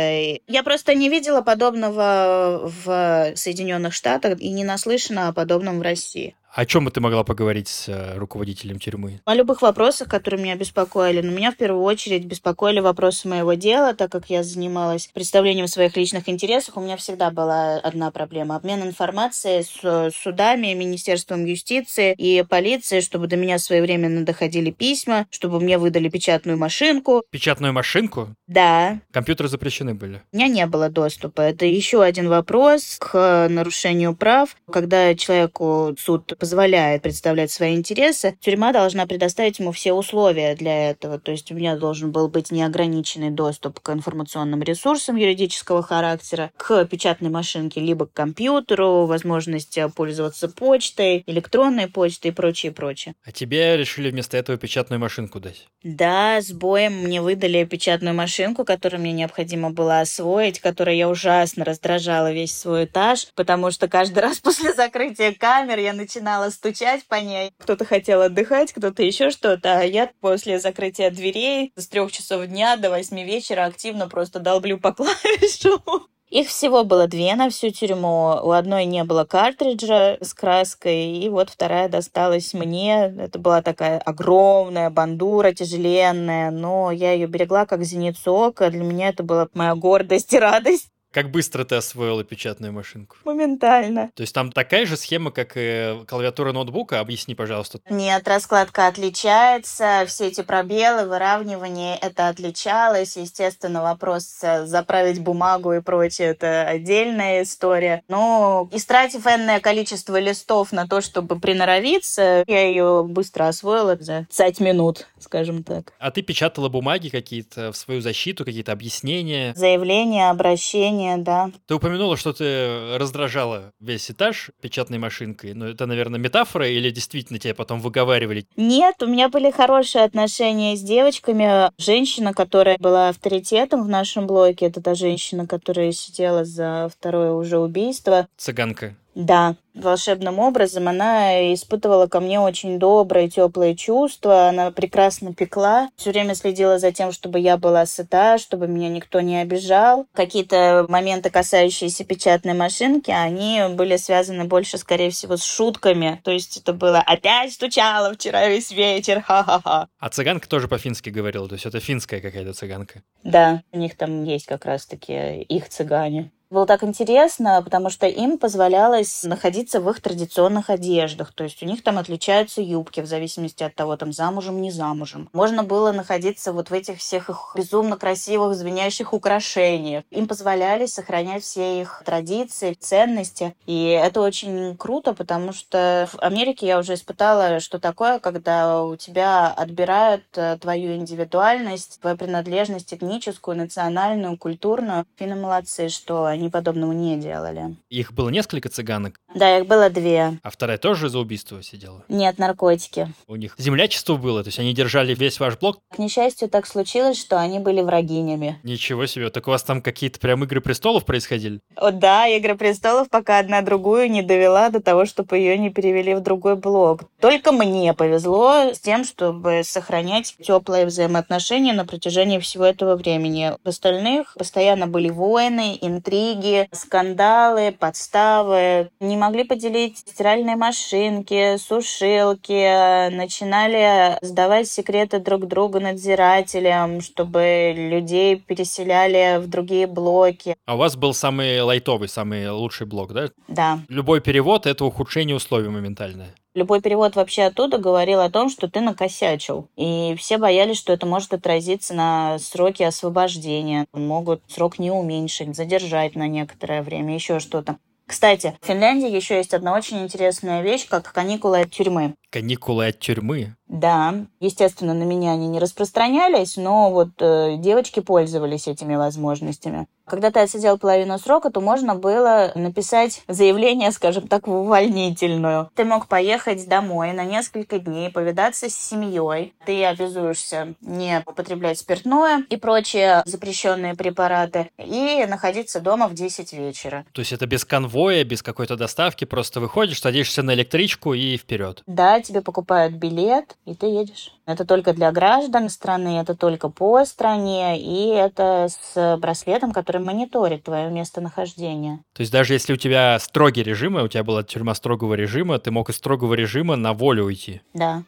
Я 0.47 0.63
просто 0.63 0.95
не 0.95 1.09
видела 1.09 1.41
подобного 1.41 2.71
в 2.85 3.33
Соединенных 3.35 3.93
Штатах 3.93 4.41
и 4.41 4.51
не 4.51 4.63
наслышана 4.63 5.29
о 5.29 5.33
подобном 5.33 5.81
в 5.81 5.83
России. 5.83 6.37
О 6.57 6.65
чем 6.65 6.87
бы 6.87 6.91
ты 6.91 7.03
могла 7.03 7.23
поговорить 7.23 7.69
с 7.69 7.87
э, 7.87 8.17
руководителем 8.17 8.79
тюрьмы? 8.79 9.21
О 9.27 9.35
любых 9.35 9.61
вопросах, 9.61 10.09
которые 10.09 10.43
меня 10.43 10.57
беспокоили. 10.57 11.21
Но 11.21 11.31
меня 11.31 11.53
в 11.53 11.57
первую 11.57 11.83
очередь 11.83 12.25
беспокоили 12.25 12.81
вопросы 12.81 13.29
моего 13.29 13.53
дела, 13.53 13.93
так 13.93 14.11
как 14.11 14.31
я 14.31 14.43
занималась 14.43 15.07
представлением 15.09 15.67
своих 15.69 15.99
личных 15.99 16.31
интересов. 16.31 16.79
У 16.79 16.81
меня 16.81 16.97
всегда 16.97 17.31
была 17.31 17.75
одна 17.75 18.11
проблема. 18.11 18.57
Обмен 18.57 18.83
информацией 18.85 19.65
с 19.65 20.17
судами, 20.17 20.73
Министерством 20.73 21.45
юстиции 21.45 22.15
и 22.17 22.43
полицией, 22.43 23.03
чтобы 23.03 23.27
до 23.27 23.37
меня 23.37 23.59
своевременно 23.59 24.25
доходили 24.25 24.71
письма, 24.71 25.27
чтобы 25.29 25.61
мне 25.61 25.77
выдали 25.77 26.09
печатную 26.09 26.57
машинку. 26.57 27.23
Печатную 27.31 27.75
машинку? 27.75 28.35
Да. 28.47 29.01
Компьютеры 29.11 29.51
запрещены 29.51 29.93
были? 29.93 30.23
У 30.33 30.37
меня 30.39 30.49
не 30.49 30.65
было 30.65 30.89
доступа. 30.89 31.43
Это 31.43 31.67
еще 31.67 32.03
один 32.03 32.31
вопрос 32.31 32.97
к 32.99 33.47
нарушению 33.51 34.17
прав. 34.17 34.57
Когда 34.73 35.15
человеку 35.15 35.95
суд 35.99 36.33
позволяет 36.47 37.03
представлять 37.03 37.51
свои 37.51 37.75
интересы, 37.75 38.37
тюрьма 38.41 38.73
должна 38.73 39.05
предоставить 39.05 39.59
ему 39.59 39.73
все 39.73 39.93
условия 39.93 40.55
для 40.55 40.91
этого. 40.91 41.19
То 41.19 41.33
есть 41.33 41.51
у 41.51 41.57
меня 41.57 41.75
должен 41.75 42.13
был 42.13 42.29
быть 42.29 42.53
неограниченный 42.53 43.31
доступ 43.31 43.81
к 43.81 43.91
информационным 43.91 44.63
ресурсам 44.63 45.17
юридического 45.17 45.83
характера, 45.83 46.53
к 46.57 46.85
печатной 46.85 47.31
машинке, 47.31 47.81
либо 47.81 48.07
к 48.07 48.13
компьютеру, 48.13 49.07
возможность 49.07 49.77
пользоваться 49.97 50.49
почтой, 50.49 51.25
электронной 51.27 51.89
почтой 51.89 52.31
и 52.31 52.35
прочее, 52.35 52.71
прочее. 52.71 53.17
А 53.25 53.33
тебе 53.33 53.77
решили 53.77 54.13
вместо 54.13 54.37
этого 54.37 54.57
печатную 54.57 55.01
машинку 55.01 55.41
дать? 55.41 55.67
Да, 55.83 56.41
с 56.41 56.53
боем 56.53 56.93
мне 56.93 57.21
выдали 57.21 57.65
печатную 57.65 58.15
машинку, 58.15 58.65
которую 58.65 59.01
мне 59.01 59.11
необходимо 59.11 59.71
было 59.71 59.99
освоить, 59.99 60.61
которой 60.61 60.97
я 60.97 61.09
ужасно 61.09 61.65
раздражала 61.65 62.33
весь 62.33 62.57
свой 62.57 62.85
этаж, 62.85 63.27
потому 63.35 63.73
что 63.73 63.89
каждый 63.89 64.19
раз 64.23 64.39
после 64.39 64.73
закрытия 64.73 65.33
камер 65.33 65.81
я 65.81 65.93
начинала 65.93 66.36
начинала 66.37 66.51
стучать 66.51 67.07
по 67.07 67.17
ней. 67.17 67.53
Кто-то 67.59 67.85
хотел 67.85 68.23
отдыхать, 68.23 68.73
кто-то 68.73 69.03
еще 69.03 69.31
что-то. 69.31 69.81
А 69.81 69.83
я 69.83 70.11
после 70.21 70.59
закрытия 70.59 71.11
дверей 71.11 71.73
с 71.77 71.89
трех 71.89 72.13
часов 72.13 72.47
дня 72.47 72.77
до 72.77 72.91
восьми 72.91 73.25
вечера 73.25 73.65
активно 73.65 74.09
просто 74.09 74.39
долблю 74.41 74.79
по 74.79 74.93
клавишу. 74.95 75.83
Их 76.29 76.49
всего 76.49 76.83
было 76.83 77.07
две 77.07 77.37
на 77.37 77.51
всю 77.51 77.71
тюрьму. 77.71 78.41
У 78.43 78.51
одной 78.51 78.85
не 78.85 79.05
было 79.05 79.25
картриджа 79.25 80.19
с 80.21 80.35
краской, 80.35 81.07
и 81.07 81.29
вот 81.29 81.51
вторая 81.51 81.89
досталась 81.89 82.53
мне. 82.53 83.15
Это 83.17 83.39
была 83.39 83.63
такая 83.63 83.99
огромная 83.99 84.91
бандура, 84.91 85.53
тяжеленная, 85.53 86.51
но 86.51 86.91
я 86.91 87.13
ее 87.13 87.29
берегла 87.29 87.65
как 87.65 87.85
зеницу 87.85 88.33
ока. 88.35 88.71
Для 88.71 88.83
меня 88.83 89.11
это 89.11 89.23
была 89.23 89.49
моя 89.55 89.77
гордость 89.77 90.33
и 90.33 90.39
радость. 90.39 90.89
Как 91.17 91.31
быстро 91.31 91.65
ты 91.65 91.77
освоила 91.77 92.25
печатную 92.25 92.75
машинку? 92.75 93.17
Моментально. 93.25 94.11
То 94.15 94.21
есть 94.21 94.35
там 94.35 94.53
такая 94.53 94.85
же 94.85 94.99
схема, 94.99 95.31
как 95.31 95.53
и 95.57 96.05
клавиатура 96.07 96.53
ноутбука? 96.53 97.01
Объясни, 97.01 97.35
пожалуйста. 97.35 97.81
Нет, 97.89 98.29
раскладка 98.29 98.87
отличается. 98.87 100.05
Все 100.09 100.27
эти 100.27 100.43
пробелы, 100.43 101.09
выравнивание, 101.09 101.97
это 101.97 102.29
отличалось. 102.29 103.17
Естественно, 103.17 103.81
вопрос 103.81 104.41
э, 104.43 104.67
заправить 104.67 105.21
бумагу 105.21 105.73
и 105.73 105.81
прочее, 105.81 106.29
это 106.29 106.65
отдельная 106.69 107.45
история. 107.45 108.03
Но 108.09 108.69
истратив 108.71 109.27
энное 109.27 109.61
количество 109.61 110.21
листов 110.21 110.71
на 110.71 110.87
то, 110.87 111.01
чтобы 111.01 111.41
приноровиться, 111.41 112.45
я 112.47 112.69
ее 112.69 113.07
быстро 113.09 113.49
освоила 113.49 113.97
за 113.99 114.27
5 114.37 114.61
минут, 114.61 115.07
скажем 115.19 115.63
так. 115.63 115.95
А 115.99 116.11
ты 116.11 116.21
печатала 116.21 116.69
бумаги 116.69 117.09
какие-то 117.09 117.73
в 117.73 117.77
свою 117.79 118.03
защиту, 118.03 118.45
какие-то 118.45 118.73
объяснения? 118.73 119.55
Заявления, 119.57 120.29
обращения, 120.29 121.06
да. 121.19 121.51
Ты 121.67 121.75
упомянула, 121.75 122.17
что 122.17 122.33
ты 122.33 122.97
раздражала 122.99 123.73
весь 123.81 124.11
этаж 124.11 124.51
печатной 124.61 124.99
машинкой. 124.99 125.55
Но 125.55 125.67
это, 125.67 125.87
наверное, 125.87 126.19
метафора 126.19 126.69
или 126.69 126.91
действительно 126.91 127.39
тебя 127.39 127.55
потом 127.55 127.81
выговаривали? 127.81 128.47
Нет, 128.57 129.03
у 129.03 129.07
меня 129.07 129.29
были 129.29 129.51
хорошие 129.51 130.05
отношения 130.05 130.77
с 130.77 130.83
девочками. 130.83 131.71
Женщина, 131.81 132.35
которая 132.35 132.77
была 132.79 133.09
авторитетом 133.11 133.85
в 133.85 133.89
нашем 133.89 134.27
блоке, 134.27 134.67
это 134.67 134.83
та 134.83 134.95
женщина, 134.95 135.47
которая 135.47 135.93
сидела 135.93 136.45
за 136.45 136.91
второе 136.93 137.33
уже 137.33 137.59
убийство. 137.59 138.29
Цыганка. 138.37 138.97
Да, 139.17 139.57
волшебным 139.73 140.39
образом 140.39 140.89
она 140.89 141.55
испытывала 141.55 142.07
ко 142.07 142.21
мне 142.21 142.39
очень 142.39 142.79
добрые, 142.79 143.31
теплые 143.31 143.75
чувства. 143.75 144.49
Она 144.49 144.71
прекрасно 144.71 145.33
пекла, 145.33 145.89
все 145.97 146.11
время 146.11 146.35
следила 146.35 146.79
за 146.79 146.93
тем, 146.93 147.13
чтобы 147.13 147.39
я 147.39 147.57
была 147.57 147.87
сыта, 147.87 148.37
чтобы 148.37 148.69
меня 148.69 148.91
никто 148.91 149.23
не 149.23 149.41
обижал. 149.41 150.07
Какие-то 150.13 150.85
моменты, 150.91 151.31
касающиеся 151.31 152.05
печатной 152.05 152.53
машинки, 152.53 153.11
они 153.11 153.63
были 153.71 153.97
связаны 153.97 154.45
больше, 154.45 154.77
скорее 154.77 155.09
всего, 155.09 155.39
с 155.39 155.45
шутками. 155.45 156.21
То 156.23 156.31
есть 156.31 156.59
это 156.59 156.75
было 156.75 156.99
«опять 156.99 157.55
стучала 157.55 158.13
вчера 158.13 158.49
весь 158.49 158.71
вечер, 158.71 159.23
ха-ха-ха». 159.23 159.89
А 159.99 160.09
цыганка 160.11 160.47
тоже 160.47 160.69
по-фински 160.69 161.09
говорила, 161.09 161.49
то 161.49 161.55
есть 161.55 161.65
это 161.65 161.81
финская 161.81 162.21
какая-то 162.21 162.53
цыганка. 162.53 163.03
Да, 163.25 163.63
у 163.73 163.79
них 163.79 163.97
там 163.97 164.25
есть 164.25 164.45
как 164.45 164.67
раз-таки 164.67 165.41
их 165.41 165.71
цыгане. 165.71 166.33
Было 166.49 166.65
так 166.65 166.85
интересно, 166.85 167.61
потому 167.61 167.91
что 167.91 168.07
им 168.07 168.39
позволялось 168.39 169.25
находиться 169.25 169.81
в 169.81 169.91
их 169.91 170.01
традиционных 170.01 170.71
одеждах. 170.71 171.33
То 171.33 171.43
есть 171.43 171.61
у 171.61 171.67
них 171.67 171.83
там 171.83 171.99
отличаются 171.99 172.63
юбки 172.63 173.01
в 173.01 173.07
зависимости 173.07 173.65
от 173.65 173.75
того, 173.75 173.97
там 173.97 174.13
замужем, 174.13 174.63
не 174.63 174.71
замужем. 174.71 175.29
Можно 175.33 175.65
было 175.65 175.91
находиться 175.91 176.53
вот 176.53 176.71
в 176.71 176.73
этих 176.73 176.99
всех 176.99 177.31
их 177.31 177.53
безумно 177.57 177.97
красивых, 177.97 178.55
звенящих 178.55 179.13
украшениях. 179.13 180.05
Им 180.11 180.29
позволяли 180.29 180.87
сохранять 180.87 181.43
все 181.43 181.81
их 181.81 182.03
традиции, 182.05 182.75
ценности. 182.75 183.57
И 183.67 183.89
это 183.89 184.21
очень 184.21 184.77
круто, 184.77 185.15
потому 185.15 185.53
что 185.53 186.09
в 186.13 186.19
Америке 186.21 186.69
я 186.69 186.79
уже 186.79 186.95
испытала, 186.95 187.59
что 187.59 187.81
такое, 187.81 188.21
когда 188.21 188.85
у 188.85 188.95
тебя 188.95 189.49
отбирают 189.49 190.25
э, 190.37 190.59
твою 190.61 190.95
индивидуальность, 190.95 192.01
твою 192.01 192.17
принадлежность 192.17 192.95
этническую, 192.95 193.57
национальную, 193.57 194.39
культурную. 194.39 195.07
Финны 195.17 195.35
молодцы, 195.35 195.89
что 195.89 196.36
они 196.37 196.49
подобного 196.49 196.93
не 196.93 197.17
делали. 197.17 197.77
Их 197.91 198.13
было 198.13 198.29
несколько 198.29 198.69
цыганок? 198.69 199.21
Да, 199.35 199.59
их 199.59 199.67
было 199.67 199.91
две. 199.91 200.39
А 200.43 200.51
вторая 200.51 200.79
тоже 200.79 201.09
за 201.09 201.19
убийство 201.19 201.63
сидела? 201.63 202.05
Нет, 202.09 202.39
наркотики. 202.39 203.13
У 203.27 203.37
них 203.37 203.55
землячество 203.59 204.17
было, 204.17 204.43
то 204.43 204.49
есть 204.49 204.59
они 204.59 204.75
держали 204.75 205.15
весь 205.15 205.41
ваш 205.41 205.59
блок? 205.59 205.81
К 205.95 205.99
несчастью, 205.99 206.49
так 206.49 206.67
случилось, 206.67 207.19
что 207.19 207.39
они 207.39 207.59
были 207.59 207.81
врагинями. 207.81 208.59
Ничего 208.63 209.07
себе, 209.07 209.31
так 209.31 209.47
у 209.49 209.51
вас 209.51 209.63
там 209.63 209.83
какие-то 209.83 210.21
прям 210.21 210.45
игры 210.45 210.61
престолов 210.61 211.05
происходили? 211.05 211.61
О, 211.77 211.91
да, 211.91 212.27
игры 212.29 212.57
престолов, 212.57 213.09
пока 213.09 213.39
одна 213.39 213.63
другую 213.63 214.11
не 214.11 214.23
довела 214.23 214.71
до 214.71 214.81
того, 214.81 215.07
чтобы 215.07 215.39
ее 215.39 215.59
не 215.59 215.71
перевели 215.71 216.15
в 216.15 216.21
другой 216.21 216.57
блок. 216.57 217.03
Только 217.21 217.53
мне 217.53 217.95
повезло 217.95 218.73
с 218.73 218.79
тем, 218.79 219.05
чтобы 219.05 219.63
сохранять 219.65 220.37
теплые 220.43 220.87
взаимоотношения 220.87 221.73
на 221.73 221.85
протяжении 221.85 222.39
всего 222.39 222.65
этого 222.65 222.97
времени. 222.97 223.53
В 223.65 223.69
остальных 223.69 224.35
постоянно 224.39 224.87
были 224.87 225.09
войны, 225.11 225.79
интриги, 225.81 226.26
интриги, 226.27 226.69
скандалы, 226.73 227.73
подставы. 227.73 228.91
Не 229.01 229.17
могли 229.17 229.45
поделить 229.45 229.99
стиральные 229.99 230.57
машинки, 230.57 231.57
сушилки. 231.59 233.11
Начинали 233.15 234.19
сдавать 234.23 234.69
секреты 234.69 235.19
друг 235.19 235.47
другу 235.47 235.81
надзирателям, 235.81 237.01
чтобы 237.01 237.75
людей 237.77 238.37
переселяли 238.37 239.39
в 239.39 239.49
другие 239.49 239.87
блоки. 239.87 240.57
А 240.67 240.75
у 240.75 240.79
вас 240.79 240.97
был 240.97 241.15
самый 241.15 241.61
лайтовый, 241.61 242.09
самый 242.09 242.51
лучший 242.51 242.87
блок, 242.87 243.13
да? 243.13 243.31
Да. 243.49 243.79
Любой 243.89 244.21
перевод— 244.21 244.67
это 244.67 244.85
ухудшение 244.85 245.37
условий 245.37 245.69
моментальное. 245.69 246.35
Любой 246.57 246.81
перевод 246.81 247.17
вообще 247.17 247.43
оттуда 247.43 247.77
говорил 247.77 248.19
о 248.23 248.31
том, 248.31 248.49
что 248.49 248.67
ты 248.67 248.81
накосячил. 248.81 249.69
И 249.77 250.15
все 250.19 250.39
боялись, 250.39 250.79
что 250.79 250.95
это 250.95 251.05
может 251.05 251.35
отразиться 251.35 251.93
на 251.93 252.39
сроки 252.39 252.83
освобождения. 252.83 253.85
Могут 253.93 254.41
срок 254.49 254.79
не 254.79 254.91
уменьшить, 254.91 255.55
задержать 255.55 256.17
на 256.17 256.27
некоторое 256.29 256.83
время, 256.83 257.13
еще 257.13 257.41
что-то. 257.41 257.77
Кстати, 258.07 258.57
в 258.63 258.67
Финляндии 258.67 259.11
еще 259.11 259.37
есть 259.37 259.53
одна 259.53 259.75
очень 259.75 259.99
интересная 259.99 260.63
вещь, 260.63 260.89
как 260.89 261.13
каникулы 261.13 261.61
от 261.61 261.73
тюрьмы. 261.73 262.15
Каникулы 262.37 262.89
от 262.89 262.99
тюрьмы? 262.99 263.57
Да, 263.67 264.15
естественно, 264.41 264.95
на 264.95 265.03
меня 265.03 265.33
они 265.33 265.49
не 265.49 265.59
распространялись, 265.59 266.57
но 266.57 266.91
вот 266.91 267.11
э, 267.21 267.57
девочки 267.59 268.01
пользовались 268.01 268.69
этими 268.69 268.95
возможностями. 268.95 269.89
Когда 270.07 270.31
ты 270.31 270.39
отсидел 270.39 270.79
половину 270.79 271.19
срока, 271.19 271.51
то 271.51 271.61
можно 271.61 271.97
было 271.97 272.53
написать 272.55 273.25
заявление, 273.27 273.91
скажем 273.91 274.29
так, 274.29 274.47
в 274.47 274.53
увольнительную. 274.53 275.69
Ты 275.75 275.85
мог 275.85 276.07
поехать 276.07 276.69
домой 276.69 277.13
на 277.13 277.25
несколько 277.25 277.81
дней, 277.81 278.11
повидаться 278.11 278.71
с 278.71 278.75
семьей. 278.75 279.53
Ты 279.67 279.85
обязуешься 279.85 280.75
не 280.81 281.25
употреблять 281.27 281.81
спиртное 281.81 282.45
и 282.49 282.57
прочие 282.57 283.23
запрещенные 283.27 283.97
препараты 283.97 284.71
и 284.79 285.27
находиться 285.29 285.81
дома 285.81 286.07
в 286.07 286.15
10 286.15 286.53
вечера. 286.53 287.05
То 287.11 287.21
есть 287.21 287.33
это 287.33 287.47
без 287.47 287.65
конвоя, 287.65 288.23
без 288.23 288.45
какой-то 288.45 288.77
доставки, 288.77 289.25
просто 289.25 289.59
выходишь, 289.59 290.01
садишься 290.01 290.45
на 290.45 290.55
электричку 290.55 291.15
и 291.15 291.37
вперед. 291.37 291.83
Да, 291.89 292.21
тебе 292.27 292.43
покупают 292.43 292.95
билет, 292.95 293.57
и 293.65 293.75
ты 293.75 293.87
едешь. 293.87 294.33
Это 294.47 294.65
только 294.65 294.93
для 294.93 295.11
граждан 295.13 295.69
страны, 295.69 296.19
это 296.21 296.35
только 296.35 296.69
по 296.69 297.05
стране, 297.05 297.81
и 297.81 298.09
это 298.09 298.69
с 298.69 299.17
браслетом, 299.19 299.73
который 299.73 300.01
мониторит 300.01 300.65
твое 300.65 300.91
местонахождение. 300.91 302.01
То 302.15 302.21
есть 302.21 302.33
даже 302.33 302.53
если 302.55 302.73
у 302.73 302.77
тебя 302.77 303.19
строгий 303.19 303.63
режим, 303.63 303.99
и 303.99 304.03
у 304.03 304.09
тебя 304.09 304.25
была 304.25 304.43
тюрьма 304.43 304.75
строгого 304.75 305.15
режима, 305.15 305.59
ты 305.59 305.71
мог 305.71 305.91
из 305.91 305.97
строгого 305.97 306.35
режима 306.35 306.77
на 306.77 306.93
волю 306.93 307.25
уйти? 307.25 307.61
Да. 307.75 308.03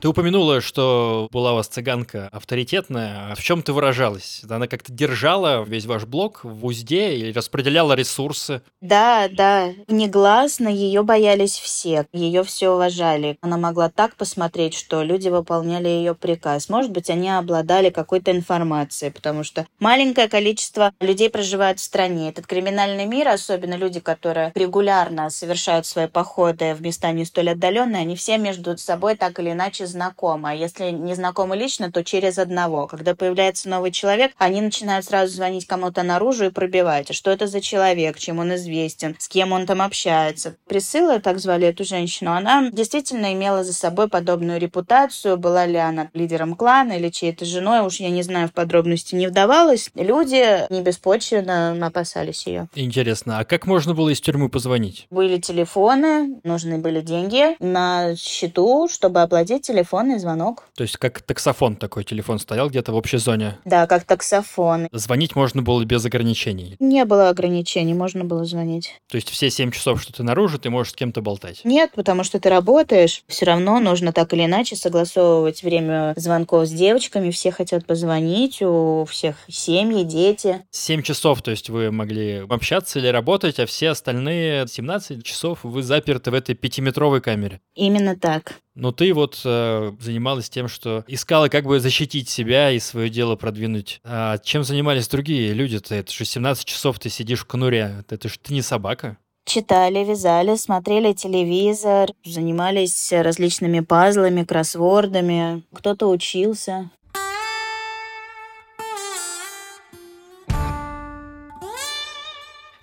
Ты 0.00 0.06
упомянула, 0.06 0.60
что 0.60 1.28
была 1.32 1.54
у 1.54 1.56
вас 1.56 1.66
цыганка 1.66 2.28
авторитетная. 2.30 3.32
А 3.32 3.34
в 3.34 3.42
чем 3.42 3.62
ты 3.62 3.72
выражалась? 3.72 4.42
Она 4.48 4.68
как-то 4.68 4.92
держала 4.92 5.64
весь 5.64 5.86
ваш 5.86 6.04
блок 6.04 6.44
в 6.44 6.64
узде 6.66 7.16
и 7.16 7.32
распределяла 7.32 7.94
ресурсы? 7.94 8.62
Да, 8.80 9.28
да. 9.28 9.72
Негласно 9.88 10.68
ее 10.68 11.02
боялись 11.02 11.58
все. 11.58 12.06
Ее 12.12 12.44
все 12.44 12.70
уважали. 12.70 13.38
Она 13.40 13.56
могла 13.56 13.90
так 13.90 14.14
посмотреть, 14.14 14.74
что 14.74 15.02
люди 15.02 15.30
выполняли 15.30 15.88
ее 15.88 16.14
приказ. 16.14 16.68
Может 16.68 16.92
быть, 16.92 17.10
они 17.10 17.28
обладали 17.28 17.90
какой-то 17.90 18.30
информацией, 18.30 19.10
потому 19.10 19.42
что 19.42 19.66
маленькое 19.80 20.28
количество 20.28 20.92
людей 21.00 21.28
проживает 21.28 21.80
в 21.80 21.82
стране. 21.82 22.28
Этот 22.28 22.46
криминальный 22.46 23.06
мир, 23.06 23.26
особенно 23.26 23.74
люди, 23.74 23.98
которые 23.98 24.52
регулярно 24.54 25.28
совершают 25.28 25.86
свои 25.86 26.06
походы 26.06 26.74
в 26.74 26.82
места 26.82 27.10
не 27.10 27.24
столь 27.24 27.50
отдаленные, 27.50 28.02
они 28.02 28.14
все 28.14 28.38
между 28.38 28.78
собой 28.78 29.16
так 29.16 29.40
или 29.40 29.50
иначе 29.50 29.87
знакомы. 29.88 30.50
А 30.50 30.54
если 30.54 30.90
не 30.90 31.14
знакомы 31.14 31.56
лично, 31.56 31.90
то 31.90 32.04
через 32.04 32.38
одного. 32.38 32.86
Когда 32.86 33.14
появляется 33.14 33.68
новый 33.68 33.90
человек, 33.90 34.32
они 34.38 34.60
начинают 34.60 35.04
сразу 35.04 35.34
звонить 35.34 35.66
кому-то 35.66 36.02
наружу 36.02 36.46
и 36.46 36.50
пробивать. 36.50 37.10
А 37.10 37.12
что 37.12 37.30
это 37.30 37.46
за 37.46 37.60
человек, 37.60 38.18
чем 38.18 38.38
он 38.38 38.54
известен, 38.54 39.16
с 39.18 39.28
кем 39.28 39.52
он 39.52 39.66
там 39.66 39.82
общается. 39.82 40.56
Присыла, 40.66 41.20
так 41.20 41.38
звали 41.38 41.66
эту 41.66 41.84
женщину, 41.84 42.32
она 42.32 42.70
действительно 42.70 43.32
имела 43.32 43.64
за 43.64 43.72
собой 43.72 44.08
подобную 44.08 44.60
репутацию. 44.60 45.36
Была 45.36 45.66
ли 45.66 45.76
она 45.76 46.10
лидером 46.14 46.54
клана 46.54 46.92
или 46.92 47.08
чьей-то 47.08 47.44
женой, 47.44 47.80
уж 47.80 47.96
я 47.96 48.10
не 48.10 48.22
знаю, 48.22 48.48
в 48.48 48.52
подробности 48.52 49.14
не 49.14 49.26
вдавалась. 49.26 49.90
Люди 49.94 50.70
не 50.70 50.82
беспочвенно 50.82 51.76
опасались 51.86 52.46
ее. 52.46 52.68
Интересно, 52.74 53.38
а 53.38 53.44
как 53.44 53.66
можно 53.66 53.94
было 53.94 54.10
из 54.10 54.20
тюрьмы 54.20 54.48
позвонить? 54.48 55.06
Были 55.10 55.38
телефоны, 55.38 56.40
нужны 56.44 56.78
были 56.78 57.00
деньги 57.00 57.56
на 57.60 58.14
счету, 58.16 58.88
чтобы 58.90 59.22
оплатить 59.22 59.62
телефонный 59.78 60.18
звонок. 60.18 60.64
То 60.76 60.82
есть 60.82 60.96
как 60.96 61.22
таксофон 61.22 61.76
такой 61.76 62.02
телефон 62.02 62.38
стоял 62.38 62.68
где-то 62.68 62.92
в 62.92 62.96
общей 62.96 63.18
зоне? 63.18 63.58
Да, 63.64 63.86
как 63.86 64.04
таксофон. 64.04 64.88
Звонить 64.92 65.36
можно 65.36 65.62
было 65.62 65.84
без 65.84 66.04
ограничений? 66.04 66.76
Не 66.80 67.04
было 67.04 67.28
ограничений, 67.28 67.94
можно 67.94 68.24
было 68.24 68.44
звонить. 68.44 69.00
То 69.08 69.16
есть 69.16 69.28
все 69.30 69.50
7 69.50 69.70
часов, 69.70 70.02
что 70.02 70.12
ты 70.12 70.22
наружу, 70.22 70.58
ты 70.58 70.70
можешь 70.70 70.92
с 70.92 70.96
кем-то 70.96 71.20
болтать? 71.20 71.60
Нет, 71.64 71.92
потому 71.94 72.24
что 72.24 72.40
ты 72.40 72.48
работаешь. 72.48 73.22
Все 73.28 73.46
равно 73.46 73.78
нужно 73.78 74.12
так 74.12 74.32
или 74.32 74.46
иначе 74.46 74.74
согласовывать 74.74 75.62
время 75.62 76.12
звонков 76.16 76.66
с 76.66 76.70
девочками. 76.70 77.30
Все 77.30 77.52
хотят 77.52 77.86
позвонить, 77.86 78.60
у 78.60 79.06
всех 79.08 79.36
семьи, 79.48 80.02
дети. 80.02 80.64
7 80.72 81.02
часов, 81.02 81.42
то 81.42 81.52
есть 81.52 81.70
вы 81.70 81.92
могли 81.92 82.44
общаться 82.48 82.98
или 82.98 83.06
работать, 83.08 83.60
а 83.60 83.66
все 83.66 83.90
остальные 83.90 84.66
17 84.66 85.22
часов 85.22 85.60
вы 85.62 85.82
заперты 85.82 86.32
в 86.32 86.34
этой 86.34 86.56
пятиметровой 86.56 87.20
камере? 87.20 87.60
Именно 87.74 88.16
так. 88.16 88.54
Но 88.78 88.92
ты 88.92 89.12
вот 89.12 89.40
э, 89.44 89.67
занималась 90.00 90.48
тем, 90.48 90.68
что 90.68 91.04
искала 91.06 91.48
как 91.48 91.64
бы 91.64 91.80
защитить 91.80 92.28
себя 92.28 92.70
и 92.70 92.78
свое 92.78 93.10
дело 93.10 93.36
продвинуть. 93.36 94.00
А 94.04 94.38
чем 94.38 94.64
занимались 94.64 95.08
другие 95.08 95.52
люди-то? 95.52 95.94
Это 95.94 96.12
же 96.12 96.24
17 96.24 96.64
часов 96.64 96.98
ты 96.98 97.08
сидишь 97.08 97.40
в 97.40 97.46
конуре. 97.46 98.04
Это 98.08 98.28
же 98.28 98.38
ты 98.38 98.54
не 98.54 98.62
собака. 98.62 99.16
Читали, 99.44 100.04
вязали, 100.04 100.56
смотрели 100.56 101.14
телевизор, 101.14 102.10
занимались 102.22 103.10
различными 103.12 103.80
пазлами, 103.80 104.44
кроссвордами. 104.44 105.62
Кто-то 105.72 106.10
учился. 106.10 106.90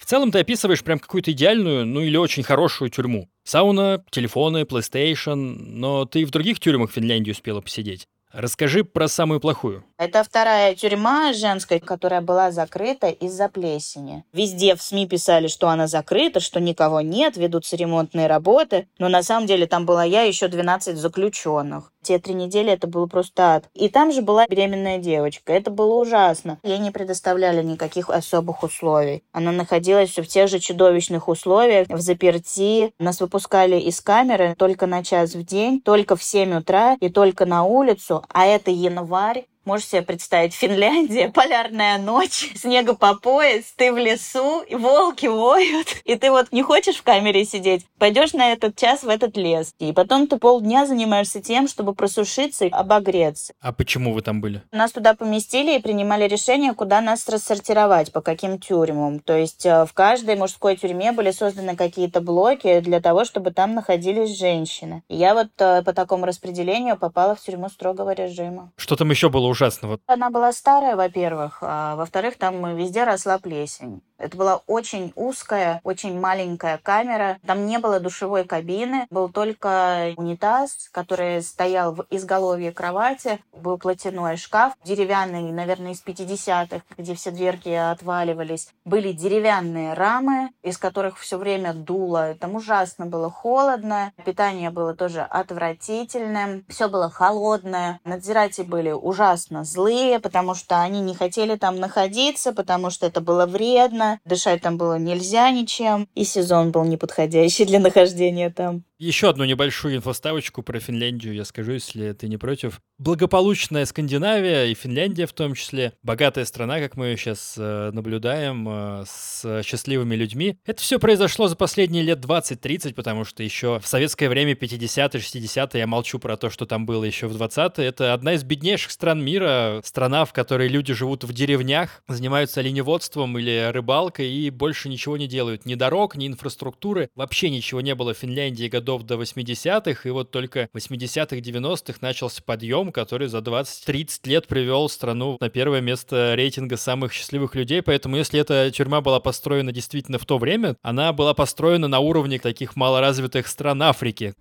В 0.05 0.07
целом 0.07 0.31
ты 0.31 0.37
описываешь 0.37 0.83
прям 0.83 0.99
какую-то 0.99 1.31
идеальную, 1.31 1.83
ну 1.85 2.01
или 2.01 2.15
очень 2.15 2.43
хорошую 2.43 2.91
тюрьму. 2.91 3.27
Сауна, 3.47 4.03
телефоны, 4.09 4.63
PlayStation, 4.63 5.35
но 5.35 6.05
ты 6.05 6.25
в 6.25 6.31
других 6.31 6.59
тюрьмах 6.59 6.91
Финляндии 6.91 7.29
успела 7.29 7.61
посидеть. 7.61 8.07
Расскажи 8.31 8.83
про 8.83 9.07
самую 9.07 9.39
плохую. 9.39 9.85
Это 9.97 10.25
вторая 10.25 10.75
тюрьма 10.75 11.31
женская, 11.31 11.79
которая 11.79 12.19
была 12.19 12.51
закрыта 12.51 13.07
из-за 13.07 13.47
плесени. 13.47 14.25
Везде 14.33 14.75
в 14.75 14.81
СМИ 14.81 15.07
писали, 15.07 15.47
что 15.47 15.69
она 15.69 15.87
закрыта, 15.87 16.41
что 16.41 16.59
никого 16.59 16.99
нет, 16.99 17.37
ведутся 17.37 17.77
ремонтные 17.77 18.27
работы. 18.27 18.89
Но 18.99 19.07
на 19.07 19.23
самом 19.23 19.47
деле 19.47 19.67
там 19.67 19.85
была 19.85 20.03
я 20.03 20.23
еще 20.23 20.49
12 20.49 20.97
заключенных. 20.97 21.93
Те 22.03 22.19
три 22.19 22.33
недели 22.33 22.71
это 22.71 22.87
было 22.87 23.07
просто 23.07 23.55
ад. 23.55 23.69
И 23.73 23.87
там 23.87 24.11
же 24.11 24.21
была 24.21 24.45
беременная 24.47 24.97
девочка. 24.97 25.53
Это 25.53 25.71
было 25.71 25.95
ужасно. 25.95 26.59
Ей 26.63 26.77
не 26.77 26.91
предоставляли 26.91 27.63
никаких 27.63 28.09
особых 28.09 28.63
условий. 28.63 29.23
Она 29.31 29.53
находилась 29.53 30.17
в 30.17 30.27
тех 30.27 30.49
же 30.49 30.59
чудовищных 30.59 31.29
условиях, 31.29 31.87
в 31.87 32.01
заперти. 32.01 32.93
Нас 32.99 33.21
выпускали 33.21 33.79
из 33.79 34.01
камеры 34.01 34.55
только 34.57 34.87
на 34.87 35.05
час 35.05 35.35
в 35.35 35.43
день, 35.43 35.81
только 35.81 36.17
в 36.17 36.23
7 36.23 36.57
утра 36.57 36.97
и 36.99 37.07
только 37.09 37.45
на 37.45 37.63
улицу. 37.63 38.25
А 38.29 38.45
это 38.45 38.71
январь. 38.71 39.45
Можешь 39.65 39.87
себе 39.87 40.03
представить, 40.03 40.53
Финляндия, 40.53 41.29
полярная 41.29 41.97
ночь, 41.97 42.51
снега 42.55 42.93
по 42.93 43.15
пояс, 43.15 43.73
ты 43.75 43.91
в 43.91 43.97
лесу, 43.97 44.61
и 44.61 44.75
волки 44.75 45.25
воют, 45.25 45.87
и 46.05 46.15
ты 46.15 46.29
вот 46.29 46.51
не 46.51 46.61
хочешь 46.61 46.97
в 46.97 47.03
камере 47.03 47.45
сидеть, 47.45 47.83
пойдешь 47.97 48.33
на 48.33 48.51
этот 48.51 48.75
час 48.75 49.01
в 49.01 49.09
этот 49.09 49.35
лес, 49.37 49.73
и 49.79 49.91
потом 49.91 50.27
ты 50.27 50.37
полдня 50.37 50.85
занимаешься 50.85 51.41
тем, 51.41 51.67
чтобы 51.67 51.95
просушиться 51.95 52.65
и 52.65 52.69
обогреться. 52.69 53.53
А 53.59 53.73
почему 53.73 54.13
вы 54.13 54.21
там 54.21 54.39
были? 54.39 54.61
Нас 54.71 54.91
туда 54.91 55.15
поместили 55.15 55.75
и 55.75 55.81
принимали 55.81 56.27
решение, 56.27 56.75
куда 56.75 57.01
нас 57.01 57.27
рассортировать, 57.27 58.11
по 58.11 58.21
каким 58.21 58.59
тюрьмам. 58.59 59.19
То 59.19 59.35
есть 59.35 59.65
э, 59.65 59.85
в 59.87 59.93
каждой 59.93 60.35
мужской 60.35 60.75
тюрьме 60.75 61.11
были 61.11 61.31
созданы 61.31 61.75
какие-то 61.75 62.21
блоки 62.21 62.81
для 62.81 63.01
того, 63.01 63.25
чтобы 63.25 63.49
там 63.49 63.73
находились 63.73 64.37
женщины. 64.37 65.01
И 65.09 65.15
я 65.15 65.33
вот 65.33 65.47
э, 65.57 65.81
по 65.81 65.93
такому 65.93 66.27
распределению 66.27 66.97
попала 66.97 67.33
в 67.33 67.41
тюрьму 67.41 67.69
строгого 67.69 68.13
режима. 68.13 68.71
Что 68.77 68.95
там 68.95 69.09
еще 69.09 69.29
было 69.29 69.47
ужасного? 69.55 69.99
Она 70.07 70.29
была 70.29 70.51
старая, 70.51 70.95
во-первых, 70.95 71.59
а 71.61 71.95
во-вторых, 71.95 72.37
там 72.37 72.75
везде 72.75 73.03
росла 73.05 73.39
плесень. 73.39 74.01
Это 74.17 74.37
была 74.37 74.61
очень 74.67 75.11
узкая, 75.15 75.81
очень 75.83 76.19
маленькая 76.19 76.77
камера. 76.77 77.37
Там 77.45 77.65
не 77.65 77.79
было 77.79 77.99
душевой 77.99 78.45
кабины, 78.45 79.07
был 79.09 79.29
только 79.29 80.13
унитаз, 80.15 80.89
который 80.91 81.41
стоял 81.41 81.93
в 81.93 82.05
изголовье 82.09 82.71
кровати. 82.71 83.39
Был 83.53 83.77
платяной 83.77 84.37
шкаф, 84.37 84.73
деревянный, 84.85 85.51
наверное, 85.51 85.91
из 85.91 86.03
50-х, 86.03 86.81
где 86.97 87.15
все 87.15 87.31
дверки 87.31 87.69
отваливались. 87.69 88.69
Были 88.85 89.11
деревянные 89.11 89.93
рамы, 89.93 90.51
из 90.63 90.77
которых 90.77 91.19
все 91.19 91.37
время 91.37 91.73
дуло. 91.73 92.35
Там 92.39 92.55
ужасно 92.55 93.05
было 93.05 93.29
холодно. 93.29 94.13
Питание 94.23 94.69
было 94.69 94.95
тоже 94.95 95.21
отвратительным. 95.21 96.63
Все 96.69 96.87
было 96.87 97.09
холодное. 97.09 97.99
Надзиратели 98.05 98.65
были 98.65 98.91
ужасно 98.91 99.65
злые, 99.65 100.19
потому 100.19 100.55
что 100.55 100.81
они 100.81 101.01
не 101.01 101.13
хотели 101.13 101.55
там 101.57 101.79
находиться, 101.79 102.53
потому 102.53 102.89
что 102.89 103.07
это 103.07 103.19
было 103.19 103.45
вредно 103.45 104.04
Дышать 104.25 104.61
там 104.61 104.77
было 104.77 104.97
нельзя 104.97 105.49
ничем, 105.51 106.07
и 106.15 106.23
сезон 106.23 106.71
был 106.71 106.83
неподходящий 106.83 107.65
для 107.65 107.79
нахождения 107.79 108.49
там. 108.49 108.83
Еще 108.97 109.27
одну 109.27 109.43
небольшую 109.43 109.97
инфоставочку 109.97 110.63
про 110.63 110.79
Финляндию 110.79 111.33
я 111.33 111.43
скажу, 111.43 111.73
если 111.73 112.13
ты 112.13 112.29
не 112.29 112.37
против. 112.37 112.79
Благополучная 112.97 113.83
Скандинавия 113.85 114.67
и 114.67 114.73
Финляндия 114.73 115.25
в 115.25 115.33
том 115.33 115.53
числе, 115.53 115.91
богатая 116.01 116.45
страна, 116.45 116.79
как 116.79 116.95
мы 116.95 117.13
сейчас 117.17 117.55
э, 117.57 117.91
наблюдаем, 117.91 118.65
э, 118.69 119.03
с 119.05 119.63
счастливыми 119.63 120.15
людьми. 120.15 120.59
Это 120.65 120.81
все 120.81 120.97
произошло 120.97 121.49
за 121.49 121.57
последние 121.57 122.03
лет 122.03 122.19
20-30, 122.19 122.93
потому 122.93 123.25
что 123.25 123.43
еще 123.43 123.81
в 123.81 123.87
советское 123.87 124.29
время 124.29 124.53
50-е, 124.53 125.19
60-е, 125.19 125.79
я 125.79 125.87
молчу 125.87 126.17
про 126.17 126.37
то, 126.37 126.49
что 126.49 126.65
там 126.65 126.85
было 126.85 127.03
еще 127.03 127.27
в 127.27 127.35
20-е, 127.35 127.85
это 127.85 128.13
одна 128.13 128.35
из 128.35 128.45
беднейших 128.45 128.91
стран 128.91 129.21
мира, 129.21 129.81
страна, 129.83 130.23
в 130.23 130.31
которой 130.31 130.69
люди 130.69 130.93
живут 130.93 131.25
в 131.25 131.33
деревнях, 131.33 132.01
занимаются 132.07 132.61
оленеводством 132.61 133.37
или 133.37 133.71
рыбалкой 133.73 134.31
и 134.31 134.49
больше 134.49 134.87
ничего 134.87 135.17
не 135.17 135.27
делают. 135.27 135.65
Ни 135.65 135.75
дорог, 135.75 136.15
ни 136.15 136.27
инфраструктуры, 136.27 137.09
вообще 137.13 137.49
ничего 137.49 137.81
не 137.81 137.93
было 137.93 138.13
в 138.13 138.17
Финляндии 138.17 138.69
годов 138.85 139.01
до 139.01 139.15
80-х, 139.15 140.07
и 140.07 140.11
вот 140.11 140.29
только 140.29 140.69
в 140.71 140.77
80-х, 140.77 141.37
90-х 141.37 141.97
начался 142.01 142.43
подъем, 142.45 142.91
который 142.91 143.27
за 143.27 143.39
20-30 143.39 144.19
лет 144.25 144.45
привел 144.45 144.89
страну 144.89 145.37
на 145.39 145.49
первое 145.49 145.81
место 145.81 146.35
рейтинга 146.35 146.77
самых 146.77 147.11
счастливых 147.11 147.55
людей, 147.55 147.81
поэтому 147.81 148.15
если 148.15 148.39
эта 148.39 148.69
тюрьма 148.69 149.01
была 149.01 149.19
построена 149.19 149.71
действительно 149.71 150.19
в 150.19 150.25
то 150.25 150.37
время, 150.37 150.75
она 150.83 151.13
была 151.13 151.33
построена 151.33 151.87
на 151.87 151.99
уровне 151.99 152.37
таких 152.37 152.75
малоразвитых 152.75 153.47
стран 153.47 153.81
Африки. 153.81 154.35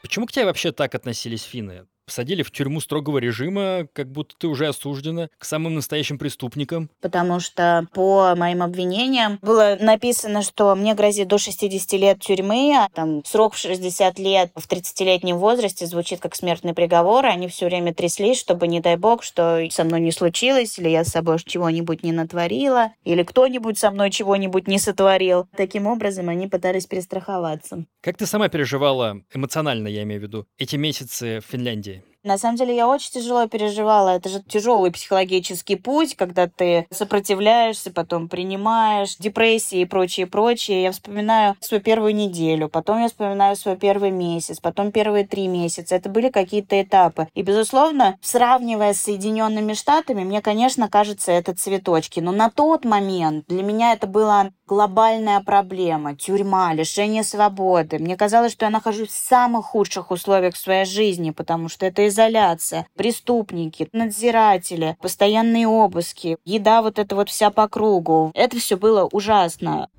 Почему 0.00 0.26
к 0.26 0.32
тебе 0.32 0.46
вообще 0.46 0.72
так 0.72 0.94
относились 0.94 1.42
финны? 1.42 1.84
Посадили 2.12 2.42
в 2.42 2.50
тюрьму 2.50 2.78
строгого 2.80 3.16
режима, 3.16 3.86
как 3.94 4.12
будто 4.12 4.34
ты 4.36 4.46
уже 4.46 4.68
осуждена 4.68 5.30
к 5.38 5.46
самым 5.46 5.76
настоящим 5.76 6.18
преступникам? 6.18 6.90
Потому 7.00 7.40
что 7.40 7.86
по 7.94 8.34
моим 8.36 8.62
обвинениям 8.62 9.38
было 9.40 9.78
написано, 9.80 10.42
что 10.42 10.74
мне 10.74 10.94
грозит 10.94 11.28
до 11.28 11.38
60 11.38 11.92
лет 11.98 12.20
тюрьмы, 12.20 12.76
а 12.76 12.88
там 12.92 13.24
срок 13.24 13.54
в 13.54 13.56
60 13.56 14.18
лет 14.18 14.50
в 14.54 14.68
30-летнем 14.68 15.38
возрасте 15.38 15.86
звучит 15.86 16.20
как 16.20 16.34
смертный 16.34 16.74
приговор, 16.74 17.24
и 17.24 17.28
они 17.28 17.48
все 17.48 17.64
время 17.64 17.94
тряслись, 17.94 18.38
чтобы, 18.38 18.68
не 18.68 18.80
дай 18.80 18.96
бог, 18.98 19.22
что 19.22 19.66
со 19.70 19.84
мной 19.84 20.00
не 20.00 20.12
случилось, 20.12 20.78
или 20.78 20.90
я 20.90 21.04
с 21.04 21.08
собой 21.08 21.38
чего-нибудь 21.42 22.02
не 22.02 22.12
натворила, 22.12 22.92
или 23.04 23.22
кто-нибудь 23.22 23.78
со 23.78 23.90
мной 23.90 24.10
чего-нибудь 24.10 24.68
не 24.68 24.78
сотворил. 24.78 25.48
Таким 25.56 25.86
образом, 25.86 26.28
они 26.28 26.46
пытались 26.46 26.84
перестраховаться. 26.84 27.86
Как 28.02 28.18
ты 28.18 28.26
сама 28.26 28.50
переживала, 28.50 29.22
эмоционально 29.32 29.88
я 29.88 30.02
имею 30.02 30.20
в 30.20 30.24
виду, 30.24 30.46
эти 30.58 30.76
месяцы 30.76 31.40
в 31.40 31.50
Финляндии? 31.50 32.01
На 32.24 32.38
самом 32.38 32.56
деле 32.56 32.74
я 32.76 32.86
очень 32.86 33.10
тяжело 33.10 33.48
переживала. 33.48 34.10
Это 34.10 34.28
же 34.28 34.40
тяжелый 34.42 34.92
психологический 34.92 35.74
путь, 35.74 36.14
когда 36.14 36.46
ты 36.46 36.86
сопротивляешься, 36.90 37.90
потом 37.90 38.28
принимаешь, 38.28 39.16
депрессии 39.16 39.80
и 39.80 39.84
прочее, 39.84 40.28
прочее. 40.28 40.82
Я 40.82 40.92
вспоминаю 40.92 41.56
свою 41.60 41.82
первую 41.82 42.14
неделю, 42.14 42.68
потом 42.68 43.00
я 43.00 43.08
вспоминаю 43.08 43.56
свой 43.56 43.76
первый 43.76 44.12
месяц, 44.12 44.60
потом 44.60 44.92
первые 44.92 45.26
три 45.26 45.48
месяца. 45.48 45.96
Это 45.96 46.08
были 46.08 46.28
какие-то 46.28 46.80
этапы. 46.80 47.28
И, 47.34 47.42
безусловно, 47.42 48.18
сравнивая 48.20 48.94
с 48.94 49.00
Соединенными 49.00 49.72
Штатами, 49.72 50.22
мне, 50.22 50.40
конечно, 50.40 50.88
кажется, 50.88 51.32
это 51.32 51.54
цветочки. 51.54 52.20
Но 52.20 52.30
на 52.30 52.50
тот 52.50 52.84
момент 52.84 53.46
для 53.48 53.64
меня 53.64 53.94
это 53.94 54.06
была 54.06 54.50
глобальная 54.72 55.40
проблема. 55.40 56.16
Тюрьма, 56.16 56.72
лишение 56.72 57.24
свободы. 57.24 57.98
Мне 57.98 58.16
казалось, 58.16 58.52
что 58.52 58.64
я 58.64 58.70
нахожусь 58.70 59.10
в 59.10 59.28
самых 59.28 59.66
худших 59.66 60.10
условиях 60.10 60.54
в 60.54 60.58
своей 60.58 60.86
жизни, 60.86 61.30
потому 61.30 61.68
что 61.68 61.84
это 61.84 62.08
изоляция, 62.08 62.86
преступники, 62.96 63.90
надзиратели, 63.92 64.96
постоянные 65.02 65.68
обыски, 65.68 66.38
еда 66.46 66.80
вот 66.80 66.98
эта 66.98 67.14
вот 67.14 67.28
вся 67.28 67.50
по 67.50 67.68
кругу. 67.68 68.32
Это 68.34 68.58
все 68.58 68.78
было 68.78 69.06
ужасно. 69.12 69.90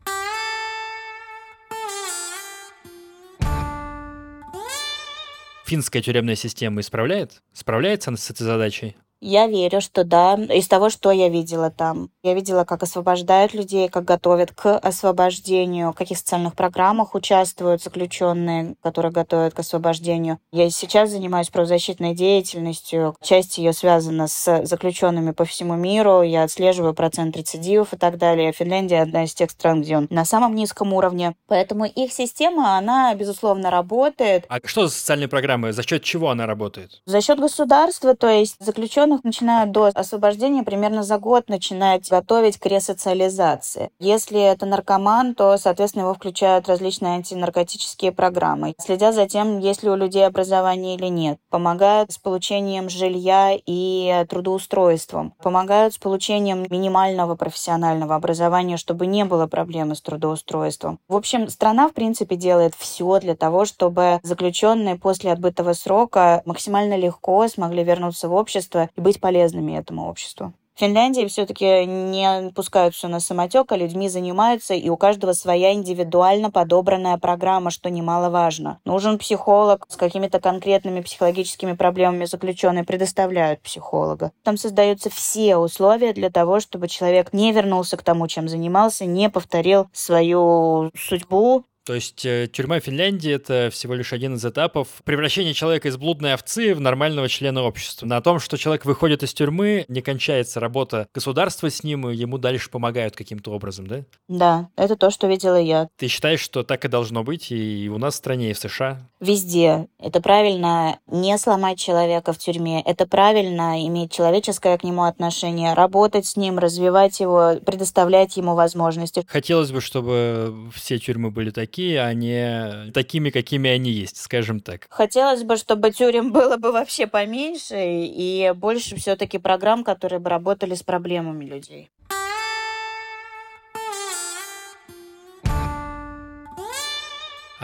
Финская 5.65 6.01
тюремная 6.01 6.35
система 6.35 6.81
исправляет? 6.81 7.43
Справляется 7.53 8.15
с 8.15 8.31
этой 8.31 8.43
задачей? 8.43 8.95
Я 9.25 9.47
верю, 9.47 9.79
что 9.79 10.03
да, 10.03 10.33
из 10.33 10.67
того, 10.67 10.89
что 10.89 11.09
я 11.09 11.29
видела 11.29 11.71
там. 11.71 12.09
Я 12.23 12.33
видела, 12.33 12.65
как 12.65 12.83
освобождают 12.83 13.53
людей, 13.53 13.87
как 13.87 14.03
готовят 14.03 14.51
к 14.51 14.77
освобождению, 14.77 15.93
в 15.93 15.95
каких 15.95 16.17
социальных 16.17 16.55
программах 16.55 17.15
участвуют 17.15 17.81
заключенные, 17.81 18.75
которые 18.81 19.13
готовят 19.13 19.53
к 19.53 19.59
освобождению. 19.59 20.39
Я 20.51 20.69
сейчас 20.69 21.11
занимаюсь 21.11 21.47
правозащитной 21.47 22.13
деятельностью. 22.13 23.15
Часть 23.21 23.57
ее 23.57 23.71
связана 23.71 24.27
с 24.27 24.65
заключенными 24.65 25.31
по 25.31 25.45
всему 25.45 25.75
миру. 25.75 26.21
Я 26.21 26.43
отслеживаю 26.43 26.93
процент 26.93 27.37
рецидивов 27.37 27.93
и 27.93 27.97
так 27.97 28.17
далее. 28.17 28.51
Финляндия 28.51 29.03
одна 29.03 29.23
из 29.23 29.33
тех 29.33 29.51
стран, 29.51 29.83
где 29.83 29.95
он 29.95 30.07
на 30.09 30.25
самом 30.25 30.53
низком 30.53 30.91
уровне. 30.91 31.33
Поэтому 31.47 31.85
их 31.85 32.11
система, 32.11 32.77
она, 32.77 33.15
безусловно, 33.15 33.71
работает. 33.71 34.43
А 34.49 34.59
что 34.65 34.87
за 34.87 34.93
социальные 34.93 35.29
программы? 35.29 35.71
За 35.71 35.83
счет 35.83 36.03
чего 36.03 36.29
она 36.29 36.45
работает? 36.45 37.01
За 37.05 37.21
счет 37.21 37.39
государства, 37.39 38.15
то 38.15 38.27
есть 38.27 38.57
заключенные 38.59 39.12
заключенных 39.13 39.23
начинают 39.23 39.71
до 39.71 39.91
освобождения 39.93 40.63
примерно 40.63 41.03
за 41.03 41.17
год 41.17 41.49
начинать 41.49 42.09
готовить 42.09 42.57
к 42.57 42.65
ресоциализации. 42.65 43.89
Если 43.99 44.39
это 44.39 44.65
наркоман, 44.65 45.35
то, 45.35 45.57
соответственно, 45.57 46.03
его 46.03 46.13
включают 46.13 46.67
различные 46.67 47.15
антинаркотические 47.15 48.11
программы. 48.11 48.73
Следят 48.79 49.15
за 49.15 49.27
тем, 49.27 49.59
есть 49.59 49.83
ли 49.83 49.89
у 49.89 49.95
людей 49.95 50.25
образование 50.25 50.95
или 50.95 51.07
нет. 51.07 51.37
Помогают 51.49 52.11
с 52.11 52.17
получением 52.17 52.89
жилья 52.89 53.57
и 53.65 54.25
трудоустройством. 54.29 55.33
Помогают 55.41 55.93
с 55.93 55.97
получением 55.97 56.65
минимального 56.69 57.35
профессионального 57.35 58.15
образования, 58.15 58.77
чтобы 58.77 59.07
не 59.07 59.25
было 59.25 59.47
проблемы 59.47 59.95
с 59.95 60.01
трудоустройством. 60.01 60.99
В 61.07 61.15
общем, 61.15 61.47
страна, 61.49 61.87
в 61.87 61.93
принципе, 61.93 62.35
делает 62.35 62.73
все 62.77 63.19
для 63.19 63.35
того, 63.35 63.65
чтобы 63.65 64.19
заключенные 64.23 64.95
после 64.95 65.31
отбытого 65.31 65.73
срока 65.73 66.41
максимально 66.45 66.95
легко 66.95 67.47
смогли 67.47 67.83
вернуться 67.83 68.27
в 68.27 68.33
общество 68.33 68.89
и 68.95 69.01
быть 69.03 69.21
полезными 69.21 69.77
этому 69.77 70.09
обществу. 70.09 70.53
В 70.75 70.79
Финляндии 70.79 71.27
все-таки 71.27 71.85
не 71.85 72.51
пускают 72.55 72.95
все 72.95 73.07
на 73.07 73.19
самотек, 73.19 73.71
а 73.71 73.77
людьми 73.77 74.09
занимаются, 74.09 74.73
и 74.73 74.89
у 74.89 74.97
каждого 74.97 75.33
своя 75.33 75.71
индивидуально 75.71 76.49
подобранная 76.49 77.17
программа, 77.19 77.69
что 77.69 77.91
немаловажно. 77.91 78.79
Нужен 78.83 79.19
психолог 79.19 79.85
с 79.87 79.95
какими-то 79.95 80.39
конкретными 80.39 81.01
психологическими 81.01 81.73
проблемами 81.73 82.25
заключенные 82.25 82.85
предоставляют 82.85 83.61
психолога. 83.61 84.31
Там 84.41 84.57
создаются 84.57 85.11
все 85.11 85.57
условия 85.57 86.11
для 86.11 86.31
того, 86.31 86.59
чтобы 86.59 86.87
человек 86.87 87.33
не 87.33 87.51
вернулся 87.51 87.95
к 87.95 88.01
тому, 88.01 88.27
чем 88.27 88.49
занимался, 88.49 89.05
не 89.05 89.29
повторил 89.29 89.89
свою 89.93 90.89
судьбу, 90.97 91.65
то 91.85 91.93
есть 91.93 92.25
э, 92.25 92.47
тюрьма 92.51 92.79
Финляндии— 92.79 93.31
это 93.33 93.69
всего 93.71 93.93
лишь 93.93 94.13
один 94.13 94.35
из 94.35 94.45
этапов 94.45 94.87
превращения 95.03 95.53
человека 95.53 95.87
из 95.87 95.97
блудной 95.97 96.33
овцы 96.33 96.73
в 96.73 96.81
нормального 96.81 97.27
члена 97.29 97.63
общества. 97.63 98.05
На 98.05 98.21
том, 98.21 98.39
что 98.39 98.57
человек 98.57 98.85
выходит 98.85 99.23
из 99.23 99.33
тюрьмы, 99.33 99.85
не 99.87 100.01
кончается 100.01 100.59
работа 100.59 101.07
государства 101.13 101.69
с 101.69 101.83
ним, 101.83 102.09
и 102.09 102.15
ему 102.15 102.37
дальше 102.37 102.69
помогают 102.69 103.15
каким-то 103.15 103.51
образом, 103.51 103.87
да? 103.87 104.03
Да, 104.27 104.69
это 104.75 104.95
то, 104.95 105.09
что 105.11 105.27
видела 105.27 105.59
я. 105.59 105.89
Ты 105.97 106.07
считаешь, 106.07 106.39
что 106.39 106.63
так 106.63 106.85
и 106.85 106.87
должно 106.87 107.23
быть 107.23 107.51
и 107.51 107.89
у 107.89 107.97
нас 107.97 108.13
в 108.13 108.17
стране, 108.17 108.51
и 108.51 108.53
в 108.53 108.59
США? 108.59 109.09
Везде. 109.19 109.87
Это 109.99 110.21
правильно 110.21 110.99
не 111.07 111.37
сломать 111.37 111.79
человека 111.79 112.33
в 112.33 112.37
тюрьме. 112.37 112.81
Это 112.81 113.05
правильно 113.05 113.85
иметь 113.87 114.11
человеческое 114.11 114.77
к 114.77 114.83
нему 114.83 115.03
отношение, 115.03 115.73
работать 115.73 116.25
с 116.25 116.37
ним, 116.37 116.59
развивать 116.59 117.19
его, 117.19 117.55
предоставлять 117.65 118.37
ему 118.37 118.55
возможности. 118.55 119.25
Хотелось 119.27 119.71
бы, 119.71 119.81
чтобы 119.81 120.69
все 120.73 120.99
тюрьмы 120.99 121.31
были 121.31 121.51
такие, 121.51 121.72
такие, 121.73 122.01
а 122.01 122.13
не 122.13 122.91
такими, 122.91 123.31
какими 123.31 123.67
они 123.71 123.89
есть, 123.89 124.17
скажем 124.17 124.59
так. 124.59 124.85
Хотелось 124.91 125.43
бы, 125.43 125.57
чтобы 125.57 125.89
тюрем 125.89 126.31
было 126.31 126.57
бы 126.57 126.71
вообще 126.71 127.07
поменьше 127.07 127.75
и 127.75 128.53
больше 128.55 128.95
все-таки 128.95 129.39
программ, 129.39 129.83
которые 129.83 130.19
бы 130.19 130.29
работали 130.29 130.75
с 130.75 130.83
проблемами 130.83 131.45
людей. 131.45 131.89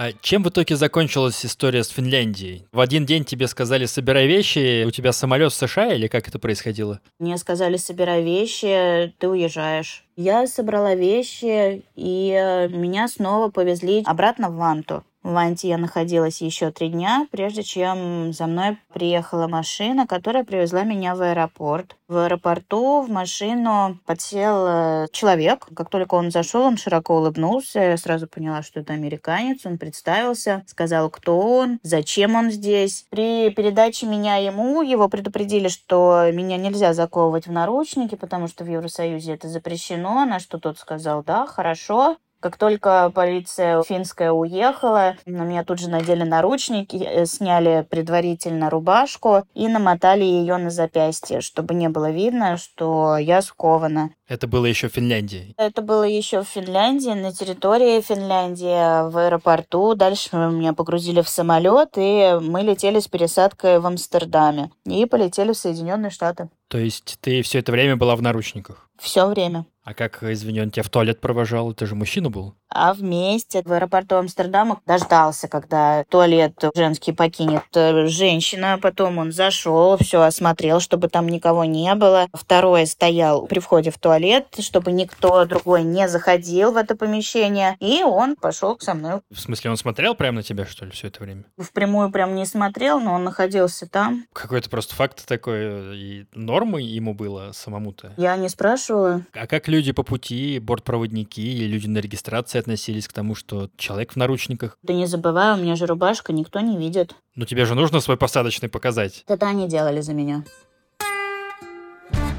А 0.02 0.14
чем 0.22 0.43
в 0.43 0.47
итоге 0.47 0.78
закончилась 0.78 1.45
история 1.45 1.84
с 1.84 1.89
Финляндией? 1.89 2.66
В 2.72 2.80
один 2.80 3.06
день 3.06 3.26
тебе 3.26 3.50
сказали 3.50 3.86
«собирай 3.86 4.28
вещи», 4.28 4.86
у 4.86 4.91
тебя 4.91 5.12
самолет 5.12 5.52
в 5.52 5.56
США 5.56 5.93
или 5.93 6.08
как 6.08 6.26
это 6.26 6.39
происходило? 6.39 7.02
Мне 7.20 7.38
сказали 7.38 7.76
«собирай 7.76 8.24
вещи, 8.24 9.14
ты 9.18 9.28
уезжаешь». 9.28 10.06
Я 10.16 10.47
собрала 10.47 10.95
вещи, 10.95 11.84
и 11.97 12.32
э, 12.32 12.70
меня 12.70 13.10
снова 13.10 13.50
повезли 13.50 14.02
обратно 14.06 14.50
в 14.50 14.56
Ванту. 14.56 15.04
В 15.22 15.34
Ванте 15.34 15.68
я 15.68 15.78
находилась 15.78 16.42
еще 16.42 16.72
три 16.72 16.88
дня, 16.88 17.28
прежде 17.30 17.62
чем 17.62 18.32
за 18.32 18.48
мной 18.48 18.78
приехала 18.94 19.48
машина, 19.48 20.08
которая 20.08 20.46
привезла 20.46 20.84
меня 20.84 21.14
в 21.14 21.22
аэропорт. 21.22 21.98
В 22.08 22.18
аэропорту 22.18 23.02
в 23.02 23.10
машину 23.10 24.00
подсел 24.06 24.66
э, 24.66 25.08
человек. 25.12 25.68
Как 25.76 25.90
только 25.90 26.16
он 26.16 26.32
зашел, 26.32 26.64
он 26.64 26.78
широко 26.78 27.18
улыбнулся. 27.18 27.80
Я 27.80 27.98
сразу 27.98 28.28
поняла, 28.28 28.64
что 28.64 28.80
это 28.80 28.94
американец. 28.94 29.66
Он 29.66 29.78
представился, 29.78 30.64
сказал, 30.68 31.10
кто 31.10 31.38
он, 31.38 31.80
зачем 31.84 32.36
он 32.36 32.50
здесь. 32.50 33.06
При 33.10 33.50
передаче 33.50 34.06
меня 34.06 34.38
ему, 34.38 34.82
его 34.82 35.10
предупредили, 35.10 35.68
что 35.68 36.30
меня 36.32 36.56
нельзя 36.56 36.94
заковывать 36.94 37.46
в 37.46 37.52
наручники, 37.52 38.16
потому 38.16 38.48
что 38.48 38.64
в 38.64 38.70
Евросоюзе 38.70 39.34
это 39.34 39.50
запрещено. 39.50 40.24
На 40.24 40.40
что 40.40 40.60
тот 40.60 40.80
сказал, 40.80 41.24
да, 41.24 41.46
хорошо. 41.46 42.18
Как 42.42 42.56
только 42.56 43.12
полиция 43.14 43.84
финская 43.84 44.32
уехала, 44.32 45.18
на 45.26 45.44
меня 45.44 45.66
тут 45.66 45.80
же 45.80 45.90
надели 45.90 46.24
наручники, 46.24 46.96
э, 46.96 47.26
сняли 47.26 47.86
предварительно 47.90 48.70
рубашку 48.70 49.44
и 49.54 49.68
намотали 49.68 50.24
ее 50.24 50.56
на 50.56 50.70
запястье, 50.70 51.42
чтобы 51.42 51.74
не 51.74 51.90
было 51.90 52.12
видно, 52.12 52.56
что 52.56 53.18
я 53.18 53.42
скована. 53.42 54.12
Это 54.30 54.48
было 54.48 54.68
еще 54.68 54.90
в 54.90 54.94
Финляндии? 54.94 55.56
Это 55.58 55.82
было 55.82 56.04
еще 56.04 56.44
в 56.44 56.48
Финляндии, 56.48 57.10
на 57.10 57.34
территории 57.34 58.00
Финляндии, 58.00 59.10
в 59.10 59.18
аэропорту. 59.18 59.96
Дальше 59.96 60.30
меня 60.36 60.74
погрузили 60.74 61.22
в 61.22 61.30
самолет, 61.30 61.98
и 61.98 62.38
мы 62.40 62.62
летели 62.62 63.00
с 63.00 63.08
пересадкой 63.08 63.80
в 63.80 63.88
Амстердаме. 63.88 64.70
И 64.86 65.08
полетели 65.08 65.52
в 65.52 65.58
Соединенные 65.58 66.12
Штаты. 66.12 66.50
То 66.68 66.78
есть 66.78 67.18
ты 67.22 67.42
все 67.42 67.58
это 67.58 67.72
время 67.72 67.98
была 67.98 68.16
в 68.16 68.22
наручниках? 68.22 68.88
Все 69.00 69.26
время. 69.26 69.66
А 69.84 69.96
как, 69.96 70.22
извини, 70.22 70.62
он 70.62 70.70
тебя 70.70 70.84
в 70.84 70.90
туалет 70.90 71.20
провожал? 71.20 71.74
Ты 71.74 71.88
же 71.88 71.96
мужчина 71.96 72.30
был? 72.30 72.54
А 72.70 72.94
вместе 72.94 73.62
в 73.64 73.72
аэропорту 73.72 74.16
Амстердама 74.16 74.82
дождался, 74.86 75.48
когда 75.48 76.04
туалет 76.10 76.54
женский 76.76 77.14
покинет 77.14 77.64
э, 77.74 78.08
женщина. 78.08 78.80
Потом 78.82 79.18
он 79.18 79.32
зашел, 79.32 79.98
все 79.98 80.22
осмотрел, 80.22 80.80
чтобы 80.80 81.10
там 81.10 81.28
никого 81.28 81.66
не 81.66 81.94
было. 81.96 82.28
Второй 82.34 82.86
стоял 82.86 83.48
при 83.48 83.60
входе 83.60 83.90
в 83.90 83.98
туалет, 83.98 84.48
чтобы 84.60 84.92
никто 84.92 85.46
другой 85.46 85.84
не 85.84 86.08
заходил 86.08 86.72
в 86.72 86.78
это 86.78 86.96
помещение. 86.96 87.76
И 87.80 88.04
он 88.04 88.36
пошел 88.36 88.80
со 88.80 88.94
мной. 88.94 89.22
В 89.32 89.40
смысле, 89.40 89.72
он 89.72 89.78
смотрел 89.78 90.14
прямо 90.14 90.38
на 90.38 90.44
тебя, 90.44 90.66
что 90.66 90.86
ли, 90.86 90.92
все 90.92 91.08
это 91.08 91.24
время? 91.24 91.46
Впрямую 91.58 92.12
прям 92.12 92.36
не 92.36 92.46
смотрел, 92.46 93.00
но 93.00 93.14
он 93.14 93.24
находился 93.24 93.88
там. 93.88 94.26
Какой-то 94.34 94.70
просто 94.70 94.96
факт 94.96 95.26
такой. 95.26 95.98
И 95.98 96.26
нормы 96.34 96.82
ему 96.82 97.14
было 97.14 97.52
самому-то? 97.52 98.14
Я 98.18 98.38
не 98.38 98.50
спрашивала. 98.50 99.24
А 99.34 99.48
как 99.48 99.68
люди 99.68 99.92
по 99.92 100.04
пути, 100.04 100.60
бортпроводники 100.60 101.42
и 101.42 101.68
люди 101.68 101.88
на 101.88 101.98
регистрации 101.98 102.59
относились 102.60 103.07
к 103.07 103.14
тому, 103.14 103.36
что 103.36 103.70
человек 103.78 104.14
в 104.14 104.16
наручниках? 104.16 104.78
Да 104.84 104.93
не 104.93 105.05
забывай, 105.05 105.57
у 105.57 105.62
меня 105.62 105.76
же 105.76 105.86
рубашка, 105.86 106.34
никто 106.34 106.60
не 106.60 106.78
видит. 106.78 107.16
Ну 107.36 107.45
тебе 107.45 107.66
же 107.66 107.76
нужно 107.76 107.99
свой 107.99 108.18
посадочный 108.18 108.70
показать. 108.70 109.24
Это 109.28 109.47
они 109.47 109.68
делали 109.68 110.01
за 110.01 110.14
меня. 110.14 110.43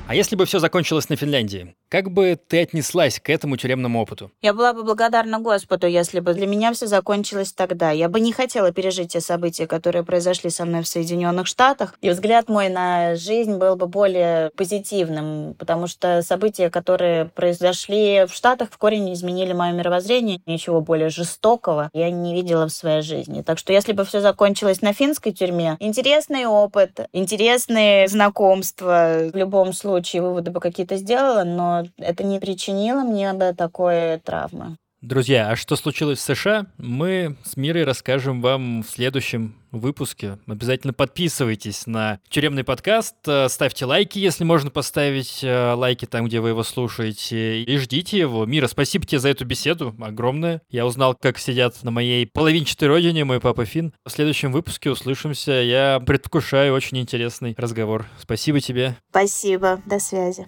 А 0.06 0.14
если 0.14 0.34
бы 0.34 0.44
все 0.44 0.58
закончилось 0.58 1.08
на 1.08 1.16
Финляндии, 1.16 1.76
как 1.90 2.12
бы 2.12 2.38
ты 2.48 2.62
отнеслась 2.62 3.18
к 3.18 3.28
этому 3.28 3.56
тюремному 3.56 4.00
опыту? 4.00 4.30
Я 4.40 4.54
была 4.54 4.72
бы 4.72 4.84
благодарна 4.84 5.40
Господу, 5.40 5.88
если 5.88 6.20
бы 6.20 6.34
для 6.34 6.46
меня 6.46 6.72
все 6.72 6.86
закончилось 6.86 7.52
тогда. 7.52 7.90
Я 7.90 8.08
бы 8.08 8.20
не 8.20 8.32
хотела 8.32 8.70
пережить 8.70 9.12
те 9.12 9.20
события, 9.20 9.66
которые 9.66 10.04
произошли 10.04 10.50
со 10.50 10.64
мной 10.64 10.82
в 10.82 10.88
Соединенных 10.88 11.48
Штатах. 11.48 11.94
И 12.00 12.08
взгляд 12.08 12.48
мой 12.48 12.68
на 12.68 13.16
жизнь 13.16 13.56
был 13.56 13.74
бы 13.74 13.88
более 13.88 14.50
позитивным, 14.50 15.54
потому 15.58 15.88
что 15.88 16.22
события, 16.22 16.70
которые 16.70 17.24
произошли 17.24 18.24
в 18.26 18.32
Штатах, 18.32 18.68
в 18.70 18.78
корень 18.78 19.12
изменили 19.12 19.52
мое 19.52 19.72
мировоззрение. 19.72 20.40
Ничего 20.46 20.80
более 20.80 21.08
жестокого 21.08 21.90
я 21.92 22.10
не 22.10 22.34
видела 22.34 22.68
в 22.68 22.72
своей 22.72 23.02
жизни. 23.02 23.42
Так 23.42 23.58
что 23.58 23.72
если 23.72 23.92
бы 23.92 24.04
все 24.04 24.20
закончилось 24.20 24.80
на 24.80 24.92
финской 24.92 25.32
тюрьме, 25.32 25.76
интересный 25.80 26.46
опыт, 26.46 27.00
интересные 27.12 28.06
знакомства 28.06 29.28
в 29.32 29.36
любом 29.36 29.72
случае 29.72 30.22
выводы 30.22 30.52
бы 30.52 30.60
какие-то 30.60 30.96
сделала, 30.96 31.42
но 31.42 31.79
это 31.98 32.24
не 32.24 32.40
причинило 32.40 33.02
мне 33.02 33.32
бы 33.32 33.54
такой 33.56 34.18
травмы. 34.18 34.76
Друзья, 35.02 35.48
а 35.48 35.56
что 35.56 35.76
случилось 35.76 36.18
в 36.18 36.22
США, 36.22 36.66
мы 36.76 37.38
с 37.42 37.56
Мирой 37.56 37.84
расскажем 37.84 38.42
вам 38.42 38.82
в 38.82 38.86
следующем 38.86 39.56
выпуске. 39.72 40.38
Обязательно 40.46 40.92
подписывайтесь 40.92 41.86
на 41.86 42.20
тюремный 42.28 42.64
подкаст, 42.64 43.16
э, 43.26 43.48
ставьте 43.48 43.86
лайки, 43.86 44.18
если 44.18 44.44
можно 44.44 44.70
поставить 44.70 45.40
э, 45.42 45.72
лайки 45.72 46.04
там, 46.04 46.26
где 46.26 46.40
вы 46.40 46.50
его 46.50 46.62
слушаете, 46.64 47.62
и 47.62 47.78
ждите 47.78 48.18
его. 48.18 48.44
Мира, 48.44 48.66
спасибо 48.66 49.06
тебе 49.06 49.20
за 49.20 49.30
эту 49.30 49.46
беседу, 49.46 49.94
огромное. 50.00 50.60
Я 50.68 50.84
узнал, 50.84 51.16
как 51.18 51.38
сидят 51.38 51.82
на 51.82 51.90
моей 51.90 52.26
половинчатой 52.26 52.88
родине 52.88 53.24
мой 53.24 53.40
папа 53.40 53.64
Фин. 53.64 53.94
В 54.04 54.10
следующем 54.10 54.52
выпуске 54.52 54.90
услышимся. 54.90 55.52
Я 55.52 56.00
предвкушаю 56.04 56.74
очень 56.74 56.98
интересный 56.98 57.54
разговор. 57.56 58.06
Спасибо 58.20 58.60
тебе. 58.60 58.96
Спасибо. 59.10 59.80
До 59.86 59.98
связи. 59.98 60.46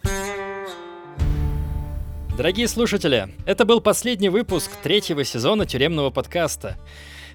Дорогие 2.37 2.66
слушатели, 2.66 3.28
это 3.45 3.66
был 3.66 3.83
последний 3.83 4.30
выпуск 4.30 4.70
третьего 4.83 5.22
сезона 5.22 5.66
тюремного 5.66 6.09
подкаста. 6.09 6.78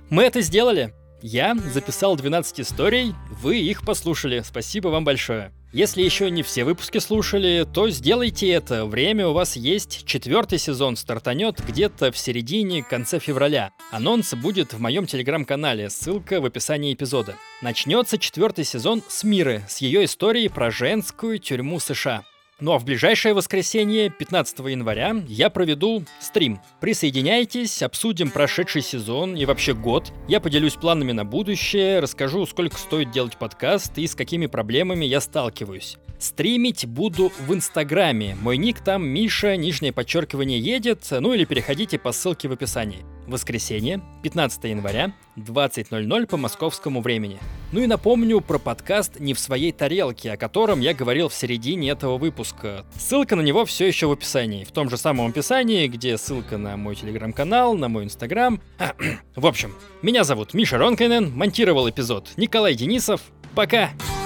Мы 0.09 0.23
это 0.23 0.41
сделали. 0.41 0.91
Я 1.21 1.55
записал 1.71 2.15
12 2.15 2.61
историй, 2.61 3.13
вы 3.29 3.59
их 3.59 3.85
послушали. 3.85 4.41
Спасибо 4.43 4.87
вам 4.87 5.05
большое. 5.05 5.53
Если 5.71 6.01
еще 6.01 6.31
не 6.31 6.41
все 6.41 6.63
выпуски 6.63 6.97
слушали, 6.97 7.67
то 7.71 7.91
сделайте 7.91 8.49
это. 8.49 8.87
Время 8.87 9.27
у 9.27 9.33
вас 9.33 9.55
есть. 9.55 10.03
Четвертый 10.07 10.57
сезон 10.57 10.95
стартанет 10.95 11.61
где-то 11.63 12.11
в 12.11 12.17
середине, 12.17 12.81
конце 12.81 13.19
февраля. 13.19 13.73
Анонс 13.91 14.33
будет 14.33 14.73
в 14.73 14.81
моем 14.81 15.05
телеграм-канале, 15.05 15.91
ссылка 15.91 16.41
в 16.41 16.45
описании 16.45 16.95
эпизода. 16.95 17.35
Начнется 17.61 18.17
четвертый 18.17 18.65
сезон 18.65 19.03
с 19.07 19.23
Миры, 19.23 19.63
с 19.67 19.77
ее 19.77 20.05
историей 20.05 20.49
про 20.49 20.71
женскую 20.71 21.37
тюрьму 21.37 21.79
США. 21.79 22.23
Ну 22.59 22.71
а 22.71 22.79
в 22.79 22.85
ближайшее 22.85 23.35
воскресенье, 23.35 24.09
15 24.09 24.59
января, 24.59 25.15
я 25.27 25.51
проведу 25.51 26.03
стрим. 26.19 26.59
Присоединяйтесь, 26.81 27.83
обсудим 27.83 28.31
прошедший 28.31 28.81
сезон 28.81 29.35
и 29.35 29.45
вообще 29.45 29.75
год. 29.75 30.11
Я 30.27 30.39
поделюсь 30.39 30.73
планами 30.73 31.11
на 31.11 31.23
будущее, 31.23 31.99
расскажу, 31.99 32.47
сколько 32.47 32.77
стоит 32.77 33.11
делать 33.11 33.37
подкаст 33.37 33.99
и 33.99 34.07
с 34.07 34.15
какими 34.15 34.47
проблемами 34.47 35.05
я 35.05 35.21
сталкиваюсь. 35.21 35.97
Стримить 36.19 36.85
буду 36.85 37.31
в 37.45 37.53
Инстаграме. 37.53 38.35
Мой 38.41 38.57
ник 38.57 38.79
там 38.79 39.07
Миша, 39.07 39.55
нижнее 39.55 39.93
подчеркивание 39.93 40.59
едет, 40.59 41.05
ну 41.11 41.33
или 41.33 41.45
переходите 41.45 41.99
по 41.99 42.11
ссылке 42.11 42.47
в 42.47 42.53
описании. 42.53 43.05
Воскресенье, 43.27 44.01
15 44.23 44.63
января, 44.63 45.13
20.00 45.35 46.27
по 46.27 46.37
московскому 46.37 47.01
времени. 47.01 47.39
Ну 47.71 47.81
и 47.81 47.85
напомню 47.85 48.39
про 48.41 48.57
подкаст 48.57 49.19
«Не 49.19 49.33
в 49.33 49.39
своей 49.39 49.71
тарелке», 49.73 50.31
о 50.31 50.37
котором 50.37 50.79
я 50.79 50.93
говорил 50.93 51.27
в 51.27 51.33
середине 51.33 51.89
этого 51.89 52.17
выпуска. 52.17 52.85
Ссылка 52.97 53.35
на 53.35 53.41
него 53.41 53.65
все 53.65 53.85
еще 53.85 54.07
в 54.07 54.13
описании. 54.13 54.63
В 54.63 54.71
том 54.71 54.89
же 54.89 54.97
самом 54.97 55.27
описании, 55.27 55.87
где 55.87 56.17
ссылка 56.17 56.57
на 56.57 56.77
мой 56.77 56.95
телеграм-канал, 56.95 57.75
на 57.75 57.89
мой 57.89 58.05
инстаграм. 58.05 58.61
в 59.35 59.45
общем, 59.45 59.75
меня 60.01 60.23
зовут 60.23 60.53
Миша 60.53 60.77
Ронкайнен, 60.77 61.31
монтировал 61.35 61.89
эпизод 61.89 62.29
Николай 62.37 62.73
Денисов. 62.75 63.21
Пока! 63.53 63.89
Пока! 63.89 64.16